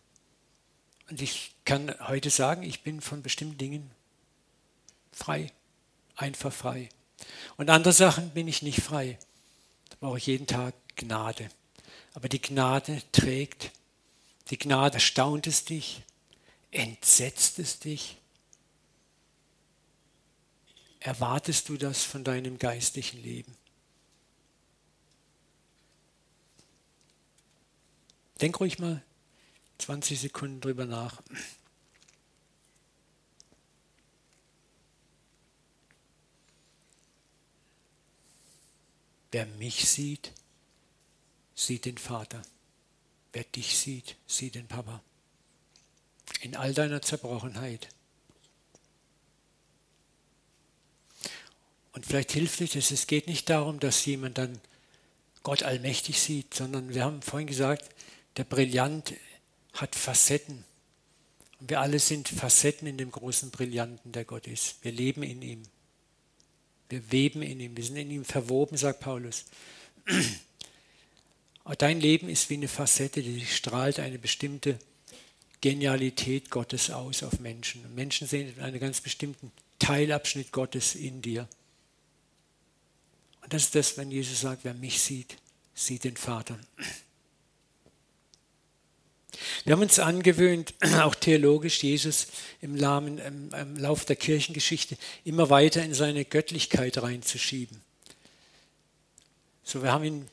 Und 1.09 1.21
ich 1.21 1.53
kann 1.65 1.93
heute 2.07 2.29
sagen, 2.29 2.63
ich 2.63 2.81
bin 2.81 3.01
von 3.01 3.21
bestimmten 3.21 3.57
Dingen 3.57 3.91
frei, 5.11 5.51
einfach 6.15 6.53
frei. 6.53 6.89
Und 7.57 7.69
andere 7.69 7.93
Sachen 7.93 8.31
bin 8.31 8.47
ich 8.47 8.61
nicht 8.61 8.81
frei. 8.81 9.17
Da 9.89 9.97
brauche 9.99 10.17
ich 10.17 10.27
jeden 10.27 10.47
Tag 10.47 10.73
Gnade. 10.95 11.49
Aber 12.13 12.29
die 12.29 12.41
Gnade 12.41 13.01
trägt, 13.11 13.71
die 14.49 14.57
Gnade 14.57 14.95
erstaunt 14.95 15.47
es 15.47 15.65
dich, 15.65 16.03
entsetzt 16.71 17.59
es 17.59 17.79
dich. 17.79 18.17
Erwartest 21.03 21.67
du 21.67 21.75
das 21.75 22.05
von 22.05 22.23
deinem 22.23 22.57
geistlichen 22.57 23.21
Leben? 23.21 23.57
Denk 28.39 28.57
ruhig 28.61 28.79
mal 28.79 29.03
20 29.79 30.21
Sekunden 30.21 30.61
drüber 30.61 30.85
nach. 30.85 31.21
Wer 39.33 39.45
mich 39.45 39.89
sieht, 39.89 40.31
sieht 41.53 41.83
den 41.83 41.97
Vater. 41.97 42.41
Wer 43.33 43.43
dich 43.43 43.77
sieht, 43.77 44.15
sieht 44.25 44.55
den 44.55 44.69
Papa. 44.69 45.03
In 46.39 46.55
all 46.55 46.73
deiner 46.73 47.01
Zerbrochenheit. 47.01 47.89
Und 51.93 52.05
vielleicht 52.05 52.31
hilft 52.31 52.59
dir 52.59 52.67
das. 52.67 52.91
Es 52.91 53.07
geht 53.07 53.27
nicht 53.27 53.49
darum, 53.49 53.79
dass 53.79 54.05
jemand 54.05 54.37
dann 54.37 54.59
Gott 55.43 55.63
allmächtig 55.63 56.19
sieht, 56.19 56.53
sondern 56.53 56.93
wir 56.93 57.03
haben 57.03 57.21
vorhin 57.21 57.47
gesagt, 57.47 57.89
der 58.37 58.43
Brillant 58.43 59.13
hat 59.73 59.95
Facetten. 59.95 60.63
Und 61.59 61.69
wir 61.69 61.79
alle 61.79 61.99
sind 61.99 62.27
Facetten 62.27 62.87
in 62.87 62.97
dem 62.97 63.11
großen 63.11 63.51
Brillanten, 63.51 64.11
der 64.11 64.25
Gott 64.25 64.47
ist. 64.47 64.83
Wir 64.83 64.91
leben 64.91 65.23
in 65.23 65.41
ihm. 65.41 65.63
Wir 66.89 67.11
weben 67.11 67.41
in 67.41 67.59
ihm, 67.59 67.75
wir 67.75 67.83
sind 67.83 67.95
in 67.95 68.11
ihm 68.11 68.25
verwoben, 68.25 68.77
sagt 68.77 68.99
Paulus. 68.99 69.45
Aber 71.63 71.75
dein 71.75 72.01
Leben 72.01 72.29
ist 72.29 72.49
wie 72.49 72.55
eine 72.55 72.67
Facette, 72.67 73.23
die 73.23 73.45
strahlt 73.45 73.99
eine 73.99 74.19
bestimmte 74.19 74.77
Genialität 75.61 76.49
Gottes 76.49 76.89
aus 76.89 77.23
auf 77.23 77.39
Menschen. 77.39 77.85
Und 77.85 77.95
Menschen 77.95 78.27
sehen 78.27 78.59
einen 78.59 78.79
ganz 78.79 78.99
bestimmten 78.99 79.51
Teilabschnitt 79.79 80.51
Gottes 80.51 80.95
in 80.95 81.21
dir. 81.21 81.47
Und 83.43 83.53
das 83.53 83.63
ist 83.63 83.75
das, 83.75 83.97
wenn 83.97 84.09
Jesus 84.09 84.41
sagt, 84.41 84.63
wer 84.63 84.73
mich 84.73 85.01
sieht, 85.01 85.35
sieht 85.75 86.05
den 86.05 86.17
Vater. 86.17 86.57
Wir 89.65 89.73
haben 89.73 89.81
uns 89.81 89.99
angewöhnt, 89.99 90.73
auch 91.01 91.15
theologisch 91.15 91.83
Jesus 91.83 92.27
im, 92.61 92.75
Lahmen, 92.75 93.17
im, 93.17 93.53
im 93.53 93.77
Lauf 93.77 94.05
der 94.05 94.15
Kirchengeschichte 94.15 94.97
immer 95.25 95.49
weiter 95.49 95.83
in 95.83 95.93
seine 95.93 96.25
Göttlichkeit 96.25 97.01
reinzuschieben. 97.01 97.81
So, 99.63 99.83
wir 99.83 99.91
haben 99.91 100.03
ihn, 100.03 100.27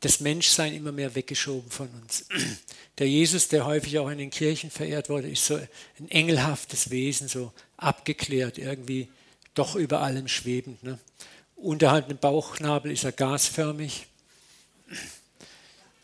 das 0.00 0.20
Menschsein 0.20 0.74
immer 0.74 0.92
mehr 0.92 1.14
weggeschoben 1.14 1.70
von 1.70 1.88
uns. 2.02 2.26
Der 2.98 3.08
Jesus, 3.08 3.46
der 3.46 3.64
häufig 3.64 3.96
auch 4.00 4.10
in 4.10 4.18
den 4.18 4.30
Kirchen 4.30 4.72
verehrt 4.72 5.08
wurde, 5.08 5.30
ist 5.30 5.46
so 5.46 5.54
ein 5.54 6.10
engelhaftes 6.10 6.90
Wesen, 6.90 7.28
so 7.28 7.52
abgeklärt, 7.76 8.58
irgendwie 8.58 9.06
doch 9.54 9.76
über 9.76 10.00
allem 10.00 10.26
schwebend. 10.26 10.82
Ne? 10.82 10.98
Unterhalb 11.58 12.06
dem 12.06 12.18
Bauchnabel 12.18 12.92
ist 12.92 13.02
er 13.02 13.10
gasförmig. 13.10 14.06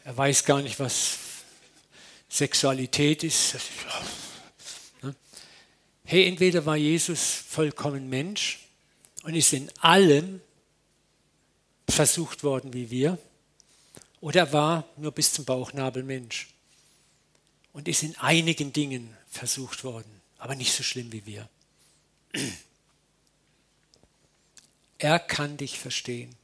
Er 0.05 0.17
weiß 0.17 0.45
gar 0.45 0.61
nicht, 0.61 0.81
was 0.81 1.17
Sexualität 2.29 3.23
ist. 3.23 3.55
Ne? 5.03 5.15
Hey, 6.05 6.27
entweder 6.27 6.67
war 6.67 6.77
Jesus 6.77 7.23
vollkommen 7.49 8.11
Mensch 8.11 8.59
und 9.23 9.37
ist 9.37 9.53
in 9.53 9.71
allem 9.79 10.41
versucht 11.89 12.43
worden 12.43 12.73
wie 12.73 12.91
wir, 12.91 13.17
oder 14.21 14.41
er 14.41 14.53
war 14.53 14.89
nur 14.97 15.13
bis 15.13 15.33
zum 15.33 15.45
Bauchnabel 15.45 16.03
Mensch 16.03 16.49
und 17.73 17.87
ist 17.87 18.03
in 18.03 18.17
einigen 18.17 18.73
Dingen 18.73 19.17
versucht 19.29 19.85
worden, 19.85 20.21
aber 20.39 20.57
nicht 20.57 20.73
so 20.73 20.83
schlimm 20.83 21.13
wie 21.13 21.25
wir. 21.27 21.49
Er 25.05 25.19
kann 25.19 25.59
dich 25.59 25.79
verstehen. 25.79 26.35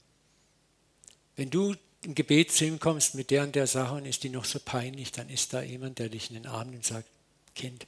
Wenn 1.34 1.48
du 1.48 1.74
im 2.04 2.14
Gebet 2.14 2.52
zu 2.52 2.76
kommst 2.76 3.14
mit 3.14 3.30
der 3.30 3.44
und 3.44 3.54
der 3.54 3.66
Sache 3.66 3.94
und 3.94 4.04
ist 4.04 4.22
die 4.22 4.28
noch 4.28 4.44
so 4.44 4.60
peinlich, 4.60 5.12
dann 5.12 5.30
ist 5.30 5.54
da 5.54 5.62
jemand, 5.62 5.98
der 5.98 6.10
dich 6.10 6.28
in 6.28 6.34
den 6.34 6.46
Arm 6.46 6.68
nimmt 6.68 6.84
und 6.84 6.84
sagt, 6.84 7.08
Kind, 7.54 7.86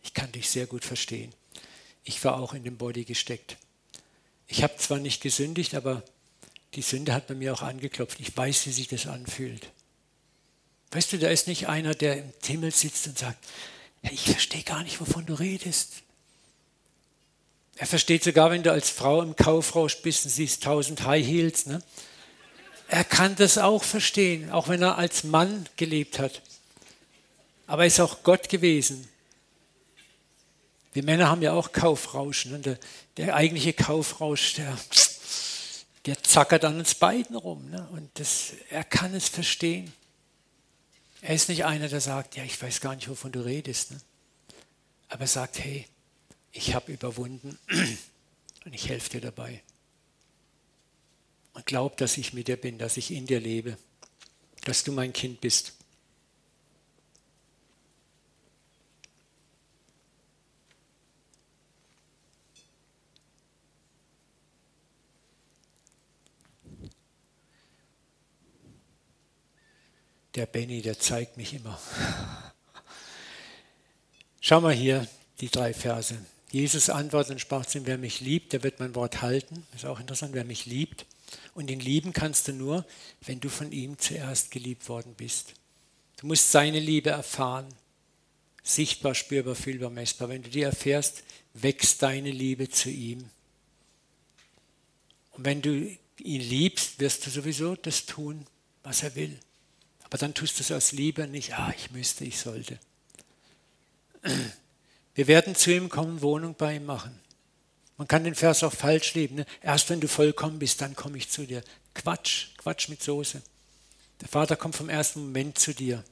ich 0.00 0.14
kann 0.14 0.30
dich 0.30 0.48
sehr 0.48 0.66
gut 0.68 0.84
verstehen. 0.84 1.34
Ich 2.04 2.22
war 2.24 2.40
auch 2.40 2.54
in 2.54 2.62
dem 2.62 2.76
Body 2.76 3.02
gesteckt. 3.02 3.56
Ich 4.46 4.62
habe 4.62 4.76
zwar 4.76 5.00
nicht 5.00 5.22
gesündigt, 5.22 5.74
aber 5.74 6.04
die 6.74 6.82
Sünde 6.82 7.14
hat 7.14 7.26
bei 7.26 7.34
mir 7.34 7.52
auch 7.52 7.62
angeklopft. 7.62 8.20
Ich 8.20 8.36
weiß, 8.36 8.66
wie 8.66 8.72
sich 8.72 8.86
das 8.86 9.08
anfühlt. 9.08 9.72
Weißt 10.92 11.12
du, 11.12 11.18
da 11.18 11.30
ist 11.30 11.48
nicht 11.48 11.66
einer, 11.66 11.96
der 11.96 12.18
im 12.18 12.32
Himmel 12.44 12.70
sitzt 12.70 13.08
und 13.08 13.18
sagt, 13.18 13.44
ich 14.02 14.22
verstehe 14.30 14.62
gar 14.62 14.84
nicht, 14.84 15.00
wovon 15.00 15.26
du 15.26 15.34
redest. 15.34 16.04
Er 17.82 17.86
versteht 17.86 18.22
sogar, 18.22 18.52
wenn 18.52 18.62
du 18.62 18.70
als 18.70 18.90
Frau 18.90 19.22
im 19.22 19.34
Kaufrausch 19.34 20.02
bist 20.02 20.24
und 20.24 20.30
siehst 20.30 20.62
tausend 20.62 21.04
High 21.04 21.26
Heels. 21.26 21.66
Ne? 21.66 21.82
Er 22.86 23.02
kann 23.02 23.34
das 23.34 23.58
auch 23.58 23.82
verstehen, 23.82 24.52
auch 24.52 24.68
wenn 24.68 24.80
er 24.82 24.98
als 24.98 25.24
Mann 25.24 25.68
gelebt 25.76 26.20
hat. 26.20 26.42
Aber 27.66 27.82
er 27.82 27.88
ist 27.88 27.98
auch 27.98 28.22
Gott 28.22 28.48
gewesen. 28.48 29.08
Wir 30.92 31.02
Männer 31.02 31.28
haben 31.28 31.42
ja 31.42 31.54
auch 31.54 31.72
Kaufrausch. 31.72 32.46
Ne? 32.46 32.60
Der, 32.60 32.78
der, 33.16 33.34
eigentliche 33.34 33.72
Kaufrausch, 33.72 34.54
der, 34.54 34.78
der 36.06 36.22
zackert 36.22 36.64
an 36.64 36.78
uns 36.78 36.94
beiden 36.94 37.34
rum. 37.34 37.68
Ne? 37.68 37.88
Und 37.90 38.10
das, 38.14 38.52
er 38.70 38.84
kann 38.84 39.12
es 39.12 39.28
verstehen. 39.28 39.92
Er 41.20 41.34
ist 41.34 41.48
nicht 41.48 41.64
einer, 41.64 41.88
der 41.88 42.00
sagt, 42.00 42.36
ja, 42.36 42.44
ich 42.44 42.62
weiß 42.62 42.80
gar 42.80 42.94
nicht, 42.94 43.08
wovon 43.08 43.32
du 43.32 43.40
redest. 43.40 43.90
Ne? 43.90 44.00
Aber 45.08 45.22
er 45.22 45.26
sagt, 45.26 45.58
hey, 45.58 45.88
ich 46.52 46.74
habe 46.74 46.92
überwunden 46.92 47.58
und 48.64 48.74
ich 48.74 48.88
helfe 48.88 49.10
dir 49.10 49.20
dabei. 49.20 49.62
Und 51.54 51.66
glaub, 51.66 51.96
dass 51.96 52.16
ich 52.16 52.32
mit 52.32 52.48
dir 52.48 52.56
bin, 52.56 52.78
dass 52.78 52.96
ich 52.96 53.10
in 53.10 53.26
dir 53.26 53.40
lebe, 53.40 53.76
dass 54.64 54.84
du 54.84 54.92
mein 54.92 55.12
Kind 55.12 55.40
bist. 55.40 55.74
Der 70.34 70.46
Benny, 70.46 70.80
der 70.80 70.98
zeigt 70.98 71.36
mich 71.36 71.52
immer. 71.52 71.78
Schau 74.40 74.62
mal 74.62 74.72
hier, 74.72 75.06
die 75.40 75.50
drei 75.50 75.74
Verse. 75.74 76.18
Jesus 76.52 76.90
antwortet 76.90 77.32
und 77.32 77.38
sprach 77.40 77.64
zu 77.64 77.78
ihm, 77.78 77.86
wer 77.86 77.96
mich 77.96 78.20
liebt, 78.20 78.52
der 78.52 78.62
wird 78.62 78.78
mein 78.78 78.94
Wort 78.94 79.22
halten. 79.22 79.66
Ist 79.74 79.86
auch 79.86 79.98
interessant, 79.98 80.34
wer 80.34 80.44
mich 80.44 80.66
liebt. 80.66 81.06
Und 81.54 81.70
ihn 81.70 81.80
lieben 81.80 82.12
kannst 82.12 82.46
du 82.46 82.52
nur, 82.52 82.84
wenn 83.22 83.40
du 83.40 83.48
von 83.48 83.72
ihm 83.72 83.98
zuerst 83.98 84.50
geliebt 84.50 84.86
worden 84.90 85.14
bist. 85.16 85.54
Du 86.18 86.26
musst 86.26 86.52
seine 86.52 86.78
Liebe 86.78 87.08
erfahren. 87.08 87.66
Sichtbar, 88.62 89.14
spürbar, 89.14 89.54
fühlbar, 89.54 89.88
messbar. 89.88 90.28
Wenn 90.28 90.42
du 90.42 90.50
die 90.50 90.60
erfährst, 90.60 91.24
wächst 91.54 92.02
deine 92.02 92.30
Liebe 92.30 92.68
zu 92.68 92.90
ihm. 92.90 93.30
Und 95.30 95.46
wenn 95.46 95.62
du 95.62 95.88
ihn 96.18 96.40
liebst, 96.42 97.00
wirst 97.00 97.26
du 97.26 97.30
sowieso 97.30 97.76
das 97.76 98.04
tun, 98.04 98.46
was 98.82 99.02
er 99.02 99.14
will. 99.14 99.38
Aber 100.02 100.18
dann 100.18 100.34
tust 100.34 100.58
du 100.58 100.62
es 100.62 100.70
aus 100.70 100.92
Liebe 100.92 101.26
nicht, 101.26 101.54
ah, 101.54 101.72
ich 101.74 101.90
müsste, 101.92 102.26
ich 102.26 102.38
sollte. 102.38 102.78
Wir 105.14 105.26
werden 105.26 105.54
zu 105.54 105.72
ihm 105.72 105.88
kommen, 105.88 106.22
Wohnung 106.22 106.54
bei 106.56 106.76
ihm 106.76 106.86
machen. 106.86 107.18
Man 107.98 108.08
kann 108.08 108.24
den 108.24 108.34
Vers 108.34 108.62
auch 108.64 108.72
falsch 108.72 109.14
leben. 109.14 109.36
Ne? 109.36 109.46
Erst 109.60 109.90
wenn 109.90 110.00
du 110.00 110.08
vollkommen 110.08 110.58
bist, 110.58 110.80
dann 110.80 110.96
komme 110.96 111.18
ich 111.18 111.28
zu 111.28 111.46
dir. 111.46 111.62
Quatsch, 111.94 112.48
Quatsch 112.56 112.88
mit 112.88 113.02
Soße. 113.02 113.42
Der 114.20 114.28
Vater 114.28 114.56
kommt 114.56 114.76
vom 114.76 114.88
ersten 114.88 115.20
Moment 115.20 115.58
zu 115.58 115.74
dir. 115.74 116.02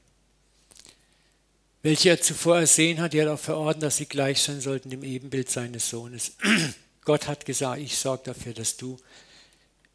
Welche 1.83 2.11
er 2.11 2.21
zuvor 2.21 2.59
ersehen 2.59 3.01
hat, 3.01 3.15
die 3.15 3.23
hat 3.23 3.29
auch 3.29 3.39
verordnet, 3.39 3.85
dass 3.85 3.97
sie 3.97 4.07
gleich 4.07 4.43
sein 4.43 4.61
sollten 4.61 4.91
dem 4.91 5.03
Ebenbild 5.03 5.51
seines 5.51 5.89
Sohnes. 5.89 6.33
Gott 7.05 7.27
hat 7.27 7.47
gesagt, 7.47 7.81
ich 7.81 7.97
sorge 7.97 8.25
dafür, 8.25 8.53
dass 8.53 8.77
du 8.77 8.99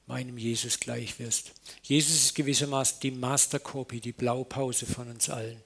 meinem 0.08 0.38
Jesus 0.38 0.80
gleich 0.80 1.20
wirst. 1.20 1.51
Jesus 1.84 2.16
ist 2.16 2.36
gewissermaßen 2.36 2.99
die 3.01 3.12
Masterkopie, 3.12 3.99
die 3.99 4.12
Blaupause 4.12 4.86
von 4.86 5.10
uns 5.10 5.30
allen. 5.30 5.62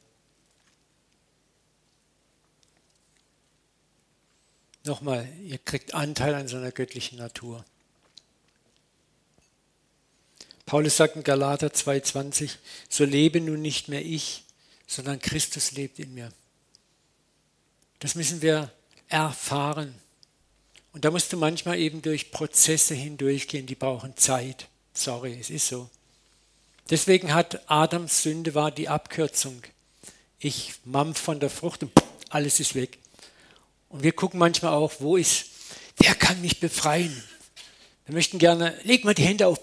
Nochmal, 4.89 5.27
ihr 5.43 5.59
kriegt 5.59 5.93
Anteil 5.93 6.33
an 6.33 6.47
seiner 6.47 6.71
göttlichen 6.71 7.19
Natur. 7.19 7.63
Paulus 10.65 10.97
sagt 10.97 11.15
in 11.15 11.23
Galater 11.23 11.67
2,20, 11.67 12.55
so 12.89 13.05
lebe 13.05 13.39
nun 13.39 13.61
nicht 13.61 13.87
mehr 13.87 14.03
ich, 14.03 14.45
sondern 14.87 15.19
Christus 15.19 15.73
lebt 15.73 15.99
in 15.99 16.15
mir. 16.15 16.33
Das 17.99 18.15
müssen 18.15 18.41
wir 18.41 18.71
erfahren. 19.09 19.93
Und 20.91 21.05
da 21.05 21.11
musst 21.11 21.31
du 21.31 21.37
manchmal 21.37 21.77
eben 21.77 22.01
durch 22.01 22.31
Prozesse 22.31 22.95
hindurchgehen, 22.95 23.67
die 23.67 23.75
brauchen 23.75 24.17
Zeit. 24.17 24.69
Sorry, 24.93 25.37
es 25.39 25.51
ist 25.51 25.67
so. 25.67 25.87
Deswegen 26.89 27.31
hat 27.35 27.61
Adams 27.69 28.23
Sünde 28.23 28.55
war 28.55 28.71
die 28.71 28.89
Abkürzung. 28.89 29.61
Ich 30.39 30.73
mampf 30.83 31.21
von 31.21 31.39
der 31.39 31.51
Frucht 31.51 31.83
und 31.83 31.91
alles 32.31 32.59
ist 32.59 32.73
weg. 32.73 32.97
Und 33.89 34.03
wir 34.03 34.13
gucken 34.13 34.39
manchmal 34.39 34.73
auch, 34.73 34.93
wo 34.99 35.17
ist, 35.17 35.47
wer 35.97 36.15
kann 36.15 36.41
mich 36.41 36.59
befreien? 36.59 37.23
Wir 38.05 38.13
möchten 38.13 38.39
gerne, 38.39 38.75
leg 38.83 39.03
mal 39.03 39.13
die 39.13 39.23
Hände 39.23 39.47
auf. 39.47 39.59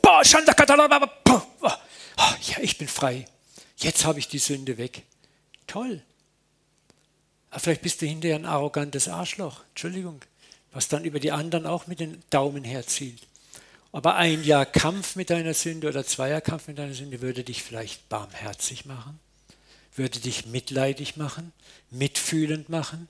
Oh, 2.18 2.34
ja, 2.42 2.58
ich 2.60 2.78
bin 2.78 2.88
frei. 2.88 3.26
Jetzt 3.76 4.04
habe 4.04 4.18
ich 4.18 4.28
die 4.28 4.38
Sünde 4.38 4.78
weg. 4.78 5.02
Toll. 5.66 6.02
Aber 7.50 7.60
vielleicht 7.60 7.82
bist 7.82 8.02
du 8.02 8.06
hinterher 8.06 8.36
ein 8.36 8.44
arrogantes 8.44 9.08
Arschloch. 9.08 9.62
Entschuldigung. 9.70 10.20
Was 10.72 10.88
dann 10.88 11.04
über 11.04 11.20
die 11.20 11.32
anderen 11.32 11.66
auch 11.66 11.86
mit 11.86 12.00
den 12.00 12.22
Daumen 12.30 12.64
herzielt. 12.64 13.26
Aber 13.92 14.16
ein 14.16 14.44
Jahr 14.44 14.66
Kampf 14.66 15.16
mit 15.16 15.30
deiner 15.30 15.54
Sünde 15.54 15.88
oder 15.88 16.04
zwei 16.04 16.28
Jahre 16.28 16.42
Kampf 16.42 16.68
mit 16.68 16.78
deiner 16.78 16.92
Sünde 16.92 17.22
würde 17.22 17.44
dich 17.44 17.62
vielleicht 17.62 18.08
barmherzig 18.08 18.84
machen, 18.84 19.18
würde 19.94 20.20
dich 20.20 20.46
mitleidig 20.46 21.16
machen, 21.16 21.52
mitfühlend 21.90 22.68
machen, 22.68 23.08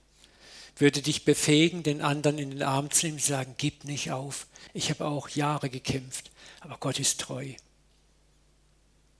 würde 0.76 1.02
dich 1.02 1.24
befähigen, 1.24 1.82
den 1.82 2.02
anderen 2.02 2.38
in 2.38 2.50
den 2.50 2.62
Arm 2.62 2.90
zu 2.90 3.06
nehmen 3.06 3.18
und 3.18 3.24
sagen, 3.24 3.54
gib 3.58 3.84
nicht 3.84 4.10
auf. 4.10 4.46
Ich 4.74 4.90
habe 4.90 5.06
auch 5.06 5.28
Jahre 5.30 5.70
gekämpft, 5.70 6.30
aber 6.60 6.76
Gott 6.78 6.98
ist 6.98 7.20
treu. 7.20 7.52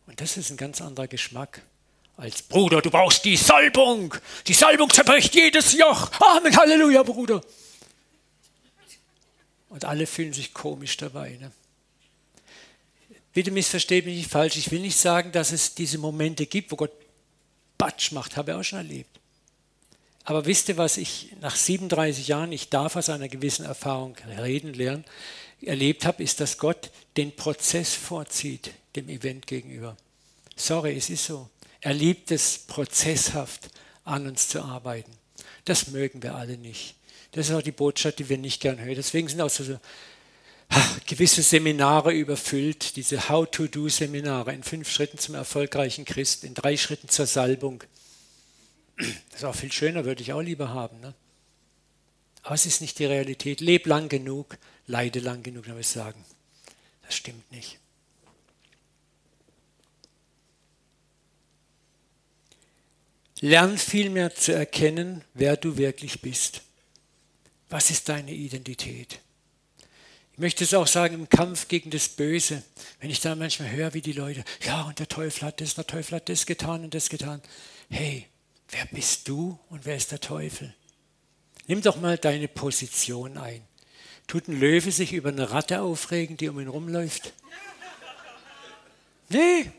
Und 0.06 0.20
das 0.20 0.36
ist 0.36 0.50
ein 0.50 0.56
ganz 0.56 0.80
anderer 0.80 1.08
Geschmack 1.08 1.62
als 2.16 2.42
Bruder, 2.42 2.80
du 2.80 2.90
brauchst 2.90 3.24
die 3.24 3.36
Salbung. 3.36 4.14
Die 4.46 4.54
Salbung 4.54 4.90
zerbricht 4.90 5.34
jedes 5.34 5.72
Joch. 5.72 6.10
Amen, 6.20 6.56
Halleluja, 6.56 7.02
Bruder. 7.02 7.42
Und 9.68 9.84
alle 9.84 10.06
fühlen 10.06 10.32
sich 10.32 10.54
komisch 10.54 10.96
dabei. 10.96 11.36
Ne? 11.38 11.52
Bitte 13.34 13.50
missversteht 13.50 14.06
mich 14.06 14.16
nicht 14.16 14.30
falsch. 14.30 14.56
Ich 14.56 14.70
will 14.70 14.80
nicht 14.80 14.96
sagen, 14.96 15.30
dass 15.32 15.52
es 15.52 15.74
diese 15.74 15.98
Momente 15.98 16.46
gibt, 16.46 16.72
wo 16.72 16.76
Gott 16.76 16.92
Batsch 17.76 18.12
macht. 18.12 18.38
Habe 18.38 18.52
ich 18.52 18.56
auch 18.56 18.62
schon 18.62 18.78
erlebt. 18.78 19.20
Aber 20.26 20.44
wisst 20.44 20.68
ihr, 20.68 20.76
was 20.76 20.96
ich 20.96 21.28
nach 21.40 21.54
37 21.54 22.26
Jahren, 22.26 22.50
ich 22.50 22.68
darf 22.68 22.96
aus 22.96 23.08
einer 23.08 23.28
gewissen 23.28 23.64
Erfahrung 23.64 24.16
reden, 24.38 24.74
lernen, 24.74 25.04
erlebt 25.62 26.04
habe, 26.04 26.20
ist, 26.24 26.40
dass 26.40 26.58
Gott 26.58 26.90
den 27.16 27.34
Prozess 27.34 27.94
vorzieht 27.94 28.72
dem 28.96 29.08
Event 29.08 29.46
gegenüber. 29.46 29.96
Sorry, 30.56 30.96
es 30.96 31.10
ist 31.10 31.26
so. 31.26 31.48
Er 31.80 31.94
liebt 31.94 32.32
es 32.32 32.58
prozesshaft 32.58 33.70
an 34.04 34.26
uns 34.26 34.48
zu 34.48 34.62
arbeiten. 34.62 35.12
Das 35.64 35.88
mögen 35.88 36.20
wir 36.24 36.34
alle 36.34 36.58
nicht. 36.58 36.96
Das 37.30 37.48
ist 37.48 37.54
auch 37.54 37.62
die 37.62 37.70
Botschaft, 37.70 38.18
die 38.18 38.28
wir 38.28 38.38
nicht 38.38 38.60
gern 38.60 38.80
hören. 38.80 38.96
Deswegen 38.96 39.28
sind 39.28 39.40
auch 39.40 39.48
so, 39.48 39.78
gewisse 41.06 41.42
Seminare 41.42 42.12
überfüllt, 42.12 42.96
diese 42.96 43.28
How-to-Do-Seminare 43.28 44.52
in 44.52 44.64
fünf 44.64 44.90
Schritten 44.90 45.18
zum 45.18 45.36
erfolgreichen 45.36 46.04
Christ, 46.04 46.42
in 46.42 46.54
drei 46.54 46.76
Schritten 46.76 47.08
zur 47.08 47.26
Salbung. 47.26 47.84
Das 48.96 49.36
ist 49.36 49.44
auch 49.44 49.54
viel 49.54 49.72
schöner, 49.72 50.04
würde 50.04 50.22
ich 50.22 50.32
auch 50.32 50.40
lieber 50.40 50.70
haben. 50.70 51.00
Ne? 51.00 51.14
Aber 52.42 52.54
es 52.54 52.66
ist 52.66 52.80
nicht 52.80 52.98
die 52.98 53.06
Realität. 53.06 53.60
Leb 53.60 53.86
lang 53.86 54.08
genug, 54.08 54.56
leide 54.86 55.20
lang 55.20 55.42
genug, 55.42 55.66
würde 55.66 55.80
ich 55.80 55.88
sagen. 55.88 56.24
Das 57.02 57.14
stimmt 57.14 57.50
nicht. 57.52 57.78
Lern 63.40 63.76
vielmehr 63.76 64.34
zu 64.34 64.54
erkennen, 64.54 65.22
wer 65.34 65.56
du 65.56 65.76
wirklich 65.76 66.22
bist. 66.22 66.62
Was 67.68 67.90
ist 67.90 68.08
deine 68.08 68.32
Identität? 68.32 69.20
Ich 70.32 70.38
möchte 70.38 70.64
es 70.64 70.74
auch 70.74 70.86
sagen 70.86 71.14
im 71.14 71.28
Kampf 71.28 71.68
gegen 71.68 71.90
das 71.90 72.08
Böse. 72.08 72.62
Wenn 73.00 73.10
ich 73.10 73.20
da 73.20 73.34
manchmal 73.34 73.70
höre, 73.70 73.94
wie 73.94 74.00
die 74.00 74.12
Leute, 74.12 74.44
ja, 74.64 74.82
und 74.82 74.98
der 74.98 75.08
Teufel 75.08 75.48
hat 75.48 75.60
das, 75.60 75.74
der 75.74 75.86
Teufel 75.86 76.16
hat 76.16 76.28
das 76.28 76.46
getan 76.46 76.84
und 76.84 76.94
das 76.94 77.08
getan. 77.08 77.42
Hey, 77.90 78.26
wer 78.70 78.86
bist 78.86 79.28
du 79.28 79.58
und 79.70 79.84
wer 79.84 79.96
ist 79.96 80.12
der 80.12 80.20
Teufel? 80.20 80.74
Nimm 81.66 81.82
doch 81.82 81.96
mal 81.96 82.18
deine 82.18 82.48
Position 82.48 83.38
ein. 83.38 83.62
Tut 84.26 84.48
ein 84.48 84.58
Löwe 84.58 84.90
sich 84.90 85.12
über 85.12 85.28
eine 85.28 85.50
Ratte 85.50 85.82
aufregen, 85.82 86.36
die 86.36 86.48
um 86.48 86.60
ihn 86.60 86.68
rumläuft? 86.68 87.32
Nee. 89.28 89.70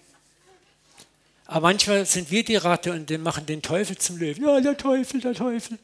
Aber 1.46 1.68
manchmal 1.68 2.06
sind 2.06 2.32
wir 2.32 2.44
die 2.44 2.58
Ratte 2.58 2.92
und 2.92 3.10
machen 3.20 3.46
den 3.46 3.62
Teufel 3.62 3.98
zum 3.98 4.18
Löwen. 4.18 4.44
Ja, 4.44 4.60
der 4.60 4.78
Teufel, 4.78 5.22
der 5.22 5.34
Teufel. 5.34 5.80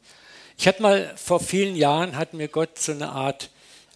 Ich 0.58 0.68
hatte 0.68 0.82
mal 0.82 1.14
vor 1.18 1.40
vielen 1.40 1.76
Jahren, 1.76 2.16
hat 2.16 2.34
mir 2.34 2.48
Gott 2.48 2.80
so 2.80 2.92
eine 2.92 3.10
Art 3.10 3.50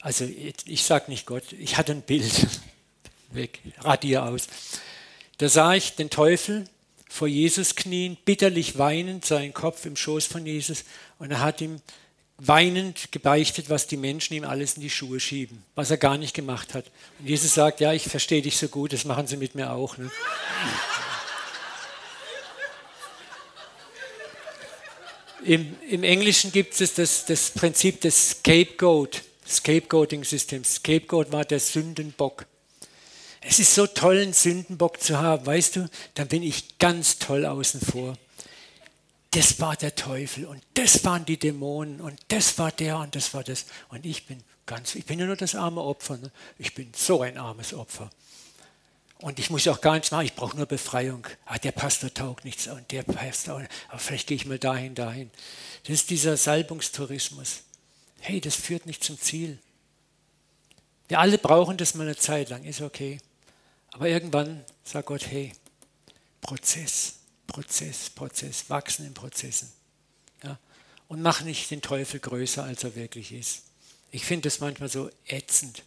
also 0.08 0.26
ich 0.66 0.84
sage 0.84 1.12
nicht 1.12 1.26
Gott, 1.26 1.52
ich 1.52 1.78
hatte 1.78 1.92
ein 1.92 2.02
Bild, 2.02 2.48
weg, 3.32 3.60
radier 3.80 4.24
aus. 4.24 4.48
Da 5.38 5.50
sah 5.50 5.74
ich 5.74 5.96
den 5.96 6.10
Teufel 6.10 6.66
vor 7.10 7.28
Jesus 7.28 7.76
knien, 7.76 8.18
bitterlich 8.26 8.78
weinend, 8.78 9.26
seinen 9.26 9.54
Kopf 9.54 9.86
im 9.86 9.96
Schoß 9.96 10.26
von 10.26 10.46
Jesus 10.46 10.84
und 11.20 11.32
er 11.32 11.42
hat 11.42 11.62
ihm 11.62 11.82
weinend 12.38 13.12
gebeichtet, 13.12 13.70
was 13.70 13.88
die 13.88 13.98
Menschen 13.98 14.36
ihm 14.36 14.44
alles 14.44 14.76
in 14.76 14.82
die 14.82 14.90
Schuhe 14.90 15.20
schieben, 15.20 15.64
was 15.76 15.90
er 15.90 15.98
gar 15.98 16.18
nicht 16.18 16.36
gemacht 16.36 16.74
hat. 16.74 16.86
Und 17.20 17.28
Jesus 17.28 17.54
sagt, 17.54 17.80
ja, 17.80 17.94
ich 17.94 18.04
verstehe 18.04 18.42
dich 18.42 18.58
so 18.58 18.68
gut, 18.68 18.94
das 18.94 19.06
machen 19.06 19.28
sie 19.28 19.38
mit 19.38 19.56
mir 19.56 19.72
auch. 19.72 19.98
Ne? 19.98 20.12
Im, 25.44 25.76
Im, 25.90 26.04
Englischen 26.04 26.52
gibt 26.52 26.80
es 26.80 26.94
das, 26.96 27.26
das 27.26 27.52
Prinzip 27.52 28.02
des 28.02 28.32
Scapegoat. 28.32 29.22
Scapegoating-System. 29.48 30.64
Scapegoat 30.66 31.32
war 31.32 31.46
der 31.46 31.62
Sündenbock. 31.62 32.46
Es 33.50 33.60
ist 33.60 33.76
so 33.76 33.88
toll, 33.88 34.20
einen 34.20 34.34
Sündenbock 34.34 35.00
zu 35.02 35.20
haben, 35.20 35.46
weißt 35.46 35.78
du, 35.78 35.90
dann 36.16 36.28
bin 36.28 36.44
ich 36.44 36.78
ganz 36.80 37.18
toll 37.18 37.46
außen 37.46 37.80
vor. 37.80 38.18
Das 39.32 39.62
war 39.62 39.78
der 39.78 39.96
Teufel 39.96 40.46
und 40.46 40.62
das 40.74 41.06
waren 41.06 41.24
die 41.24 41.38
Dämonen 41.38 42.02
und 42.02 42.20
das 42.28 42.58
war 42.60 42.74
der 42.74 42.98
und 42.98 43.16
das 43.16 43.34
war 43.34 43.46
das. 43.46 43.66
Und 43.88 44.06
ich 44.06 44.26
bin 44.26 44.44
ganz, 44.66 44.96
ich 44.96 45.06
bin 45.06 45.18
ja 45.18 45.26
nur 45.26 45.38
das 45.38 45.56
arme 45.56 45.82
Opfer. 45.82 46.18
Ne? 46.18 46.30
Ich 46.58 46.74
bin 46.74 46.92
so 46.94 47.22
ein 47.22 47.38
armes 47.38 47.74
Opfer. 47.74 48.10
Und 49.20 49.40
ich 49.40 49.50
muss 49.50 49.66
auch 49.70 49.80
gar 49.80 49.94
nichts 49.94 50.12
machen, 50.12 50.26
ich 50.26 50.36
brauche 50.36 50.58
nur 50.58 50.66
Befreiung. 50.66 51.26
Ah, 51.46 51.58
der 51.58 51.72
Pastor 51.72 52.14
taugt 52.14 52.44
nichts 52.44 52.68
und 52.68 52.92
der 52.92 53.04
Pastor, 53.04 53.64
aber 53.88 54.00
vielleicht 54.00 54.28
gehe 54.28 54.36
ich 54.36 54.46
mal 54.46 54.60
dahin, 54.60 54.94
dahin. 54.94 55.32
Das 55.84 55.94
ist 55.94 56.10
dieser 56.10 56.36
Salbungstourismus. 56.36 57.62
Hey, 58.20 58.42
das 58.42 58.56
führt 58.56 58.86
nicht 58.86 59.06
zum 59.06 59.18
Ziel. 59.18 59.58
Wir 61.08 61.20
alle 61.20 61.38
brauchen 61.38 61.78
das 61.78 61.96
mal 61.96 62.04
eine 62.04 62.18
Zeit 62.18 62.50
lang, 62.50 62.66
ist 62.66 62.82
okay. 62.82 63.20
Aber 63.98 64.10
irgendwann 64.10 64.64
sagt 64.84 65.08
Gott, 65.08 65.26
hey, 65.26 65.54
Prozess, 66.40 67.16
Prozess, 67.48 68.12
Prozess, 68.12 68.70
wachsen 68.70 69.08
in 69.08 69.16
Prozessen. 69.16 69.72
Ja? 70.44 70.60
Und 71.08 71.24
mach 71.24 71.42
nicht 71.42 71.72
den 71.72 71.82
Teufel 71.82 72.20
größer, 72.20 72.64
als 72.64 72.84
er 72.84 72.96
wirklich 72.96 73.32
ist. 73.32 73.64
Ich 74.12 74.24
finde 74.24 74.50
das 74.50 74.60
manchmal 74.60 74.90
so 74.90 75.10
ätzend, 75.26 75.84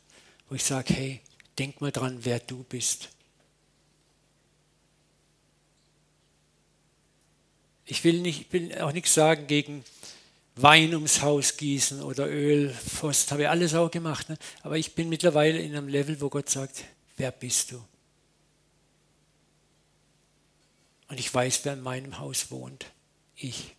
wo 0.48 0.56
ich 0.56 0.64
sage, 0.64 0.92
hey, 0.92 1.20
denk 1.56 1.80
mal 1.80 1.92
dran, 1.92 2.18
wer 2.22 2.40
du 2.40 2.64
bist. 2.64 3.11
Ich 7.84 8.02
will, 8.02 8.20
nicht, 8.22 8.52
will 8.52 8.76
auch 8.80 8.92
nichts 8.92 9.14
sagen 9.14 9.46
gegen 9.46 9.84
Wein 10.56 10.94
ums 10.94 11.22
Haus 11.22 11.56
gießen 11.56 12.02
oder 12.02 12.28
Öl, 12.28 12.74
Fost, 12.74 13.30
habe 13.30 13.42
ich 13.42 13.48
alles 13.48 13.74
auch 13.74 13.90
gemacht. 13.92 14.28
Ne? 14.28 14.36
Aber 14.62 14.76
ich 14.78 14.96
bin 14.96 15.08
mittlerweile 15.08 15.61
in 15.61 15.76
einem 15.76 15.86
Level, 15.86 16.20
wo 16.20 16.28
Gott 16.28 16.50
sagt, 16.50 16.82
wer 17.16 17.30
bist 17.30 17.70
du? 17.70 17.80
Und 21.11 21.18
ich 21.18 21.32
weiß, 21.34 21.64
wer 21.64 21.72
in 21.72 21.82
meinem 21.82 22.20
Haus 22.20 22.52
wohnt. 22.52 22.86
Ich, 23.34 23.74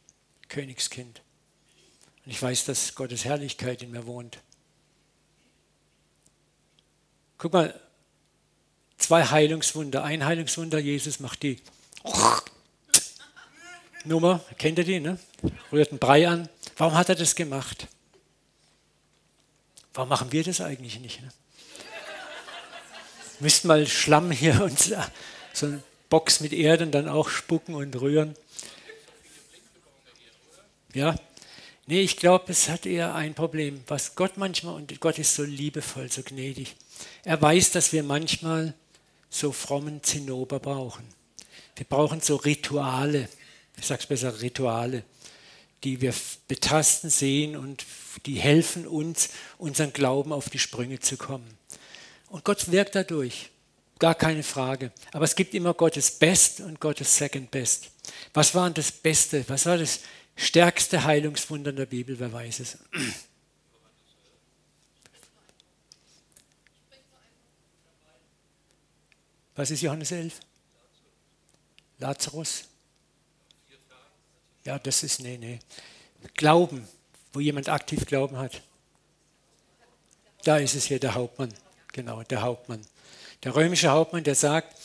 Königskind. 0.49 1.21
Und 2.25 2.31
ich 2.31 2.41
weiß, 2.41 2.65
dass 2.65 2.93
Gottes 2.93 3.23
Herrlichkeit 3.23 3.81
in 3.81 3.91
mir 3.91 4.05
wohnt. 4.05 4.39
Guck 7.37 7.53
mal, 7.53 7.79
zwei 8.97 9.25
Heilungswunder. 9.25 10.03
Ein 10.03 10.25
Heilungswunder, 10.25 10.79
Jesus 10.79 11.21
macht 11.21 11.41
die 11.43 11.61
Nummer, 14.03 14.43
kennt 14.57 14.79
ihr 14.79 14.83
die, 14.83 14.99
ne? 14.99 15.17
rührt 15.71 15.91
einen 15.91 15.99
Brei 15.99 16.27
an. 16.27 16.49
Warum 16.75 16.95
hat 16.95 17.07
er 17.07 17.15
das 17.15 17.35
gemacht? 17.35 17.87
Warum 19.93 20.09
machen 20.09 20.33
wir 20.33 20.43
das 20.43 20.59
eigentlich 20.59 20.99
nicht? 20.99 21.21
Ne? 21.21 21.29
Müssten 23.39 23.69
mal 23.69 23.87
Schlamm 23.87 24.31
hier 24.31 24.61
und 24.61 24.77
so 25.53 25.65
eine 25.67 25.81
Box 26.11 26.41
mit 26.41 26.53
Erde 26.53 26.83
und 26.85 26.91
dann 26.91 27.09
auch 27.09 27.27
spucken 27.29 27.73
und 27.73 27.99
rühren. 27.99 28.35
Ja, 30.93 31.15
nee, 31.87 32.01
ich 32.01 32.17
glaube, 32.17 32.51
es 32.51 32.69
hat 32.69 32.85
eher 32.85 33.15
ein 33.15 33.33
Problem, 33.33 33.83
was 33.87 34.13
Gott 34.13 34.37
manchmal, 34.37 34.75
und 34.75 34.99
Gott 34.99 35.17
ist 35.17 35.33
so 35.33 35.41
liebevoll, 35.41 36.11
so 36.11 36.21
gnädig. 36.21 36.75
Er 37.23 37.41
weiß, 37.41 37.71
dass 37.71 37.93
wir 37.93 38.03
manchmal 38.03 38.75
so 39.31 39.51
frommen 39.51 40.03
Zinnober 40.03 40.59
brauchen. 40.59 41.07
Wir 41.75 41.85
brauchen 41.87 42.21
so 42.21 42.35
Rituale 42.35 43.27
ich 43.81 43.87
sage 43.87 44.01
es 44.01 44.05
besser, 44.05 44.41
Rituale, 44.41 45.03
die 45.83 46.01
wir 46.01 46.13
betasten 46.47 47.09
sehen 47.09 47.55
und 47.55 47.83
die 48.27 48.35
helfen 48.35 48.85
uns, 48.85 49.29
unseren 49.57 49.91
Glauben 49.91 50.33
auf 50.33 50.49
die 50.49 50.59
Sprünge 50.59 50.99
zu 50.99 51.17
kommen. 51.17 51.57
Und 52.29 52.45
Gott 52.45 52.71
wirkt 52.71 52.93
dadurch, 52.93 53.49
gar 54.01 54.15
keine 54.15 54.41
Frage. 54.41 54.91
Aber 55.13 55.25
es 55.25 55.35
gibt 55.35 55.53
immer 55.53 55.75
Gottes 55.75 56.11
Best 56.11 56.59
und 56.59 56.81
Gottes 56.81 57.15
Second 57.15 57.51
Best. 57.51 57.91
Was 58.33 58.53
war 58.55 58.69
das 58.71 58.91
Beste? 58.91 59.47
Was 59.47 59.67
war 59.67 59.77
das 59.77 60.01
stärkste 60.35 61.03
Heilungswunder 61.03 61.69
in 61.69 61.75
der 61.75 61.85
Bibel? 61.85 62.19
Wer 62.19 62.33
weiß 62.33 62.61
es? 62.61 62.79
Was 69.55 69.69
ist 69.69 69.81
Johannes 69.81 70.11
11? 70.11 70.39
Lazarus. 71.99 72.63
Ja, 74.65 74.79
das 74.79 75.03
ist, 75.03 75.19
nee, 75.19 75.37
nee. 75.37 75.59
Glauben, 76.33 76.87
wo 77.33 77.39
jemand 77.39 77.69
aktiv 77.69 78.05
Glauben 78.07 78.37
hat. 78.37 78.63
Da 80.43 80.57
ist 80.57 80.73
es 80.73 80.85
hier 80.85 80.99
der 80.99 81.13
Hauptmann. 81.13 81.53
Genau, 81.93 82.23
der 82.23 82.41
Hauptmann. 82.41 82.83
Der 83.43 83.55
römische 83.55 83.89
Hauptmann, 83.89 84.23
der 84.23 84.35
sagt, 84.35 84.75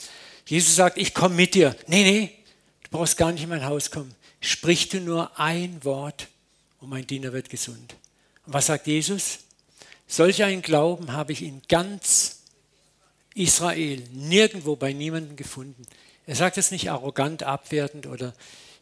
Jesus 0.46 0.76
sagt, 0.76 0.98
ich 0.98 1.12
komme 1.12 1.34
mit 1.34 1.54
dir. 1.54 1.76
Nee, 1.86 2.04
nee, 2.04 2.38
du 2.84 2.90
brauchst 2.90 3.16
gar 3.16 3.32
nicht 3.32 3.42
in 3.42 3.48
mein 3.48 3.64
Haus 3.64 3.90
kommen. 3.90 4.14
Sprich 4.40 4.88
du 4.88 5.00
nur 5.00 5.38
ein 5.38 5.82
Wort 5.84 6.28
und 6.80 6.88
mein 6.88 7.06
Diener 7.06 7.32
wird 7.32 7.50
gesund. 7.50 7.96
Und 8.46 8.52
was 8.52 8.66
sagt 8.66 8.86
Jesus? 8.86 9.40
Solch 10.06 10.44
einen 10.44 10.62
Glauben 10.62 11.12
habe 11.12 11.32
ich 11.32 11.42
in 11.42 11.62
ganz 11.68 12.42
Israel 13.34 14.02
nirgendwo 14.12 14.76
bei 14.76 14.92
niemandem 14.92 15.36
gefunden. 15.36 15.84
Er 16.26 16.36
sagt 16.36 16.58
es 16.58 16.70
nicht 16.70 16.90
arrogant, 16.90 17.42
abwertend 17.42 18.06
oder 18.06 18.34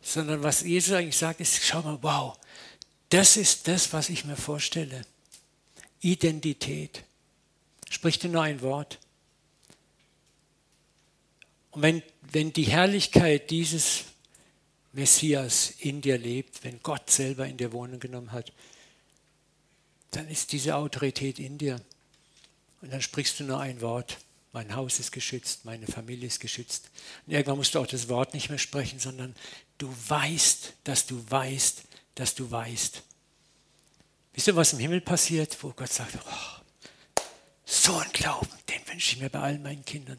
sondern 0.05 0.43
was 0.43 0.61
Jesus 0.61 0.93
eigentlich 0.93 1.17
sagt, 1.17 1.41
ist, 1.41 1.65
schau 1.65 1.81
mal, 1.83 1.99
wow, 2.03 2.37
das 3.09 3.37
ist 3.37 3.67
das, 3.67 3.93
was 3.93 4.11
ich 4.11 4.25
mir 4.25 4.37
vorstelle. 4.37 5.07
Identität. 6.01 7.03
Sprich 7.89 8.19
dir 8.19 8.29
nur 8.29 8.43
ein 8.43 8.61
Wort. 8.61 8.99
Und 11.75 11.83
wenn, 11.83 12.03
wenn 12.23 12.53
die 12.53 12.65
Herrlichkeit 12.65 13.51
dieses 13.51 14.05
Messias 14.93 15.75
in 15.81 16.01
dir 16.01 16.17
lebt, 16.19 16.63
wenn 16.63 16.81
Gott 16.83 17.11
selber 17.11 17.47
in 17.47 17.57
dir 17.57 17.73
Wohnung 17.73 17.99
genommen 17.99 18.31
hat, 18.31 18.53
dann 20.13 20.29
ist 20.29 20.53
diese 20.53 20.77
Autorität 20.77 21.41
in 21.41 21.59
dir. 21.59 21.81
Und 22.81 22.93
dann 22.93 23.03
sprichst 23.03 23.41
du 23.41 23.45
nur 23.45 23.59
ein 23.59 23.81
Wort. 23.81 24.19
Mein 24.53 24.77
Haus 24.77 25.01
ist 25.01 25.11
geschützt, 25.11 25.65
meine 25.65 25.89
Familie 25.89 26.29
ist 26.29 26.39
geschützt. 26.39 26.91
Und 27.27 27.33
irgendwann 27.33 27.57
musst 27.57 27.75
du 27.75 27.81
auch 27.81 27.89
das 27.89 28.09
Wort 28.09 28.35
nicht 28.35 28.51
mehr 28.51 28.59
sprechen, 28.59 29.01
sondern 29.01 29.35
du 29.79 29.93
weißt, 30.07 30.75
dass 30.85 31.07
du 31.07 31.29
weißt, 31.29 31.83
dass 32.15 32.37
du 32.37 32.49
weißt. 32.49 33.03
Wisst 34.33 34.47
ihr, 34.47 34.55
was 34.55 34.75
im 34.75 34.79
Himmel 34.79 35.01
passiert, 35.01 35.61
wo 35.61 35.71
Gott 35.71 35.93
sagt, 35.93 36.17
oh, 36.25 37.23
so 37.65 37.97
ein 37.97 38.13
Glauben, 38.13 38.49
den 38.69 38.87
wünsche 38.87 39.17
ich 39.17 39.21
mir 39.21 39.29
bei 39.29 39.41
allen 39.41 39.63
meinen 39.65 39.85
Kindern. 39.85 40.19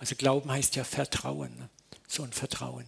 Also 0.00 0.14
Glauben 0.16 0.50
heißt 0.50 0.76
ja 0.76 0.84
Vertrauen, 0.84 1.52
so 2.08 2.22
ein 2.22 2.32
Vertrauen. 2.32 2.86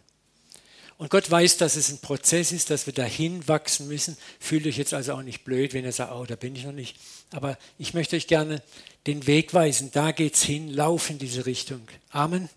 Und 0.97 1.11
Gott 1.11 1.31
weiß, 1.31 1.59
dass 1.59 1.77
es 1.77 1.91
ein 1.91 1.99
Prozess 1.99 2.53
ist, 2.53 2.71
dass 2.71 2.87
wir 2.87 2.95
dahin 2.95 3.47
wachsen 3.49 3.87
müssen. 3.87 4.17
Fühlt 4.41 4.67
euch 4.67 4.79
jetzt 4.79 4.95
also 4.95 5.13
auch 5.13 5.23
nicht 5.23 5.45
blöd, 5.45 5.75
wenn 5.75 5.85
ihr 5.85 5.93
sagt, 5.93 6.13
oh, 6.13 6.25
da 6.25 6.37
bin 6.37 6.57
ich 6.57 6.65
noch 6.65 6.73
nicht. 6.73 6.97
Aber 7.31 7.59
ich 7.79 7.93
möchte 7.93 8.17
euch 8.17 8.29
gerne 8.29 8.63
den 9.07 9.27
Weg 9.27 9.53
weisen. 9.53 9.91
Da 9.93 10.13
geht's 10.13 10.43
hin. 10.43 10.73
Lauf 10.73 11.11
in 11.11 11.19
diese 11.19 11.45
Richtung. 11.45 11.87
Amen. 12.11 12.49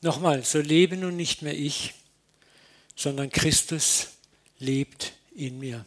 Nochmal, 0.00 0.42
so 0.44 0.58
lebe 0.58 0.96
nun 0.96 1.16
nicht 1.16 1.42
mehr 1.42 1.56
ich, 1.56 1.94
sondern 3.02 3.30
Christus 3.30 4.10
lebt 4.60 5.12
in 5.34 5.58
mir. 5.58 5.84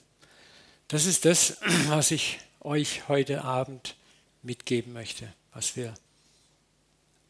Das 0.89 1.05
ist 1.05 1.24
das, 1.24 1.57
was 1.88 2.11
ich 2.11 2.39
euch 2.59 3.07
heute 3.07 3.45
Abend 3.45 3.95
mitgeben 4.43 4.91
möchte, 4.91 5.34
was 5.53 5.78
wir 5.78 5.93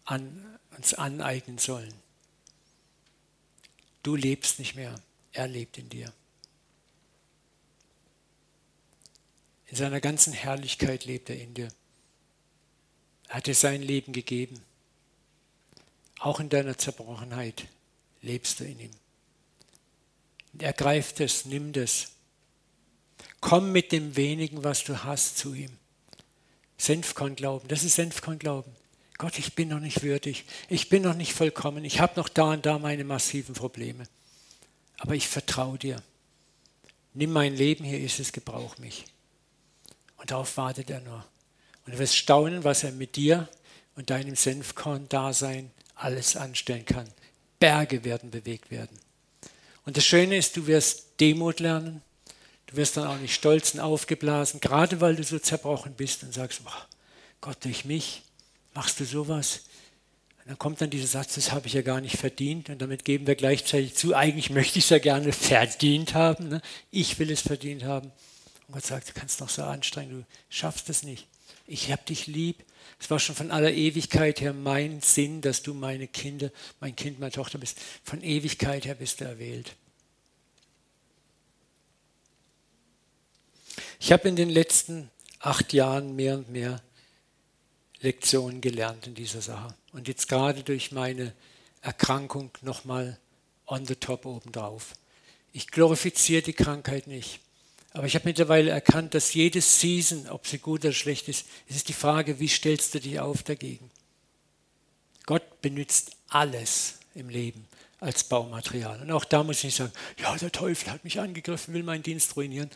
an, 0.05 0.57
uns 0.75 0.95
aneignen 0.95 1.59
sollen. 1.59 1.93
Du 4.01 4.15
lebst 4.15 4.57
nicht 4.57 4.75
mehr, 4.75 4.95
er 5.33 5.47
lebt 5.47 5.77
in 5.77 5.89
dir. 5.89 6.11
In 9.67 9.77
seiner 9.77 10.01
ganzen 10.01 10.33
Herrlichkeit 10.33 11.05
lebt 11.05 11.29
er 11.29 11.39
in 11.39 11.53
dir. 11.53 11.67
Er 13.27 13.35
hat 13.35 13.45
dir 13.45 13.55
sein 13.55 13.83
Leben 13.83 14.13
gegeben. 14.13 14.63
Auch 16.19 16.39
in 16.39 16.49
deiner 16.49 16.75
Zerbrochenheit 16.75 17.67
lebst 18.23 18.59
du 18.59 18.63
in 18.63 18.79
ihm. 18.79 19.04
Ergreif 20.59 21.19
es, 21.19 21.45
nimm 21.45 21.73
das 21.73 22.15
Komm 23.45 23.71
mit 23.71 23.91
dem 23.91 24.15
wenigen, 24.15 24.63
was 24.63 24.85
du 24.85 25.03
hast, 25.03 25.37
zu 25.37 25.53
ihm. 25.53 25.69
Senfkorn-Glauben, 26.79 27.67
das 27.67 27.83
ist 27.83 27.93
Senfkorn-Glauben. 27.93 28.71
Gott, 29.19 29.37
ich 29.37 29.53
bin 29.53 29.69
noch 29.69 29.79
nicht 29.79 30.01
würdig, 30.01 30.45
ich 30.67 30.89
bin 30.89 31.03
noch 31.03 31.13
nicht 31.13 31.33
vollkommen, 31.33 31.85
ich 31.85 31.99
habe 31.99 32.19
noch 32.19 32.27
da 32.27 32.53
und 32.53 32.65
da 32.65 32.79
meine 32.79 33.03
massiven 33.03 33.53
Probleme. 33.53 34.07
Aber 34.97 35.13
ich 35.13 35.27
vertraue 35.27 35.77
dir. 35.77 36.01
Nimm 37.13 37.31
mein 37.31 37.55
Leben, 37.55 37.85
hier 37.85 37.99
ist 37.99 38.19
es, 38.19 38.33
gebrauch 38.33 38.79
mich. 38.79 39.05
Und 40.17 40.31
darauf 40.31 40.57
wartet 40.57 40.89
er 40.89 41.01
nur. 41.01 41.23
Und 41.85 41.93
du 41.93 41.99
wirst 41.99 42.17
staunen, 42.17 42.63
was 42.63 42.83
er 42.83 42.93
mit 42.93 43.15
dir 43.15 43.47
und 43.95 44.09
deinem 44.09 44.35
Senfkorn-Dasein 44.35 45.69
alles 45.93 46.35
anstellen 46.35 46.85
kann. 46.85 47.07
Berge 47.59 48.03
werden 48.03 48.31
bewegt 48.31 48.71
werden. 48.71 49.04
Und 49.85 49.97
das 49.97 50.05
Schöne 50.05 50.37
ist, 50.37 50.57
du 50.57 50.67
wirst 50.67 51.19
Demut 51.19 51.59
lernen, 51.59 52.01
Du 52.67 52.77
wirst 52.77 52.97
dann 52.97 53.07
auch 53.07 53.17
nicht 53.17 53.33
stolz 53.33 53.73
und 53.73 53.79
aufgeblasen, 53.79 54.59
gerade 54.59 54.99
weil 55.01 55.15
du 55.15 55.23
so 55.23 55.39
zerbrochen 55.39 55.93
bist 55.93 56.23
und 56.23 56.33
sagst, 56.33 56.63
boah, 56.63 56.87
Gott, 57.41 57.63
durch 57.63 57.85
mich 57.85 58.23
machst 58.73 58.99
du 58.99 59.05
sowas. 59.05 59.61
Und 60.39 60.49
dann 60.49 60.59
kommt 60.59 60.81
dann 60.81 60.89
dieser 60.89 61.07
Satz, 61.07 61.35
das 61.35 61.51
habe 61.51 61.67
ich 61.67 61.73
ja 61.73 61.83
gar 61.83 62.01
nicht 62.01 62.17
verdient. 62.17 62.69
Und 62.69 62.81
damit 62.81 63.05
geben 63.05 63.27
wir 63.27 63.35
gleichzeitig 63.35 63.95
zu, 63.95 64.15
eigentlich 64.15 64.49
möchte 64.49 64.79
ich 64.79 64.85
es 64.85 64.89
ja 64.89 64.97
gerne 64.97 65.31
verdient 65.31 66.13
haben. 66.15 66.49
Ne? 66.49 66.61
Ich 66.91 67.19
will 67.19 67.31
es 67.31 67.41
verdient 67.41 67.83
haben. 67.83 68.11
Und 68.67 68.73
Gott 68.73 68.85
sagt, 68.85 69.09
du 69.09 69.13
kannst 69.13 69.41
doch 69.41 69.49
so 69.49 69.63
anstrengen, 69.63 70.21
du 70.21 70.25
schaffst 70.49 70.89
es 70.89 71.03
nicht. 71.03 71.27
Ich 71.67 71.91
habe 71.91 72.03
dich 72.03 72.27
lieb. 72.27 72.63
Es 72.99 73.09
war 73.09 73.19
schon 73.19 73.35
von 73.35 73.51
aller 73.51 73.73
Ewigkeit 73.73 74.41
her 74.41 74.53
mein 74.53 75.01
Sinn, 75.01 75.41
dass 75.41 75.61
du 75.61 75.73
meine 75.73 76.07
Kinder, 76.07 76.51
mein 76.79 76.95
Kind, 76.95 77.19
meine 77.19 77.31
Tochter 77.31 77.57
bist. 77.57 77.77
Von 78.03 78.23
Ewigkeit 78.23 78.85
her 78.85 78.95
bist 78.95 79.19
du 79.19 79.25
erwählt. 79.25 79.75
Ich 83.99 84.11
habe 84.11 84.27
in 84.27 84.35
den 84.35 84.49
letzten 84.49 85.09
acht 85.39 85.73
Jahren 85.73 86.15
mehr 86.15 86.37
und 86.37 86.49
mehr 86.49 86.81
Lektionen 88.01 88.61
gelernt 88.61 89.07
in 89.07 89.15
dieser 89.15 89.41
Sache. 89.41 89.75
Und 89.91 90.07
jetzt 90.07 90.27
gerade 90.27 90.63
durch 90.63 90.91
meine 90.91 91.33
Erkrankung 91.81 92.51
nochmal 92.61 93.19
on 93.67 93.85
the 93.85 93.95
top 93.95 94.25
obendrauf. 94.25 94.93
Ich 95.53 95.67
glorifiziere 95.67 96.41
die 96.41 96.53
Krankheit 96.53 97.07
nicht. 97.07 97.39
Aber 97.95 98.07
ich 98.07 98.15
habe 98.15 98.27
mittlerweile 98.27 98.71
erkannt, 98.71 99.13
dass 99.13 99.33
jede 99.33 99.61
Season, 99.61 100.27
ob 100.29 100.47
sie 100.47 100.57
gut 100.57 100.83
oder 100.83 100.93
schlecht 100.93 101.29
ist, 101.29 101.45
es 101.67 101.77
ist 101.77 101.87
die 101.87 101.93
Frage, 101.93 102.39
wie 102.39 102.47
stellst 102.47 102.93
du 102.93 102.99
dich 102.99 103.19
auf 103.19 103.43
dagegen? 103.43 103.89
Gott 105.25 105.61
benutzt 105.61 106.11
alles 106.27 106.99
im 107.15 107.29
Leben 107.29 107.65
als 108.01 108.25
Baumaterial. 108.25 109.01
Und 109.01 109.11
auch 109.11 109.25
da 109.25 109.43
muss 109.43 109.63
ich 109.63 109.73
sagen, 109.73 109.93
ja, 110.19 110.35
der 110.35 110.51
Teufel 110.51 110.91
hat 110.91 111.03
mich 111.03 111.19
angegriffen, 111.19 111.73
will 111.73 111.83
meinen 111.83 112.03
Dienst 112.03 112.35
ruinieren 112.35 112.69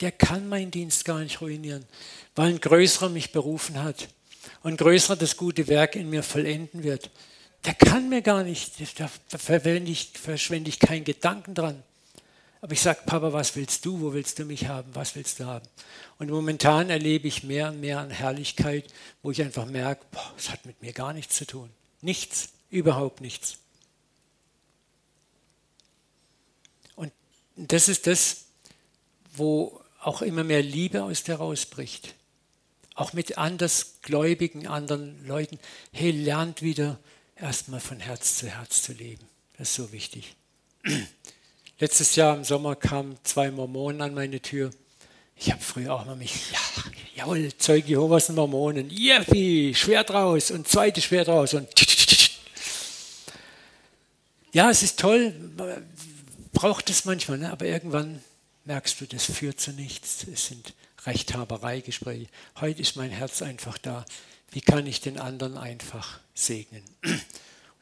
der 0.00 0.12
kann 0.12 0.48
meinen 0.48 0.70
Dienst 0.70 1.04
gar 1.04 1.20
nicht 1.20 1.40
ruinieren, 1.40 1.84
weil 2.34 2.50
ein 2.50 2.60
Größerer 2.60 3.08
mich 3.08 3.32
berufen 3.32 3.82
hat 3.82 4.08
und 4.62 4.74
ein 4.74 4.76
Größerer 4.76 5.16
das 5.16 5.36
gute 5.36 5.68
Werk 5.68 5.96
in 5.96 6.10
mir 6.10 6.22
vollenden 6.22 6.82
wird. 6.82 7.10
Der 7.64 7.74
kann 7.74 8.08
mir 8.08 8.22
gar 8.22 8.42
nicht, 8.42 8.72
da 8.98 9.38
verschwende 9.38 9.90
ich, 9.90 10.12
verschwende 10.14 10.68
ich 10.68 10.78
keinen 10.78 11.04
Gedanken 11.04 11.54
dran. 11.54 11.82
Aber 12.66 12.72
ich 12.72 12.80
sage, 12.80 12.98
Papa, 13.06 13.32
was 13.32 13.54
willst 13.54 13.84
du? 13.86 14.00
Wo 14.00 14.12
willst 14.12 14.40
du 14.40 14.44
mich 14.44 14.66
haben? 14.66 14.92
Was 14.92 15.14
willst 15.14 15.38
du 15.38 15.44
haben? 15.44 15.68
Und 16.18 16.30
momentan 16.30 16.90
erlebe 16.90 17.28
ich 17.28 17.44
mehr 17.44 17.68
und 17.68 17.78
mehr 17.78 18.00
an 18.00 18.10
Herrlichkeit, 18.10 18.92
wo 19.22 19.30
ich 19.30 19.40
einfach 19.40 19.66
merke, 19.66 20.04
es 20.36 20.50
hat 20.50 20.66
mit 20.66 20.82
mir 20.82 20.92
gar 20.92 21.12
nichts 21.12 21.36
zu 21.36 21.46
tun. 21.46 21.70
Nichts, 22.00 22.48
überhaupt 22.68 23.20
nichts. 23.20 23.58
Und 26.96 27.12
das 27.54 27.86
ist 27.86 28.08
das, 28.08 28.46
wo 29.36 29.80
auch 30.00 30.20
immer 30.20 30.42
mehr 30.42 30.64
Liebe 30.64 31.04
aus 31.04 31.22
dir 31.22 31.36
rausbricht. 31.36 32.16
Auch 32.96 33.12
mit 33.12 33.38
andersgläubigen 33.38 34.66
anderen 34.66 35.24
Leuten. 35.24 35.60
Hey, 35.92 36.10
lernt 36.10 36.62
wieder 36.62 36.98
erstmal 37.36 37.78
von 37.78 38.00
Herz 38.00 38.38
zu 38.38 38.48
Herz 38.48 38.82
zu 38.82 38.92
leben. 38.92 39.24
Das 39.56 39.68
ist 39.68 39.76
so 39.76 39.92
wichtig. 39.92 40.34
Letztes 41.78 42.16
Jahr 42.16 42.34
im 42.34 42.42
Sommer 42.42 42.74
kamen 42.74 43.18
zwei 43.22 43.50
Mormonen 43.50 44.00
an 44.00 44.14
meine 44.14 44.40
Tür. 44.40 44.70
Ich 45.36 45.52
habe 45.52 45.60
früher 45.60 45.94
auch 45.94 46.06
mal 46.06 46.16
mich, 46.16 46.50
ja, 46.50 46.58
jawohl, 47.16 47.54
Zeuge 47.58 47.88
Jehovas 47.88 48.30
und 48.30 48.36
Mormonen, 48.36 48.88
Yippie, 48.88 49.74
Schwert 49.74 50.10
raus 50.10 50.50
und 50.50 50.66
zweite 50.66 51.02
Schwert 51.02 51.28
raus 51.28 51.52
und 51.52 51.68
ja, 54.52 54.70
es 54.70 54.82
ist 54.82 54.98
toll, 54.98 55.34
braucht 56.54 56.88
es 56.88 57.04
manchmal, 57.04 57.36
ne? 57.36 57.52
aber 57.52 57.66
irgendwann 57.66 58.22
merkst 58.64 58.98
du, 59.02 59.06
das 59.06 59.26
führt 59.26 59.60
zu 59.60 59.72
nichts. 59.72 60.24
Es 60.32 60.46
sind 60.46 60.72
Rechthabereigespräche. 61.04 62.26
Heute 62.58 62.80
ist 62.80 62.96
mein 62.96 63.10
Herz 63.10 63.42
einfach 63.42 63.76
da. 63.76 64.06
Wie 64.50 64.62
kann 64.62 64.86
ich 64.86 65.02
den 65.02 65.18
anderen 65.18 65.58
einfach 65.58 66.20
segnen? 66.34 66.82
Und 67.02 67.20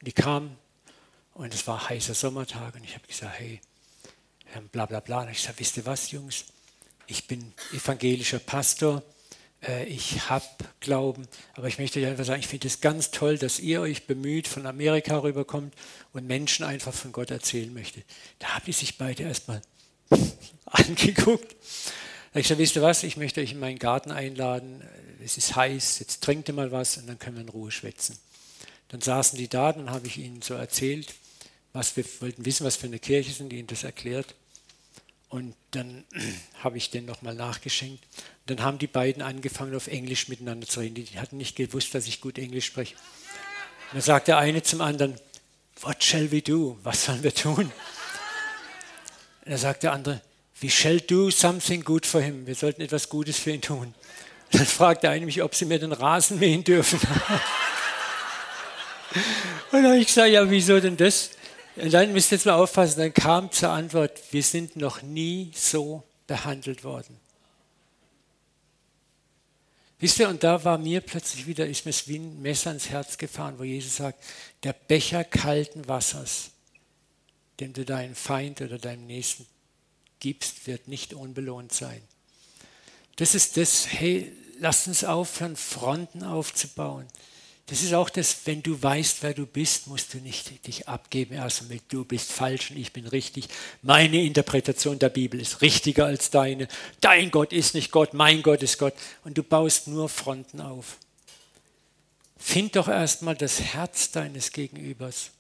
die 0.01 0.13
kamen 0.13 0.57
und 1.35 1.55
es 1.55 1.69
war 1.69 1.89
heißer 1.89 2.15
Sommertag 2.15 2.75
und 2.75 2.83
ich 2.83 2.95
habe 2.95 3.07
gesagt, 3.07 3.39
hey, 3.39 3.61
bla 4.73 4.87
bla 4.87 5.01
bla. 5.01 5.23
Und 5.23 5.31
ich 5.31 5.43
sage, 5.43 5.59
wisst 5.59 5.77
ihr 5.77 5.87
was, 5.87 6.11
Jungs? 6.11 6.45
Ich 7.07 7.27
bin 7.27 7.53
evangelischer 7.73 8.39
Pastor. 8.39 9.03
Äh, 9.67 9.85
ich 9.87 10.29
habe 10.29 10.45
Glauben, 10.81 11.27
aber 11.55 11.69
ich 11.69 11.79
möchte 11.79 12.01
euch 12.01 12.07
einfach 12.07 12.25
sagen, 12.25 12.41
ich 12.41 12.47
finde 12.47 12.69
es 12.69 12.81
ganz 12.81 13.11
toll, 13.11 13.39
dass 13.39 13.59
ihr 13.59 13.81
euch 13.81 14.07
bemüht, 14.07 14.49
von 14.49 14.67
Amerika 14.67 15.19
rüberkommt 15.19 15.75
und 16.13 16.27
Menschen 16.27 16.65
einfach 16.65 16.93
von 16.93 17.13
Gott 17.13 17.31
erzählen 17.31 17.73
möchtet. 17.73 18.05
Da 18.39 18.49
haben 18.49 18.65
die 18.67 18.73
sich 18.73 18.99
beide 18.99 19.23
erstmal 19.25 19.63
angeguckt. 20.67 21.57
Da 22.33 22.41
ich 22.41 22.45
gesagt, 22.45 22.61
wisst 22.61 22.77
ihr 22.77 22.83
was, 22.83 23.03
ich 23.03 23.17
möchte 23.17 23.41
euch 23.41 23.53
in 23.53 23.61
meinen 23.61 23.79
Garten 23.79 24.11
einladen, 24.11 24.83
es 25.25 25.39
ist 25.39 25.57
heiß, 25.57 26.01
jetzt 26.01 26.23
trinkt 26.23 26.49
ihr 26.49 26.55
mal 26.55 26.73
was 26.73 26.97
und 26.99 27.07
dann 27.07 27.19
können 27.19 27.37
wir 27.37 27.43
in 27.43 27.49
Ruhe 27.49 27.71
schwätzen. 27.71 28.19
Dann 28.89 29.01
saßen 29.01 29.39
die 29.39 29.49
da, 29.49 29.73
dann 29.73 29.91
habe 29.91 30.07
ich 30.07 30.19
ihnen 30.19 30.43
so 30.43 30.55
erzählt, 30.55 31.15
was 31.73 31.97
wir 31.97 32.05
wollten 32.21 32.45
wissen, 32.45 32.67
was 32.67 32.77
für 32.77 32.87
eine 32.87 32.99
Kirche 32.99 33.33
sind, 33.33 33.53
ihnen 33.53 33.67
das 33.67 33.85
erklärt. 33.85 34.35
Und 35.35 35.55
dann 35.73 36.05
habe 36.63 36.77
ich 36.77 36.91
denen 36.91 37.09
nochmal 37.09 37.35
nachgeschenkt. 37.35 38.05
Dann 38.47 38.63
haben 38.63 38.79
die 38.79 38.87
beiden 38.87 39.21
angefangen, 39.21 39.75
auf 39.75 39.89
Englisch 39.89 40.29
miteinander 40.29 40.69
zu 40.69 40.79
reden. 40.79 40.95
Die 40.95 41.19
hatten 41.19 41.39
nicht 41.39 41.57
gewusst, 41.57 41.93
dass 41.93 42.07
ich 42.07 42.21
gut 42.21 42.39
Englisch 42.39 42.67
spreche. 42.67 42.95
Dann 43.91 44.01
sagt 44.01 44.29
der 44.29 44.39
eine 44.39 44.63
zum 44.63 44.81
anderen, 44.81 45.19
What 45.81 46.05
shall 46.05 46.31
we 46.31 46.41
do? 46.41 46.79
Was 46.85 47.07
sollen 47.07 47.25
wir 47.25 47.35
tun? 47.35 47.73
Dann 49.45 49.59
sagt 49.59 49.83
der 49.83 49.93
andere, 49.93 50.21
we 50.61 50.71
shall 50.71 51.01
do 51.01 51.33
something 51.33 51.83
good 51.83 52.07
for 52.07 52.21
him. 52.21 52.47
Wir 52.47 52.55
sollten 52.55 52.81
etwas 52.81 53.09
Gutes 53.09 53.37
für 53.37 53.51
ihn 53.51 53.61
tun. 53.61 53.93
Dann 54.53 54.67
fragt 54.67 55.03
der 55.03 55.11
eine 55.11 55.27
mich, 55.27 55.43
ob 55.43 55.57
sie 55.57 55.65
mir 55.65 55.81
den 55.81 55.91
Rasen 55.91 56.39
mähen 56.39 56.63
dürfen. 56.63 57.01
Und 59.73 59.83
dann 59.83 59.87
habe 59.87 59.99
ich 59.99 60.07
gesagt, 60.07 60.31
ja, 60.31 60.49
wieso 60.49 60.79
denn 60.79 60.97
das? 60.97 61.31
Und 61.77 61.93
dann 61.93 62.13
müsst 62.13 62.31
ihr 62.31 62.37
jetzt 62.37 62.47
mal 62.47 62.55
aufpassen, 62.55 63.01
dann 63.01 63.15
kam 63.15 63.51
zur 63.51 63.71
Antwort, 63.71 64.21
wir 64.33 64.43
sind 64.43 64.77
noch 64.77 65.03
nie 65.03 65.51
so 65.55 66.05
behandelt 66.27 66.85
worden. 66.85 67.19
Wisst 69.99 70.19
ihr, 70.19 70.29
und 70.29 70.45
da 70.45 70.63
war 70.65 70.79
mir 70.79 71.01
plötzlich 71.01 71.47
wieder, 71.47 71.67
ist 71.67 71.87
mir 71.87 71.95
wie 72.07 72.19
ein 72.19 72.43
Messer 72.43 72.71
ins 72.71 72.91
Herz 72.91 73.17
gefahren, 73.17 73.59
wo 73.59 73.65
Jesus 73.65 73.97
sagt, 73.97 74.23
der 74.63 74.73
Becher 74.73 75.25
kalten 75.25 75.89
Wassers, 75.89 76.51
den 77.61 77.73
du 77.73 77.85
deinem 77.85 78.15
Feind 78.15 78.61
oder 78.61 78.79
deinem 78.79 79.07
Nächsten 79.07 79.47
gibst, 80.21 80.67
wird 80.67 80.89
nicht 80.89 81.15
unbelohnt 81.15 81.73
sein. 81.73 82.03
Das 83.17 83.35
ist 83.35 83.57
das, 83.57 83.87
hey, 83.93 84.33
lass 84.59 84.87
uns 84.87 85.05
aufhören, 85.05 85.57
Fronten 85.57 86.23
aufzubauen. 86.23 87.07
Das 87.67 87.83
ist 87.83 87.95
auch 87.95 88.11
das, 88.11 88.41
wenn 88.45 88.63
du 88.63 88.83
weißt, 88.83 89.23
wer 89.23 89.33
du 89.33 89.47
bist, 89.47 89.87
musst 89.87 90.13
du 90.13 90.19
nicht 90.19 90.67
dich 90.67 90.87
abgeben 90.87 91.35
erst 91.35 91.69
mit 91.71 91.83
du 91.89 92.05
bist 92.05 92.31
falsch 92.31 92.71
und 92.71 92.77
ich 92.77 92.93
bin 92.93 93.07
richtig. 93.07 93.49
Meine 93.81 94.23
Interpretation 94.23 94.99
der 94.99 95.09
Bibel 95.09 95.41
ist 95.41 95.63
richtiger 95.63 96.05
als 96.05 96.31
deine. 96.31 96.69
Dein 97.01 97.31
Gott 97.31 97.55
ist 97.55 97.75
nicht 97.75 97.91
Gott, 97.91 98.13
mein 98.13 98.43
Gott 98.43 98.63
ist 98.63 98.79
Gott. 98.79 98.93
Und 99.25 99.39
du 99.39 99.43
baust 99.43 99.89
nur 99.89 100.11
Fronten 100.11 100.61
auf. 100.61 100.99
Find 102.37 102.77
doch 102.77 102.89
erstmal 102.89 103.35
das 103.35 103.61
Herz 103.61 104.11
deines 104.11 104.53
Gegenübers. 104.53 105.31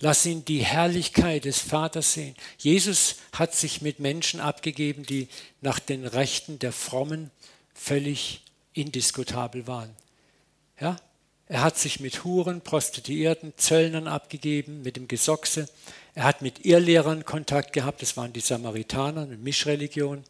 Lass 0.00 0.24
ihn 0.24 0.46
die 0.46 0.64
Herrlichkeit 0.64 1.44
des 1.44 1.58
Vaters 1.58 2.14
sehen. 2.14 2.36
Jesus 2.56 3.16
hat 3.32 3.54
sich 3.54 3.82
mit 3.82 3.98
Menschen 3.98 4.40
abgegeben, 4.40 5.04
die 5.04 5.28
nach 5.60 5.78
den 5.78 6.06
Rechten 6.06 6.58
der 6.58 6.72
Frommen 6.72 7.30
völlig 7.74 8.42
indiskutabel 8.72 9.66
waren. 9.66 9.94
Ja, 10.80 10.98
er 11.48 11.62
hat 11.62 11.78
sich 11.78 11.98
mit 11.98 12.24
Huren, 12.24 12.60
Prostituierten, 12.60 13.54
Zöllnern 13.56 14.06
abgegeben, 14.06 14.82
mit 14.82 14.96
dem 14.96 15.08
Gesochse. 15.08 15.66
Er 16.14 16.24
hat 16.24 16.42
mit 16.42 16.66
Irrlehrern 16.66 17.24
Kontakt 17.24 17.72
gehabt, 17.72 18.02
das 18.02 18.18
waren 18.18 18.34
die 18.34 18.40
Samaritaner, 18.40 19.22
eine 19.22 19.38
Mischreligion. 19.38 20.24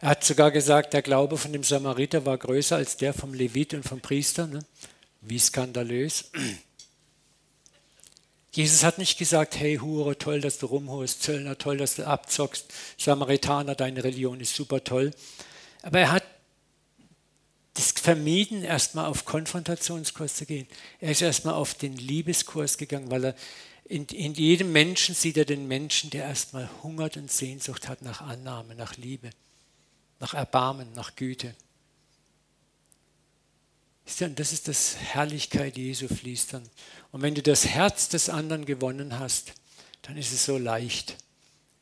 Er 0.00 0.10
hat 0.10 0.24
sogar 0.24 0.50
gesagt, 0.50 0.94
der 0.94 1.02
Glaube 1.02 1.36
von 1.36 1.52
dem 1.52 1.64
Samariter 1.64 2.24
war 2.24 2.38
größer 2.38 2.76
als 2.76 2.96
der 2.96 3.12
vom 3.12 3.34
Levit 3.34 3.74
und 3.74 3.82
vom 3.82 4.00
Priester. 4.00 4.46
Ne? 4.46 4.60
Wie 5.20 5.38
skandalös. 5.38 6.30
Jesus 8.52 8.84
hat 8.84 8.96
nicht 8.96 9.18
gesagt, 9.18 9.58
hey 9.58 9.76
Hure, 9.76 10.16
toll, 10.16 10.40
dass 10.40 10.58
du 10.58 10.66
rumholst, 10.66 11.22
Zöllner, 11.22 11.58
toll, 11.58 11.76
dass 11.76 11.96
du 11.96 12.06
abzockst, 12.06 12.72
Samaritaner, 12.96 13.74
deine 13.74 14.02
Religion 14.02 14.40
ist 14.40 14.54
super 14.54 14.82
toll. 14.82 15.10
Aber 15.82 15.98
er 15.98 16.12
hat 16.12 16.24
das 17.78 17.92
vermieden, 17.92 18.64
erstmal 18.64 19.06
auf 19.06 19.24
Konfrontationskurs 19.24 20.34
zu 20.34 20.46
gehen. 20.46 20.66
Er 21.00 21.12
ist 21.12 21.22
erstmal 21.22 21.54
auf 21.54 21.74
den 21.74 21.96
Liebeskurs 21.96 22.76
gegangen, 22.76 23.10
weil 23.10 23.26
er 23.26 23.34
in, 23.84 24.04
in 24.06 24.34
jedem 24.34 24.72
Menschen 24.72 25.14
sieht 25.14 25.36
er 25.36 25.44
den 25.44 25.66
Menschen, 25.66 26.10
der 26.10 26.24
erstmal 26.24 26.68
hungert 26.82 27.16
und 27.16 27.30
Sehnsucht 27.30 27.88
hat 27.88 28.02
nach 28.02 28.20
Annahme, 28.20 28.74
nach 28.74 28.96
Liebe, 28.96 29.30
nach 30.20 30.34
Erbarmen, 30.34 30.92
nach 30.92 31.16
Güte. 31.16 31.54
Und 34.20 34.38
das 34.38 34.52
ist 34.52 34.68
das 34.68 34.96
Herrlichkeit 34.96 35.76
Jesu 35.76 36.08
fließt 36.08 36.54
dann. 36.54 36.68
Und 37.12 37.22
wenn 37.22 37.34
du 37.34 37.42
das 37.42 37.66
Herz 37.66 38.08
des 38.08 38.28
anderen 38.28 38.64
gewonnen 38.64 39.18
hast, 39.18 39.52
dann 40.02 40.16
ist 40.16 40.32
es 40.32 40.44
so 40.44 40.58
leicht 40.58 41.16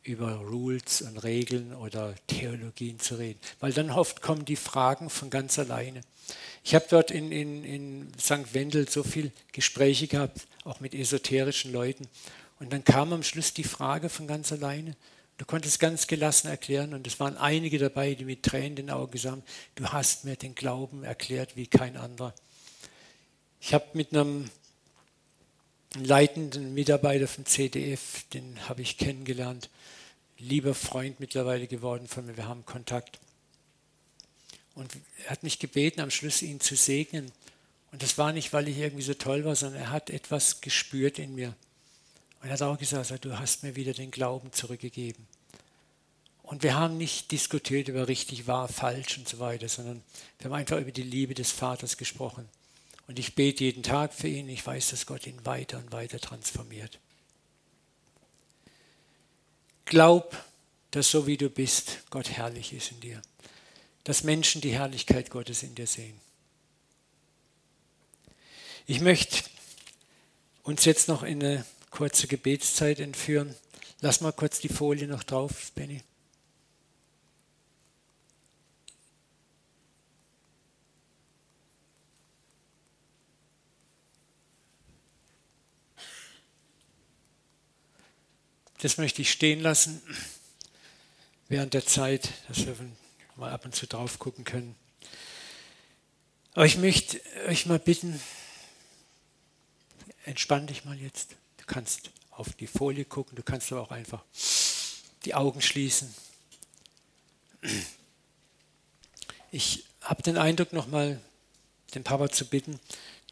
über 0.07 0.37
Rules 0.37 1.03
und 1.03 1.19
Regeln 1.19 1.75
oder 1.75 2.15
Theologien 2.29 3.01
zu 3.01 3.17
reden. 3.17 3.41
Weil 3.61 3.73
dann 3.73 3.91
oft 3.91 4.23
kommen 4.23 4.45
die 4.45 4.57
Fragen 4.57 5.11
von 5.11 5.31
ganz 5.31 5.59
alleine. 5.59 6.01
Ich 6.63 6.75
habe 6.75 6.87
dort 6.89 7.11
in, 7.11 7.33
in, 7.33 7.65
in 7.65 8.13
St. 8.19 8.55
Wendel 8.55 8.89
so 8.89 9.03
viele 9.03 9.33
Gespräche 9.53 10.07
gehabt, 10.07 10.47
auch 10.65 10.81
mit 10.81 10.95
esoterischen 10.95 11.73
Leuten. 11.73 12.09
Und 12.59 12.73
dann 12.73 12.85
kam 12.85 13.13
am 13.13 13.23
Schluss 13.23 13.53
die 13.53 13.65
Frage 13.65 14.09
von 14.09 14.27
ganz 14.27 14.53
alleine. 14.53 14.97
Du 15.39 15.45
konntest 15.45 15.81
ganz 15.81 16.07
gelassen 16.07 16.49
erklären 16.49 16.95
und 16.95 17.07
es 17.07 17.21
waren 17.21 17.37
einige 17.37 17.79
dabei, 17.79 18.15
die 18.15 18.25
mit 18.25 18.43
Tränen 18.43 18.69
in 18.69 18.77
den 18.77 18.91
Augen 18.91 19.13
gesagt 19.13 19.43
du 19.75 19.87
hast 19.89 20.25
mir 20.25 20.37
den 20.37 20.55
Glauben 20.55 21.05
erklärt 21.05 21.57
wie 21.57 21.67
kein 21.67 21.97
anderer. 21.97 22.33
Ich 23.61 23.75
habe 23.75 23.85
mit 23.93 24.13
einem 24.13 24.51
leitenden 25.95 26.75
Mitarbeiter 26.75 27.29
vom 27.29 27.45
CDF, 27.45 28.25
den 28.33 28.57
habe 28.69 28.83
ich 28.83 28.97
kennengelernt, 28.97 29.69
lieber 30.39 30.75
Freund 30.75 31.21
mittlerweile 31.21 31.67
geworden 31.67 32.09
von 32.09 32.27
mir, 32.27 32.37
wir 32.37 32.49
haben 32.49 32.65
Kontakt. 32.67 33.19
Und 34.75 34.93
er 35.25 35.31
hat 35.31 35.43
mich 35.43 35.59
gebeten, 35.59 36.01
am 36.01 36.11
Schluss 36.11 36.43
ihn 36.43 36.61
zu 36.61 36.77
segnen. 36.77 37.33
Und 37.93 38.03
das 38.03 38.19
war 38.19 38.33
nicht, 38.33 38.53
weil 38.53 38.69
ich 38.69 38.77
irgendwie 38.77 39.03
so 39.03 39.15
toll 39.15 39.45
war, 39.45 39.57
sondern 39.57 39.81
er 39.81 39.91
hat 39.91 40.11
etwas 40.11 40.61
gespürt 40.61 41.19
in 41.19 41.35
mir. 41.35 41.55
Und 42.41 42.49
er 42.49 42.53
hat 42.53 42.63
auch 42.63 42.79
gesagt, 42.79 43.25
du 43.25 43.39
hast 43.39 43.63
mir 43.63 43.77
wieder 43.77 43.95
den 43.95 44.11
Glauben 44.11 44.53
zurückgegeben. 44.53 45.27
Und 46.43 46.63
wir 46.63 46.77
haben 46.77 46.97
nicht 46.97 47.33
diskutiert 47.33 47.89
über 47.89 48.07
richtig, 48.07 48.47
wahr, 48.47 48.69
falsch 48.69 49.19
und 49.19 49.29
so 49.29 49.39
weiter, 49.41 49.69
sondern 49.69 50.03
wir 50.39 50.45
haben 50.45 50.57
einfach 50.57 50.79
über 50.79 50.93
die 50.93 51.03
Liebe 51.03 51.35
des 51.35 51.51
Vaters 51.51 51.97
gesprochen. 51.97 52.49
Und 53.09 53.19
ich 53.19 53.35
bete 53.35 53.65
jeden 53.65 53.83
Tag 53.83 54.15
für 54.15 54.29
ihn. 54.29 54.49
Ich 54.49 54.65
weiß, 54.65 54.91
dass 54.91 55.07
Gott 55.07 55.27
ihn 55.27 55.45
weiter 55.45 55.79
und 55.79 55.91
weiter 55.93 56.21
transformiert. 56.21 57.01
Glaub, 59.87 60.37
dass 60.91 61.11
so 61.11 61.27
wie 61.27 61.37
du 61.37 61.49
bist, 61.49 61.99
Gott 62.11 62.31
herrlich 62.31 62.73
ist 62.73 62.91
in 62.91 63.01
dir. 63.01 63.23
Dass 64.05 64.25
Menschen 64.25 64.61
die 64.61 64.73
Herrlichkeit 64.73 65.31
Gottes 65.31 65.63
in 65.63 65.75
dir 65.75 65.87
sehen. 65.87 66.21
Ich 68.87 69.01
möchte 69.01 69.49
uns 70.63 70.85
jetzt 70.85 71.09
noch 71.09 71.23
in 71.23 71.43
eine 71.43 71.65
kurze 71.91 72.27
Gebetszeit 72.27 73.01
entführen. 73.01 73.55
Lass 74.01 74.21
mal 74.21 74.33
kurz 74.33 74.61
die 74.61 74.69
Folie 74.69 75.07
noch 75.07 75.23
drauf, 75.23 75.73
Benny. 75.75 76.03
Das 88.83 88.99
möchte 88.99 89.23
ich 89.23 89.31
stehen 89.31 89.61
lassen 89.61 90.03
während 91.49 91.73
der 91.73 91.87
Zeit, 91.87 92.31
dass 92.49 92.67
wir 92.67 92.77
mal 93.37 93.51
ab 93.53 93.65
und 93.65 93.75
zu 93.75 93.87
drauf 93.87 94.19
gucken 94.19 94.45
können. 94.45 94.75
Aber 96.53 96.67
ich 96.67 96.77
möchte 96.77 97.21
euch 97.49 97.67
mal 97.67 97.79
bitten, 97.79 98.21
entspann 100.25 100.67
dich 100.67 100.85
mal 100.85 100.99
jetzt. 100.99 101.37
Du 101.59 101.65
kannst 101.67 102.11
auf 102.31 102.53
die 102.55 102.67
Folie 102.67 103.05
gucken, 103.05 103.37
du 103.37 103.43
kannst 103.43 103.73
aber 103.73 103.83
auch 103.83 103.91
einfach 103.91 104.23
die 105.25 105.35
Augen 105.35 105.63
schließen. 105.63 106.15
Ich 109.51 109.85
habe 110.03 110.23
den 110.23 110.37
Eindruck, 110.37 110.73
nochmal 110.73 111.21
den 111.95 112.05
Papa 112.05 112.31
zu 112.31 112.47
bitten, 112.47 112.79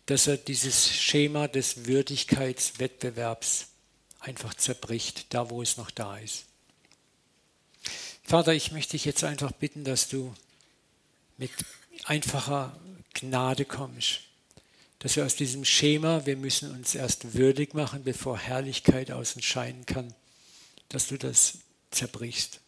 dass 0.07 0.27
er 0.27 0.37
dieses 0.37 0.91
Schema 0.91 1.49
des 1.49 1.87
Würdigkeitswettbewerbs 1.87 3.69
einfach 4.25 4.55
zerbricht, 4.55 5.33
da 5.35 5.51
wo 5.51 5.63
es 5.63 5.77
noch 5.77 5.91
da 5.91 6.19
ist. 6.19 6.47
Vater, 8.23 8.55
ich 8.55 8.73
möchte 8.73 8.93
dich 8.93 9.05
jetzt 9.05 9.23
einfach 9.23 9.53
bitten, 9.53 9.85
dass 9.85 10.09
du 10.09 10.35
mit 11.37 11.51
einfacher 12.05 12.79
Gnade 13.13 13.65
kommst, 13.65 14.21
dass 14.99 15.17
wir 15.17 15.27
aus 15.27 15.37
diesem 15.37 15.65
Schema, 15.65 16.25
wir 16.25 16.37
müssen 16.37 16.71
uns 16.71 16.95
erst 16.95 17.35
würdig 17.35 17.75
machen, 17.75 18.03
bevor 18.03 18.39
Herrlichkeit 18.39 19.11
aus 19.11 19.37
uns 19.37 19.45
scheinen 19.45 19.85
kann, 19.85 20.15
dass 20.89 21.09
du 21.09 21.19
das 21.19 21.59
zerbrichst. 21.91 22.61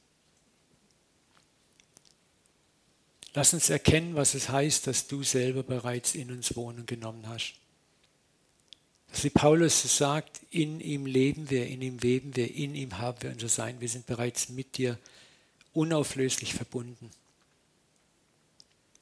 Lass 3.33 3.55
uns 3.55 3.71
erkennen, 3.71 4.15
was 4.15 4.35
es 4.35 4.49
heißt, 4.49 4.87
dass 4.87 5.09
du 5.09 5.23
selber 5.23 5.63
bereits 5.63 6.15
in 6.15 6.31
uns 6.31 6.57
Wohnung 6.57 6.87
genommen 6.87 7.29
hast. 7.29 7.55
Wie 9.25 9.31
Paulus 9.31 9.83
sagt, 9.97 10.41
in 10.51 10.81
ihm 10.81 11.07
leben 11.07 11.49
wir, 11.51 11.67
in 11.67 11.83
ihm 11.83 12.03
weben 12.03 12.37
wir, 12.37 12.55
in 12.55 12.75
ihm 12.75 12.99
haben 12.99 13.23
wir 13.23 13.31
unser 13.31 13.49
Sein. 13.49 13.81
Wir 13.81 13.89
sind 13.89 14.07
bereits 14.07 14.49
mit 14.49 14.77
dir 14.77 14.99
unauflöslich 15.73 16.55
verbunden. 16.55 17.11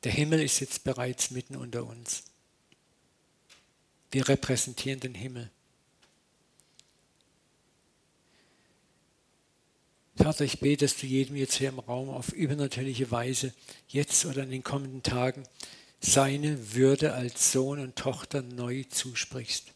Der 0.04 0.12
Himmel 0.12 0.42
ist 0.42 0.60
jetzt 0.60 0.84
bereits 0.84 1.30
mitten 1.30 1.56
unter 1.56 1.84
uns. 1.84 2.24
Wir 4.10 4.28
repräsentieren 4.28 5.00
den 5.00 5.14
Himmel. 5.14 5.50
Vater, 10.16 10.44
ich 10.44 10.60
bete, 10.60 10.84
dass 10.84 10.96
du 10.96 11.06
jedem 11.06 11.36
jetzt 11.36 11.56
hier 11.56 11.70
im 11.70 11.80
Raum 11.80 12.08
auf 12.08 12.32
übernatürliche 12.32 13.10
Weise, 13.10 13.52
jetzt 13.88 14.24
oder 14.26 14.44
in 14.44 14.50
den 14.50 14.62
kommenden 14.62 15.02
Tagen, 15.02 15.42
seine 16.00 16.74
Würde 16.74 17.14
als 17.14 17.50
Sohn 17.52 17.80
und 17.80 17.96
Tochter 17.96 18.42
neu 18.42 18.84
zusprichst. 18.84 19.72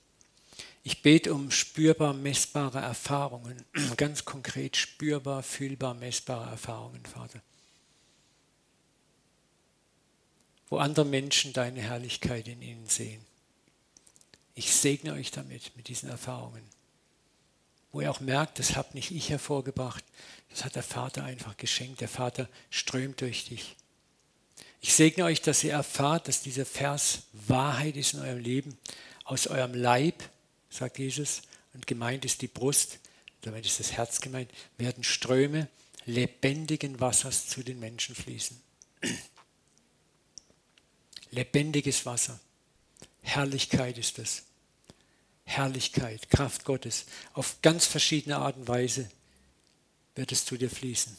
Ich 0.89 1.03
bete 1.03 1.35
um 1.35 1.51
spürbar 1.51 2.15
messbare 2.15 2.79
Erfahrungen, 2.79 3.63
ganz 3.99 4.25
konkret 4.25 4.75
spürbar, 4.75 5.43
fühlbar 5.43 5.93
messbare 5.93 6.49
Erfahrungen, 6.49 7.05
Vater. 7.05 7.43
Wo 10.71 10.79
andere 10.79 11.05
Menschen 11.05 11.53
deine 11.53 11.83
Herrlichkeit 11.83 12.49
in 12.49 12.63
ihnen 12.63 12.87
sehen. 12.87 13.21
Ich 14.55 14.73
segne 14.73 15.13
euch 15.13 15.31
damit, 15.31 15.77
mit 15.77 15.89
diesen 15.89 16.09
Erfahrungen. 16.09 16.65
Wo 17.93 18.01
ihr 18.01 18.11
auch 18.11 18.21
merkt, 18.21 18.59
das 18.59 18.75
habe 18.75 18.95
nicht 18.95 19.11
ich 19.11 19.29
hervorgebracht, 19.29 20.07
das 20.49 20.65
hat 20.65 20.75
der 20.75 20.83
Vater 20.83 21.23
einfach 21.23 21.59
geschenkt. 21.59 22.01
Der 22.01 22.09
Vater 22.09 22.49
strömt 22.71 23.21
durch 23.21 23.45
dich. 23.45 23.77
Ich 24.81 24.95
segne 24.95 25.25
euch, 25.25 25.43
dass 25.43 25.63
ihr 25.65 25.73
erfahrt, 25.73 26.29
dass 26.29 26.41
dieser 26.41 26.65
Vers 26.65 27.25
Wahrheit 27.35 27.95
ist 27.99 28.15
in 28.15 28.21
eurem 28.21 28.39
Leben. 28.39 28.79
Aus 29.25 29.49
eurem 29.49 29.75
Leib, 29.75 30.25
sagt 30.71 30.99
Jesus, 30.99 31.43
und 31.75 31.87
gemeint 31.87 32.25
ist 32.25 32.43
die 32.43 32.49
Brust, 32.49 32.99
damit 33.43 33.67
ist 33.67 33.81
das 33.81 33.93
Herz 33.93 34.21
gemeint, 34.21 34.51
werden 34.79 35.05
Ströme 35.05 35.69
lebendigen 36.07 37.01
Wassers 37.01 37.47
zu 37.47 37.63
den 37.63 37.79
Menschen 37.79 38.15
fließen. 38.15 38.61
Lebendiges 41.31 42.07
Wasser. 42.07 42.41
Herrlichkeit 43.21 43.99
ist 43.99 44.19
es. 44.19 44.45
Herrlichkeit, 45.45 46.31
Kraft 46.31 46.65
Gottes. 46.65 47.07
Auf 47.35 47.61
ganz 47.63 47.87
verschiedene 47.87 48.39
Art 48.39 48.57
und 48.57 48.69
Weise 48.69 49.11
wird 50.15 50.33
es 50.33 50.45
zu 50.45 50.57
dir 50.57 50.71
fließen. 50.71 51.17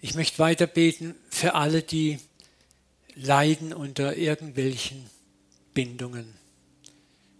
Ich 0.00 0.14
möchte 0.14 0.38
weiter 0.38 0.66
beten 0.66 1.14
für 1.30 1.54
alle, 1.54 1.82
die 1.82 2.20
leiden 3.14 3.72
unter 3.72 4.16
irgendwelchen 4.16 5.08
Bindungen, 5.72 6.34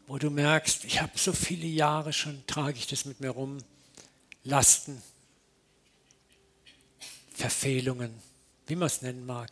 wo 0.07 0.19
du 0.19 0.31
merkst, 0.31 0.85
ich 0.85 1.03
habe 1.03 1.19
so 1.19 1.33
viele 1.33 1.67
Jahre 1.67 2.13
schon, 2.13 2.47
trage 2.47 2.79
ich 2.79 2.87
das 2.87 3.05
mit 3.05 3.21
mir 3.21 3.31
rum, 3.31 3.59
Lasten, 4.43 5.03
Verfehlungen, 7.35 8.15
wie 8.67 8.77
man 8.77 8.87
es 8.87 9.03
nennen 9.03 9.27
mag. 9.27 9.51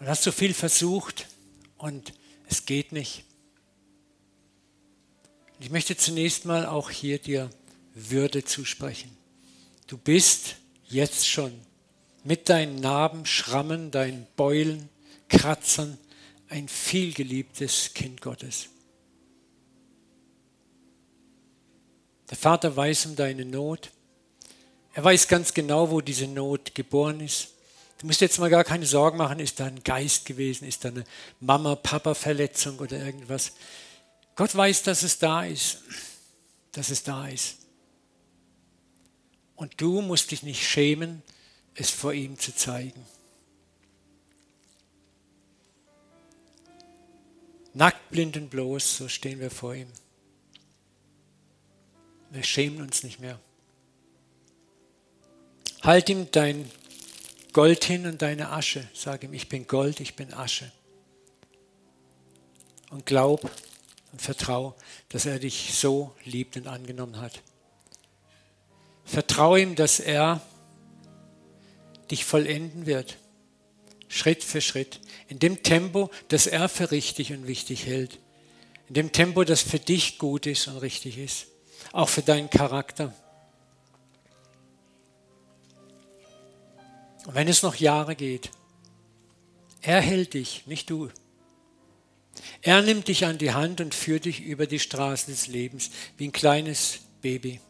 Und 0.00 0.08
hast 0.08 0.24
so 0.24 0.32
viel 0.32 0.52
versucht 0.52 1.28
und 1.78 2.12
es 2.48 2.66
geht 2.66 2.90
nicht. 2.90 3.24
Ich 5.60 5.70
möchte 5.70 5.96
zunächst 5.96 6.44
mal 6.44 6.66
auch 6.66 6.90
hier 6.90 7.20
dir 7.20 7.50
Würde 7.94 8.42
zusprechen. 8.44 9.16
Du 9.86 9.96
bist 9.96 10.56
jetzt 10.92 11.28
schon 11.28 11.52
mit 12.24 12.48
deinen 12.48 12.76
Narben, 12.76 13.26
Schrammen, 13.26 13.90
deinen 13.90 14.26
Beulen, 14.36 14.88
Kratzern 15.28 15.98
ein 16.48 16.68
vielgeliebtes 16.68 17.94
Kind 17.94 18.20
Gottes. 18.20 18.68
Der 22.28 22.36
Vater 22.36 22.76
weiß 22.76 23.06
um 23.06 23.16
deine 23.16 23.44
Not. 23.44 23.90
Er 24.94 25.04
weiß 25.04 25.28
ganz 25.28 25.54
genau, 25.54 25.90
wo 25.90 26.02
diese 26.02 26.26
Not 26.26 26.74
geboren 26.74 27.20
ist. 27.20 27.48
Du 27.98 28.06
musst 28.06 28.20
jetzt 28.20 28.38
mal 28.38 28.50
gar 28.50 28.64
keine 28.64 28.84
Sorgen 28.84 29.16
machen, 29.16 29.38
ist 29.38 29.60
da 29.60 29.66
ein 29.66 29.82
Geist 29.82 30.26
gewesen, 30.26 30.66
ist 30.66 30.84
da 30.84 30.88
eine 30.88 31.04
Mama-Papa-Verletzung 31.40 32.78
oder 32.78 32.98
irgendwas. 32.98 33.52
Gott 34.34 34.54
weiß, 34.54 34.82
dass 34.82 35.02
es 35.02 35.18
da 35.18 35.44
ist, 35.44 35.78
dass 36.72 36.90
es 36.90 37.02
da 37.02 37.28
ist. 37.28 37.61
Und 39.62 39.80
du 39.80 40.00
musst 40.00 40.32
dich 40.32 40.42
nicht 40.42 40.66
schämen, 40.66 41.22
es 41.76 41.88
vor 41.88 42.12
ihm 42.12 42.36
zu 42.36 42.52
zeigen. 42.52 43.06
Nackt, 47.72 48.10
blind 48.10 48.36
und 48.36 48.50
bloß, 48.50 48.96
so 48.96 49.06
stehen 49.06 49.38
wir 49.38 49.52
vor 49.52 49.76
ihm. 49.76 49.86
Wir 52.30 52.42
schämen 52.42 52.82
uns 52.82 53.04
nicht 53.04 53.20
mehr. 53.20 53.38
Halt 55.82 56.08
ihm 56.08 56.28
dein 56.32 56.68
Gold 57.52 57.84
hin 57.84 58.06
und 58.06 58.20
deine 58.20 58.50
Asche. 58.50 58.88
Sag 58.92 59.22
ihm, 59.22 59.32
ich 59.32 59.48
bin 59.48 59.68
Gold, 59.68 60.00
ich 60.00 60.16
bin 60.16 60.34
Asche. 60.34 60.72
Und 62.90 63.06
glaub 63.06 63.48
und 64.10 64.20
vertrau, 64.20 64.74
dass 65.10 65.24
er 65.24 65.38
dich 65.38 65.72
so 65.72 66.12
liebt 66.24 66.56
und 66.56 66.66
angenommen 66.66 67.20
hat. 67.20 67.40
Vertraue 69.04 69.60
ihm, 69.60 69.74
dass 69.74 70.00
er 70.00 70.40
dich 72.10 72.24
vollenden 72.24 72.86
wird. 72.86 73.18
Schritt 74.08 74.44
für 74.44 74.60
Schritt. 74.60 75.00
In 75.28 75.38
dem 75.38 75.62
Tempo, 75.62 76.10
das 76.28 76.46
er 76.46 76.68
für 76.68 76.90
richtig 76.90 77.32
und 77.32 77.46
wichtig 77.46 77.86
hält. 77.86 78.18
In 78.88 78.94
dem 78.94 79.12
Tempo, 79.12 79.44
das 79.44 79.62
für 79.62 79.78
dich 79.78 80.18
gut 80.18 80.46
ist 80.46 80.68
und 80.68 80.76
richtig 80.78 81.18
ist. 81.18 81.46
Auch 81.92 82.08
für 82.08 82.22
deinen 82.22 82.50
Charakter. 82.50 83.14
Und 87.26 87.34
wenn 87.34 87.48
es 87.48 87.62
noch 87.62 87.76
Jahre 87.76 88.16
geht, 88.16 88.50
er 89.80 90.00
hält 90.00 90.34
dich, 90.34 90.66
nicht 90.66 90.90
du. 90.90 91.10
Er 92.60 92.82
nimmt 92.82 93.08
dich 93.08 93.24
an 93.24 93.38
die 93.38 93.52
Hand 93.52 93.80
und 93.80 93.94
führt 93.94 94.26
dich 94.26 94.40
über 94.40 94.66
die 94.66 94.78
Straßen 94.78 95.32
des 95.32 95.46
Lebens 95.46 95.90
wie 96.16 96.28
ein 96.28 96.32
kleines 96.32 97.00
Baby. 97.20 97.60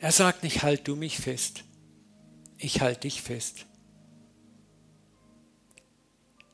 Er 0.00 0.12
sagt 0.12 0.42
nicht, 0.44 0.62
halt 0.62 0.88
du 0.88 0.96
mich 0.96 1.18
fest, 1.18 1.62
ich 2.56 2.80
halte 2.80 3.02
dich 3.02 3.20
fest. 3.20 3.66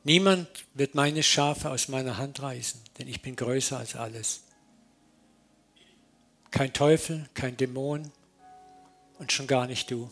Niemand 0.03 0.47
wird 0.73 0.95
meine 0.95 1.23
Schafe 1.23 1.71
aus 1.71 1.87
meiner 1.87 2.17
Hand 2.17 2.41
reißen, 2.41 2.81
denn 2.97 3.07
ich 3.07 3.21
bin 3.21 3.37
größer 3.37 3.77
als 3.77 3.95
alles. 3.95 4.43
Kein 6.51 6.73
Teufel, 6.73 7.29
kein 7.33 7.55
Dämon 7.55 8.11
und 9.17 9.31
schon 9.31 9.47
gar 9.47 9.65
nicht 9.65 9.89
du. 9.91 10.09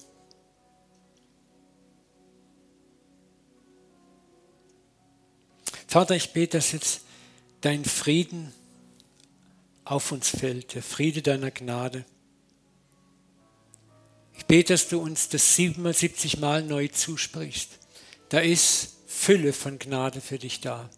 Vater, 5.88 6.15
ich 6.15 6.31
bete, 6.31 6.57
dass 6.57 6.71
jetzt 6.71 7.01
dein 7.61 7.83
Frieden 7.83 8.53
auf 9.83 10.13
uns 10.13 10.29
fällt, 10.29 10.73
der 10.73 10.83
Friede 10.83 11.21
deiner 11.21 11.51
Gnade. 11.51 12.05
Ich 14.38 14.45
bete, 14.45 14.73
dass 14.73 14.89
du 14.89 14.99
uns 14.99 15.29
das 15.29 15.55
77 15.55 16.39
Mal 16.39 16.63
neu 16.63 16.88
zusprichst. 16.88 17.69
Da 18.29 18.39
ist 18.39 18.95
Fülle 19.07 19.53
von 19.53 19.79
Gnade 19.79 20.21
für 20.21 20.38
dich 20.38 20.61
da. 20.61 20.89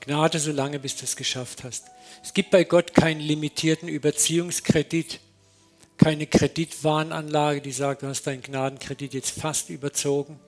Gnade 0.00 0.38
so 0.38 0.52
lange, 0.52 0.78
bis 0.78 0.96
du 0.96 1.04
es 1.04 1.16
geschafft 1.16 1.64
hast. 1.64 1.86
Es 2.22 2.32
gibt 2.32 2.50
bei 2.50 2.64
Gott 2.64 2.94
keinen 2.94 3.20
limitierten 3.20 3.88
Überziehungskredit, 3.88 5.20
keine 5.96 6.26
Kreditwarnanlage, 6.26 7.60
die 7.60 7.72
sagt, 7.72 8.02
du 8.02 8.06
hast 8.06 8.26
deinen 8.26 8.42
Gnadenkredit 8.42 9.14
jetzt 9.14 9.38
fast 9.38 9.68
überzogen. 9.68 10.38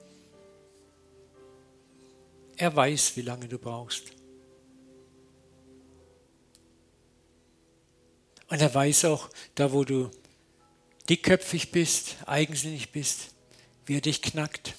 Er 2.55 2.75
weiß, 2.75 3.17
wie 3.17 3.21
lange 3.21 3.47
du 3.47 3.57
brauchst. 3.57 4.03
Und 8.47 8.61
er 8.61 8.73
weiß 8.73 9.05
auch, 9.05 9.29
da 9.55 9.71
wo 9.71 9.83
du 9.83 10.11
dickköpfig 11.09 11.71
bist, 11.71 12.17
eigensinnig 12.25 12.91
bist, 12.91 13.33
wie 13.85 13.97
er 13.97 14.01
dich 14.01 14.21
knackt, 14.21 14.75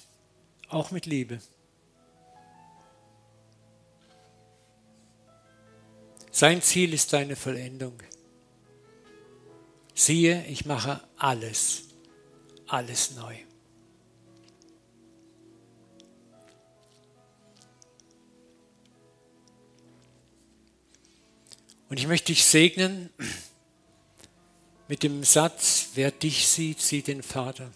auch 0.69 0.91
mit 0.91 1.05
Liebe. 1.05 1.39
Sein 6.31 6.61
Ziel 6.61 6.93
ist 6.93 7.13
deine 7.13 7.35
Vollendung. 7.35 8.01
Siehe, 9.93 10.45
ich 10.47 10.65
mache 10.65 10.99
alles, 11.17 11.83
alles 12.67 13.11
neu. 13.11 13.35
Und 21.89 21.99
ich 21.99 22.07
möchte 22.07 22.33
dich 22.33 22.43
segnen 22.43 23.11
mit 24.93 25.01
dem 25.01 25.23
Satz, 25.23 25.87
wer 25.95 26.11
dich 26.11 26.47
sieht, 26.47 26.79
sieht 26.79 27.07
den 27.07 27.23
Vater. 27.23 27.71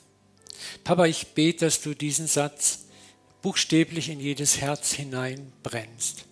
Papa, 0.83 1.07
ich 1.07 1.29
bete, 1.29 1.65
dass 1.65 1.81
du 1.81 1.95
diesen 1.95 2.27
Satz 2.27 2.85
buchstäblich 3.41 4.09
in 4.09 4.19
jedes 4.19 4.61
Herz 4.61 4.91
hineinbrennst. 4.91 6.25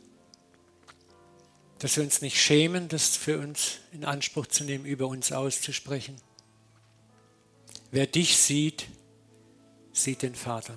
Dass 1.79 1.97
wir 1.97 2.03
uns 2.03 2.21
nicht 2.21 2.39
schämen, 2.39 2.87
das 2.87 3.17
für 3.17 3.39
uns 3.39 3.79
in 3.93 4.05
Anspruch 4.05 4.45
zu 4.45 4.63
nehmen, 4.63 4.85
über 4.85 5.07
uns 5.07 5.31
auszusprechen. 5.31 6.17
Wer 7.89 8.05
dich 8.05 8.37
sieht, 8.37 8.85
sieht 9.91 10.21
den 10.21 10.35
Vater. 10.35 10.75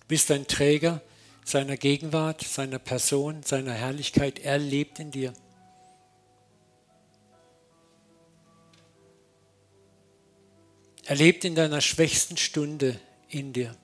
Du 0.00 0.06
bist 0.06 0.30
ein 0.32 0.46
Träger 0.46 1.00
seiner 1.48 1.78
Gegenwart, 1.78 2.42
seiner 2.42 2.78
Person, 2.78 3.42
seiner 3.42 3.72
Herrlichkeit. 3.72 4.38
Er 4.38 4.58
lebt 4.58 4.98
in 4.98 5.10
dir. 5.10 5.32
Er 11.06 11.16
lebt 11.16 11.46
in 11.46 11.54
deiner 11.54 11.80
schwächsten 11.80 12.36
Stunde 12.36 13.00
in 13.30 13.54
dir. 13.54 13.74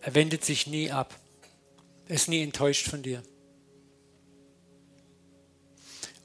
Er 0.00 0.16
wendet 0.16 0.44
sich 0.44 0.66
nie 0.66 0.90
ab. 0.90 1.14
Ist 2.08 2.26
nie 2.26 2.42
enttäuscht 2.42 2.88
von 2.88 3.04
dir. 3.04 3.22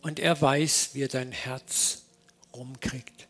Und 0.01 0.19
er 0.19 0.41
weiß, 0.41 0.91
wie 0.93 1.03
er 1.03 1.09
dein 1.09 1.31
Herz 1.31 2.05
rumkriegt. 2.55 3.24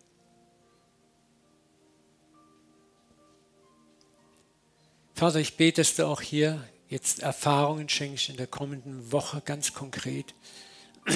Vater, 5.16 5.40
ich 5.40 5.56
bete, 5.56 5.80
dass 5.80 5.96
du 5.96 6.06
auch 6.08 6.20
hier 6.20 6.62
jetzt 6.90 7.20
Erfahrungen 7.20 7.88
schenkst 7.88 8.28
in 8.28 8.36
der 8.36 8.48
kommenden 8.48 9.14
Woche 9.14 9.40
ganz 9.40 9.74
konkret, 9.74 10.36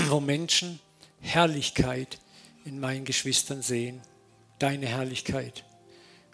wo 0.08 0.22
Menschen 0.22 0.80
Herrlichkeit 1.20 2.18
in 2.64 2.80
meinen 2.80 3.04
Geschwistern 3.04 3.62
sehen, 3.62 4.02
deine 4.58 4.88
Herrlichkeit, 4.88 5.66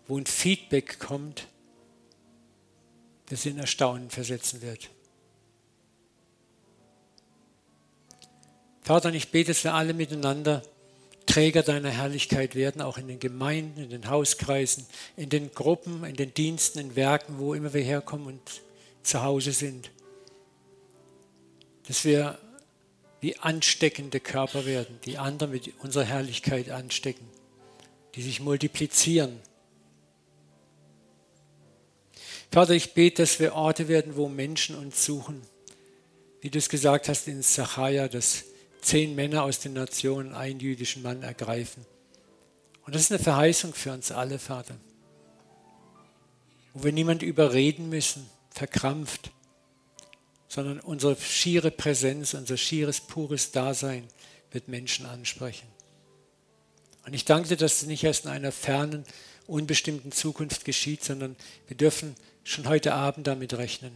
wo 0.07 0.15
ein 0.15 0.27
Feedback 0.27 0.99
kommt, 0.99 1.47
das 3.29 3.47
in 3.47 3.57
Erstaunen 3.57 4.11
versetzen 4.11 4.61
wird. 4.61 4.91
Vater, 8.83 9.11
ich 9.11 9.31
bete, 9.31 9.53
dass 9.53 9.63
wir 9.63 9.73
alle 9.73 9.95
miteinander 9.95 10.61
Träger 11.25 11.63
deiner 11.63 11.89
Herrlichkeit 11.89 12.55
werden, 12.55 12.81
auch 12.81 12.97
in 12.97 13.07
den 13.07 13.19
Gemeinden, 13.19 13.81
in 13.81 13.89
den 13.89 14.09
Hauskreisen, 14.09 14.85
in 15.17 15.29
den 15.29 15.51
Gruppen, 15.51 16.03
in 16.03 16.15
den 16.15 16.33
Diensten, 16.33 16.79
in 16.79 16.95
Werken, 16.95 17.39
wo 17.39 17.53
immer 17.53 17.73
wir 17.73 17.81
herkommen 17.81 18.27
und 18.27 18.41
zu 19.03 19.23
Hause 19.23 19.51
sind. 19.51 19.91
Dass 21.87 22.05
wir 22.05 22.37
wie 23.21 23.37
ansteckende 23.37 24.19
Körper 24.19 24.65
werden, 24.65 24.99
die 25.05 25.17
andere 25.17 25.49
mit 25.49 25.73
unserer 25.79 26.03
Herrlichkeit 26.03 26.69
anstecken, 26.69 27.27
die 28.13 28.21
sich 28.21 28.39
multiplizieren. 28.39 29.39
Vater, 32.51 32.73
ich 32.73 32.93
bete, 32.93 33.23
dass 33.23 33.39
wir 33.39 33.55
Orte 33.55 33.87
werden, 33.87 34.15
wo 34.15 34.29
Menschen 34.29 34.75
uns 34.75 35.03
suchen. 35.03 35.41
Wie 36.41 36.49
du 36.49 36.59
es 36.59 36.69
gesagt 36.69 37.09
hast 37.09 37.27
in 37.27 37.41
Sacharja, 37.41 38.07
dass 38.07 38.45
zehn 38.85 39.15
Männer 39.15 39.43
aus 39.43 39.59
den 39.59 39.73
Nationen 39.73 40.33
einen 40.33 40.59
jüdischen 40.59 41.01
Mann 41.01 41.23
ergreifen. 41.23 41.85
Und 42.85 42.93
das 42.93 43.03
ist 43.03 43.11
eine 43.11 43.23
Verheißung 43.23 43.73
für 43.73 43.91
uns 43.91 44.11
alle, 44.11 44.37
Vater. 44.37 44.75
Wo 46.73 46.83
wir 46.83 46.91
niemand 46.91 47.23
überreden 47.23 47.89
müssen, 47.89 48.29
verkrampft, 48.51 49.31
sondern 50.47 50.79
unsere 50.79 51.15
schiere 51.15 51.71
Präsenz, 51.71 52.33
unser 52.33 52.57
schieres, 52.57 53.01
pures 53.01 53.51
Dasein 53.51 54.07
wird 54.51 54.67
Menschen 54.67 55.05
ansprechen. 55.05 55.67
Und 57.05 57.13
ich 57.13 57.25
danke 57.25 57.49
dir, 57.49 57.57
dass 57.57 57.81
es 57.81 57.87
nicht 57.87 58.03
erst 58.03 58.25
in 58.25 58.31
einer 58.31 58.51
fernen, 58.51 59.03
unbestimmten 59.47 60.11
Zukunft 60.11 60.63
geschieht, 60.65 61.03
sondern 61.03 61.35
wir 61.67 61.77
dürfen 61.77 62.15
schon 62.43 62.67
heute 62.67 62.93
Abend 62.93 63.27
damit 63.27 63.53
rechnen. 63.55 63.91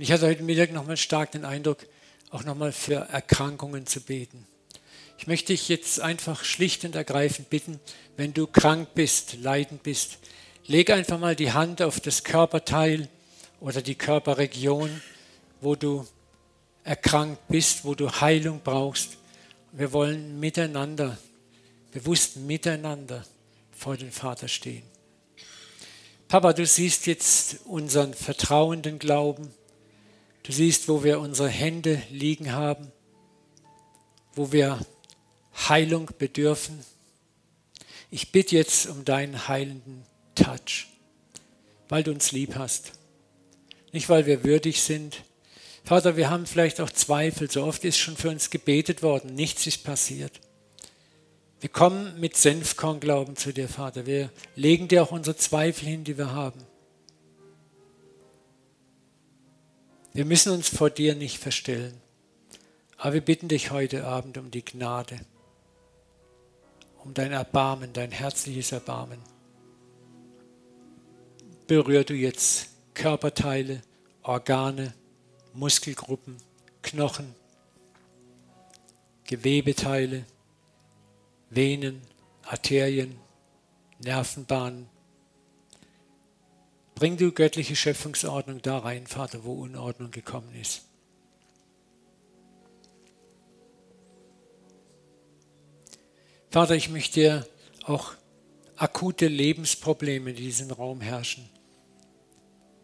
Und 0.00 0.04
ich 0.04 0.12
hatte 0.12 0.28
heute 0.28 0.42
Mittag 0.42 0.72
nochmal 0.72 0.96
stark 0.96 1.32
den 1.32 1.44
Eindruck, 1.44 1.86
auch 2.30 2.42
nochmal 2.42 2.72
für 2.72 2.94
Erkrankungen 2.94 3.86
zu 3.86 4.00
beten. 4.00 4.46
Ich 5.18 5.26
möchte 5.26 5.52
dich 5.52 5.68
jetzt 5.68 6.00
einfach 6.00 6.42
schlicht 6.42 6.86
und 6.86 6.94
ergreifend 6.94 7.50
bitten, 7.50 7.78
wenn 8.16 8.32
du 8.32 8.46
krank 8.46 8.88
bist, 8.94 9.34
leidend 9.42 9.82
bist, 9.82 10.16
leg 10.64 10.88
einfach 10.88 11.18
mal 11.18 11.36
die 11.36 11.52
Hand 11.52 11.82
auf 11.82 12.00
das 12.00 12.24
Körperteil 12.24 13.10
oder 13.60 13.82
die 13.82 13.94
Körperregion, 13.94 15.02
wo 15.60 15.74
du 15.74 16.06
erkrankt 16.82 17.46
bist, 17.48 17.84
wo 17.84 17.94
du 17.94 18.10
Heilung 18.10 18.62
brauchst. 18.64 19.18
Wir 19.72 19.92
wollen 19.92 20.40
miteinander, 20.40 21.18
bewusst 21.92 22.36
miteinander 22.36 23.22
vor 23.70 23.98
den 23.98 24.12
Vater 24.12 24.48
stehen. 24.48 24.84
Papa, 26.26 26.54
du 26.54 26.64
siehst 26.64 27.06
jetzt 27.06 27.66
unseren 27.66 28.14
vertrauenden 28.14 28.98
Glauben. 28.98 29.52
Du 30.42 30.52
siehst, 30.52 30.88
wo 30.88 31.04
wir 31.04 31.20
unsere 31.20 31.48
Hände 31.48 32.02
liegen 32.10 32.52
haben, 32.52 32.90
wo 34.34 34.52
wir 34.52 34.78
Heilung 35.68 36.08
bedürfen. 36.18 36.78
Ich 38.10 38.32
bitte 38.32 38.56
jetzt 38.56 38.86
um 38.86 39.04
deinen 39.04 39.48
heilenden 39.48 40.04
Touch, 40.34 40.88
weil 41.88 42.02
du 42.02 42.10
uns 42.10 42.32
lieb 42.32 42.54
hast. 42.56 42.92
Nicht, 43.92 44.08
weil 44.08 44.26
wir 44.26 44.44
würdig 44.44 44.82
sind. 44.82 45.22
Vater, 45.84 46.16
wir 46.16 46.30
haben 46.30 46.46
vielleicht 46.46 46.80
auch 46.80 46.90
Zweifel. 46.90 47.50
So 47.50 47.64
oft 47.64 47.84
ist 47.84 47.98
schon 47.98 48.16
für 48.16 48.30
uns 48.30 48.50
gebetet 48.50 49.02
worden. 49.02 49.34
Nichts 49.34 49.66
ist 49.66 49.84
passiert. 49.84 50.40
Wir 51.60 51.68
kommen 51.68 52.18
mit 52.18 52.36
Senfkornglauben 52.36 53.36
zu 53.36 53.52
dir, 53.52 53.68
Vater. 53.68 54.06
Wir 54.06 54.30
legen 54.56 54.88
dir 54.88 55.02
auch 55.02 55.12
unsere 55.12 55.36
Zweifel 55.36 55.88
hin, 55.88 56.04
die 56.04 56.16
wir 56.16 56.32
haben. 56.32 56.60
Wir 60.12 60.24
müssen 60.24 60.52
uns 60.52 60.68
vor 60.68 60.90
dir 60.90 61.14
nicht 61.14 61.38
verstellen. 61.38 62.00
Aber 62.96 63.14
wir 63.14 63.20
bitten 63.20 63.48
dich 63.48 63.70
heute 63.70 64.04
Abend 64.04 64.36
um 64.36 64.50
die 64.50 64.64
Gnade, 64.64 65.20
um 67.02 67.14
dein 67.14 67.32
Erbarmen, 67.32 67.92
dein 67.92 68.10
herzliches 68.10 68.72
Erbarmen. 68.72 69.18
Berühr 71.66 72.04
du 72.04 72.12
jetzt 72.12 72.68
Körperteile, 72.92 73.80
Organe, 74.22 74.92
Muskelgruppen, 75.54 76.36
Knochen, 76.82 77.34
Gewebeteile, 79.24 80.26
Venen, 81.48 82.02
Arterien, 82.42 83.16
Nervenbahnen, 84.00 84.88
Bring 87.00 87.16
du 87.16 87.32
göttliche 87.32 87.76
Schöpfungsordnung 87.76 88.60
da 88.60 88.76
rein, 88.76 89.06
Vater, 89.06 89.42
wo 89.44 89.54
Unordnung 89.54 90.10
gekommen 90.10 90.54
ist. 90.60 90.82
Vater, 96.50 96.74
ich 96.74 96.90
möchte 96.90 97.20
dir 97.20 97.48
auch 97.84 98.12
akute 98.76 99.28
Lebensprobleme, 99.28 100.34
die 100.34 100.42
in 100.42 100.48
diesem 100.48 100.70
Raum 100.72 101.00
herrschen, 101.00 101.48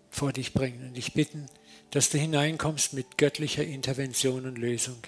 vor 0.09 0.33
dich 0.33 0.55
bringen. 0.55 0.89
Und 0.89 0.97
ich 0.97 1.13
bitten, 1.13 1.45
dass 1.91 2.09
du 2.09 2.17
hineinkommst 2.17 2.95
mit 2.95 3.19
göttlicher 3.19 3.65
Intervention 3.65 4.47
und 4.47 4.57
Lösung. 4.57 5.03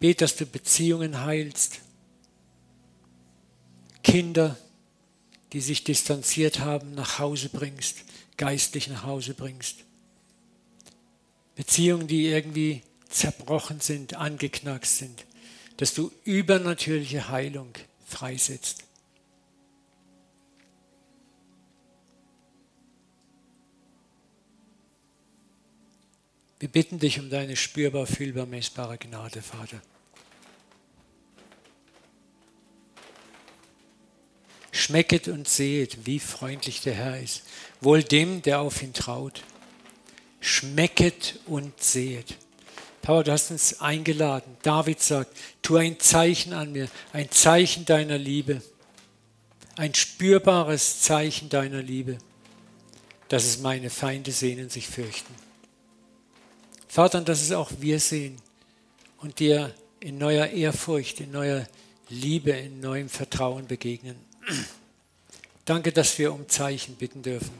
Bet, 0.00 0.22
dass 0.22 0.36
du 0.36 0.46
Beziehungen 0.46 1.22
heilst, 1.22 1.82
Kinder, 4.02 4.56
die 5.52 5.60
sich 5.60 5.84
distanziert 5.84 6.60
haben, 6.60 6.94
nach 6.94 7.18
Hause 7.18 7.48
bringst, 7.48 7.98
geistlich 8.36 8.88
nach 8.88 9.04
Hause 9.04 9.34
bringst. 9.34 9.84
Beziehungen, 11.54 12.06
die 12.06 12.26
irgendwie 12.26 12.82
zerbrochen 13.08 13.80
sind, 13.80 14.14
angeknackst 14.14 14.98
sind, 14.98 15.24
dass 15.78 15.94
du 15.94 16.12
übernatürliche 16.24 17.28
Heilung 17.28 17.72
freisetzt. 18.06 18.84
Wir 26.60 26.68
bitten 26.68 26.98
dich 26.98 27.20
um 27.20 27.30
deine 27.30 27.56
spürbar, 27.56 28.06
fühlbar, 28.06 28.46
messbare 28.46 28.98
Gnade, 28.98 29.42
Vater. 29.42 29.80
Schmecket 34.88 35.28
und 35.28 35.46
sehet, 35.46 36.06
wie 36.06 36.18
freundlich 36.18 36.80
der 36.80 36.94
Herr 36.94 37.20
ist. 37.20 37.42
Wohl 37.82 38.02
dem, 38.02 38.40
der 38.40 38.60
auf 38.60 38.82
ihn 38.82 38.94
traut. 38.94 39.42
Schmecket 40.40 41.40
und 41.44 41.78
sehet. 41.78 42.38
Paul, 43.02 43.22
du 43.22 43.32
hast 43.32 43.50
uns 43.50 43.82
eingeladen. 43.82 44.56
David 44.62 45.02
sagt, 45.02 45.36
tu 45.60 45.76
ein 45.76 46.00
Zeichen 46.00 46.54
an 46.54 46.72
mir, 46.72 46.88
ein 47.12 47.30
Zeichen 47.30 47.84
deiner 47.84 48.16
Liebe. 48.16 48.62
Ein 49.76 49.94
spürbares 49.94 51.02
Zeichen 51.02 51.50
deiner 51.50 51.82
Liebe, 51.82 52.16
dass 53.28 53.44
es 53.44 53.58
meine 53.58 53.90
Feinde 53.90 54.32
sehen 54.32 54.58
und 54.58 54.72
sich 54.72 54.88
fürchten. 54.88 55.34
Vater, 56.88 57.20
dass 57.20 57.42
es 57.42 57.52
auch 57.52 57.70
wir 57.78 58.00
sehen 58.00 58.36
und 59.18 59.38
dir 59.38 59.74
in 60.00 60.16
neuer 60.16 60.46
Ehrfurcht, 60.46 61.20
in 61.20 61.30
neuer 61.30 61.66
Liebe, 62.08 62.52
in 62.52 62.80
neuem 62.80 63.10
Vertrauen 63.10 63.66
begegnen. 63.66 64.16
Danke, 65.68 65.92
dass 65.92 66.18
wir 66.18 66.32
um 66.32 66.48
Zeichen 66.48 66.94
bitten 66.94 67.20
dürfen. 67.20 67.52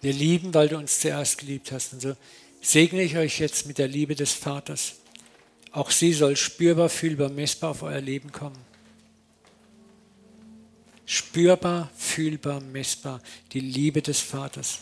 Wir 0.00 0.12
lieben, 0.12 0.52
weil 0.52 0.68
du 0.68 0.78
uns 0.78 0.98
zuerst 0.98 1.38
geliebt 1.38 1.70
hast. 1.70 1.92
Und 1.92 2.02
so 2.02 2.16
segne 2.60 3.02
ich 3.02 3.16
euch 3.16 3.38
jetzt 3.38 3.66
mit 3.66 3.78
der 3.78 3.86
Liebe 3.86 4.16
des 4.16 4.32
Vaters. 4.32 4.94
Auch 5.70 5.92
sie 5.92 6.12
soll 6.12 6.34
spürbar, 6.34 6.88
fühlbar, 6.88 7.28
messbar 7.28 7.70
auf 7.70 7.84
euer 7.84 8.00
Leben 8.00 8.32
kommen. 8.32 8.58
Spürbar, 11.06 11.88
fühlbar, 11.96 12.60
messbar 12.60 13.22
die 13.52 13.60
Liebe 13.60 14.02
des 14.02 14.18
Vaters. 14.18 14.80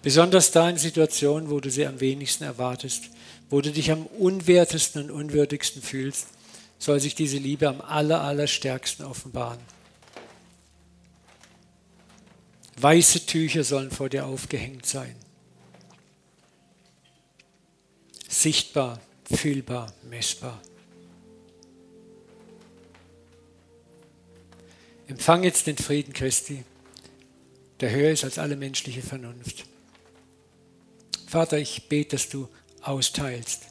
Besonders 0.00 0.52
da 0.52 0.70
in 0.70 0.76
Situationen, 0.76 1.50
wo 1.50 1.58
du 1.58 1.72
sie 1.72 1.88
am 1.88 1.98
wenigsten 1.98 2.44
erwartest, 2.44 3.10
wo 3.48 3.60
du 3.60 3.72
dich 3.72 3.90
am 3.90 4.06
unwertesten 4.06 5.02
und 5.02 5.10
unwürdigsten 5.10 5.82
fühlst 5.82 6.28
soll 6.80 6.98
sich 6.98 7.14
diese 7.14 7.38
Liebe 7.38 7.68
am 7.68 7.80
aller, 7.80 8.20
allerstärksten 8.20 9.04
offenbaren. 9.04 9.60
Weiße 12.78 13.26
Tücher 13.26 13.62
sollen 13.62 13.92
vor 13.92 14.08
dir 14.08 14.26
aufgehängt 14.26 14.86
sein. 14.86 15.14
sichtbar, 18.30 19.00
fühlbar, 19.24 19.92
messbar. 20.08 20.62
Empfang 25.08 25.42
jetzt 25.42 25.66
den 25.66 25.76
Frieden 25.76 26.12
Christi, 26.14 26.64
der 27.80 27.90
höher 27.90 28.12
ist 28.12 28.24
als 28.24 28.38
alle 28.38 28.56
menschliche 28.56 29.02
Vernunft. 29.02 29.66
Vater, 31.26 31.58
ich 31.58 31.88
bete, 31.88 32.16
dass 32.16 32.28
du 32.28 32.48
austeilst. 32.82 33.66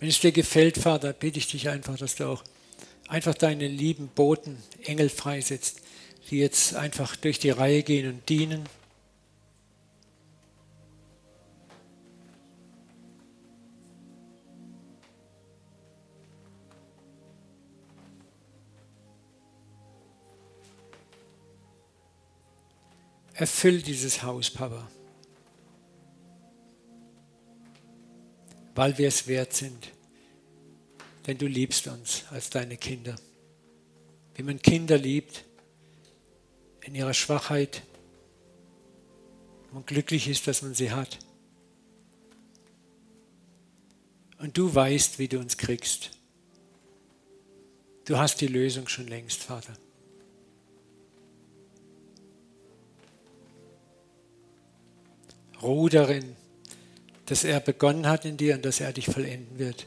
Wenn 0.00 0.08
es 0.08 0.20
dir 0.20 0.32
gefällt, 0.32 0.78
Vater, 0.78 1.12
bitte 1.12 1.38
ich 1.38 1.48
dich 1.48 1.68
einfach, 1.68 1.96
dass 1.96 2.14
du 2.14 2.28
auch 2.28 2.44
einfach 3.08 3.34
deine 3.34 3.66
lieben 3.66 4.08
Boten, 4.08 4.58
Engel 4.84 5.08
freisetzt, 5.08 5.80
die 6.30 6.38
jetzt 6.38 6.74
einfach 6.74 7.16
durch 7.16 7.38
die 7.38 7.50
Reihe 7.50 7.82
gehen 7.82 8.08
und 8.08 8.28
dienen 8.28 8.64
Erfüll 23.34 23.82
dieses 23.82 24.24
Haus, 24.24 24.50
Papa. 24.50 24.88
Weil 28.78 28.96
wir 28.96 29.08
es 29.08 29.26
wert 29.26 29.54
sind. 29.54 29.90
Denn 31.26 31.36
du 31.36 31.48
liebst 31.48 31.88
uns 31.88 32.22
als 32.30 32.48
deine 32.48 32.76
Kinder. 32.76 33.16
Wie 34.36 34.44
man 34.44 34.62
Kinder 34.62 34.96
liebt, 34.96 35.44
in 36.82 36.94
ihrer 36.94 37.12
Schwachheit 37.12 37.82
und 39.72 39.88
glücklich 39.88 40.28
ist, 40.28 40.46
dass 40.46 40.62
man 40.62 40.74
sie 40.74 40.92
hat. 40.92 41.18
Und 44.38 44.56
du 44.56 44.72
weißt, 44.72 45.18
wie 45.18 45.26
du 45.26 45.40
uns 45.40 45.56
kriegst. 45.56 46.12
Du 48.04 48.16
hast 48.16 48.40
die 48.40 48.46
Lösung 48.46 48.86
schon 48.86 49.08
längst, 49.08 49.42
Vater. 49.42 49.76
Ruhe 55.60 55.90
darin, 55.90 56.36
dass 57.28 57.44
er 57.44 57.60
begonnen 57.60 58.06
hat 58.06 58.24
in 58.24 58.38
dir 58.38 58.54
und 58.54 58.64
dass 58.64 58.80
er 58.80 58.92
dich 58.92 59.04
vollenden 59.06 59.58
wird. 59.58 59.86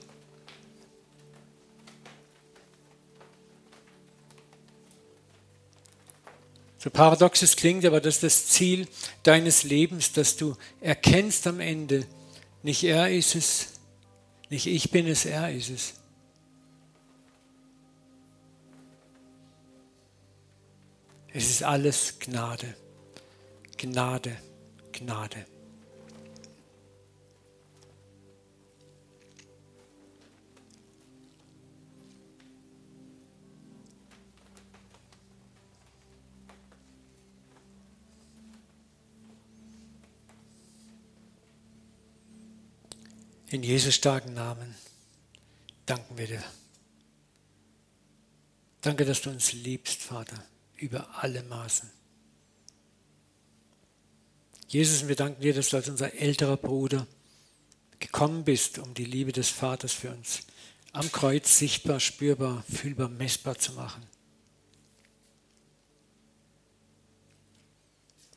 So 6.77 6.89
paradox 6.89 7.41
es 7.41 7.55
klingt, 7.55 7.83
aber 7.85 7.99
das 7.99 8.15
ist 8.15 8.23
das 8.23 8.47
Ziel 8.47 8.87
deines 9.23 9.63
Lebens, 9.63 10.13
dass 10.13 10.37
du 10.37 10.55
erkennst 10.79 11.45
am 11.47 11.59
Ende, 11.59 12.05
nicht 12.63 12.83
er 12.83 13.11
ist 13.11 13.35
es, 13.35 13.67
nicht 14.49 14.67
ich 14.67 14.91
bin 14.91 15.07
es, 15.07 15.25
er 15.25 15.51
ist 15.51 15.69
es. 15.69 15.93
Es 21.33 21.49
ist 21.49 21.63
alles 21.63 22.19
Gnade, 22.19 22.75
Gnade, 23.77 24.37
Gnade. 24.91 25.50
In 43.51 43.63
Jesus 43.63 43.95
starken 43.95 44.33
Namen 44.33 44.75
danken 45.85 46.17
wir 46.17 46.25
dir. 46.25 46.43
Danke, 48.79 49.03
dass 49.03 49.21
du 49.21 49.29
uns 49.29 49.51
liebst, 49.51 50.01
Vater, 50.01 50.41
über 50.77 51.21
alle 51.21 51.43
Maßen. 51.43 51.91
Jesus, 54.69 55.05
wir 55.09 55.17
danken 55.17 55.41
dir, 55.41 55.53
dass 55.53 55.67
du 55.67 55.75
als 55.75 55.89
unser 55.89 56.13
älterer 56.13 56.55
Bruder 56.55 57.05
gekommen 57.99 58.45
bist, 58.45 58.79
um 58.79 58.93
die 58.93 59.03
Liebe 59.03 59.33
des 59.33 59.49
Vaters 59.49 59.91
für 59.91 60.11
uns 60.11 60.43
am 60.93 61.11
Kreuz 61.11 61.57
sichtbar, 61.57 61.99
spürbar, 61.99 62.63
fühlbar, 62.71 63.09
messbar 63.09 63.57
zu 63.57 63.73
machen. 63.73 64.07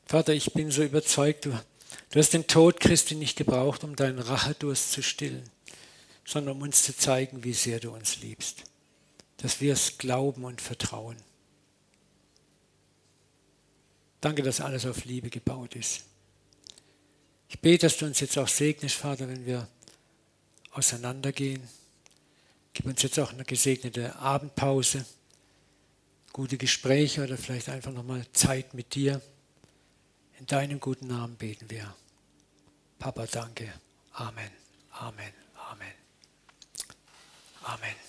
Vater, 0.07 0.35
ich 0.35 0.53
bin 0.53 0.73
so 0.73 0.83
überzeugt, 0.83 1.47
du 1.47 1.57
Du 2.11 2.19
hast 2.19 2.33
den 2.33 2.47
Tod 2.47 2.81
Christi 2.81 3.15
nicht 3.15 3.37
gebraucht, 3.37 3.85
um 3.85 3.97
deinen 3.97 4.19
Rachedurst 4.19 4.93
zu 4.93 5.03
stillen, 5.03 5.51
sondern 6.25 6.57
um 6.57 6.63
uns 6.63 6.83
zu 6.83 6.97
zeigen, 6.97 7.45
wie 7.45 7.53
sehr 7.53 7.81
du 7.81 7.91
uns 7.91 8.21
liebst. 8.21 8.65
Dass 9.39 9.61
wir 9.61 9.73
es 9.73 9.99
glauben 9.99 10.45
und 10.45 10.61
vertrauen. 10.61 11.17
Danke, 14.21 14.43
dass 14.43 14.61
alles 14.61 14.87
auf 14.87 15.05
Liebe 15.05 15.29
gebaut 15.29 15.77
ist. 15.77 16.05
Ich 17.49 17.61
bete, 17.61 17.87
dass 17.87 17.99
du 17.99 18.07
uns 18.07 18.21
jetzt 18.21 18.39
auch 18.39 18.49
segnest, 18.49 18.97
Vater, 18.97 19.29
wenn 19.29 19.45
wir 19.45 19.69
auseinandergehen. 20.73 21.63
Gib 22.73 22.87
uns 22.87 23.03
jetzt 23.03 23.19
auch 23.19 23.33
eine 23.33 23.45
gesegnete 23.45 24.17
Abendpause, 24.17 25.05
gute 26.33 26.59
Gespräche 26.59 27.23
oder 27.23 27.37
vielleicht 27.37 27.69
einfach 27.69 27.93
nochmal 27.93 28.27
Zeit 28.33 28.75
mit 28.75 28.95
dir. 28.95 29.21
In 30.45 30.49
deinem 30.49 30.79
guten 30.79 31.07
Namen 31.07 31.37
beten 31.37 31.71
wir. 31.71 31.95
Papa, 32.99 33.25
danke. 33.25 33.73
Amen. 34.13 34.51
Amen. 34.91 35.33
Amen. 35.71 35.95
Amen. 37.63 38.04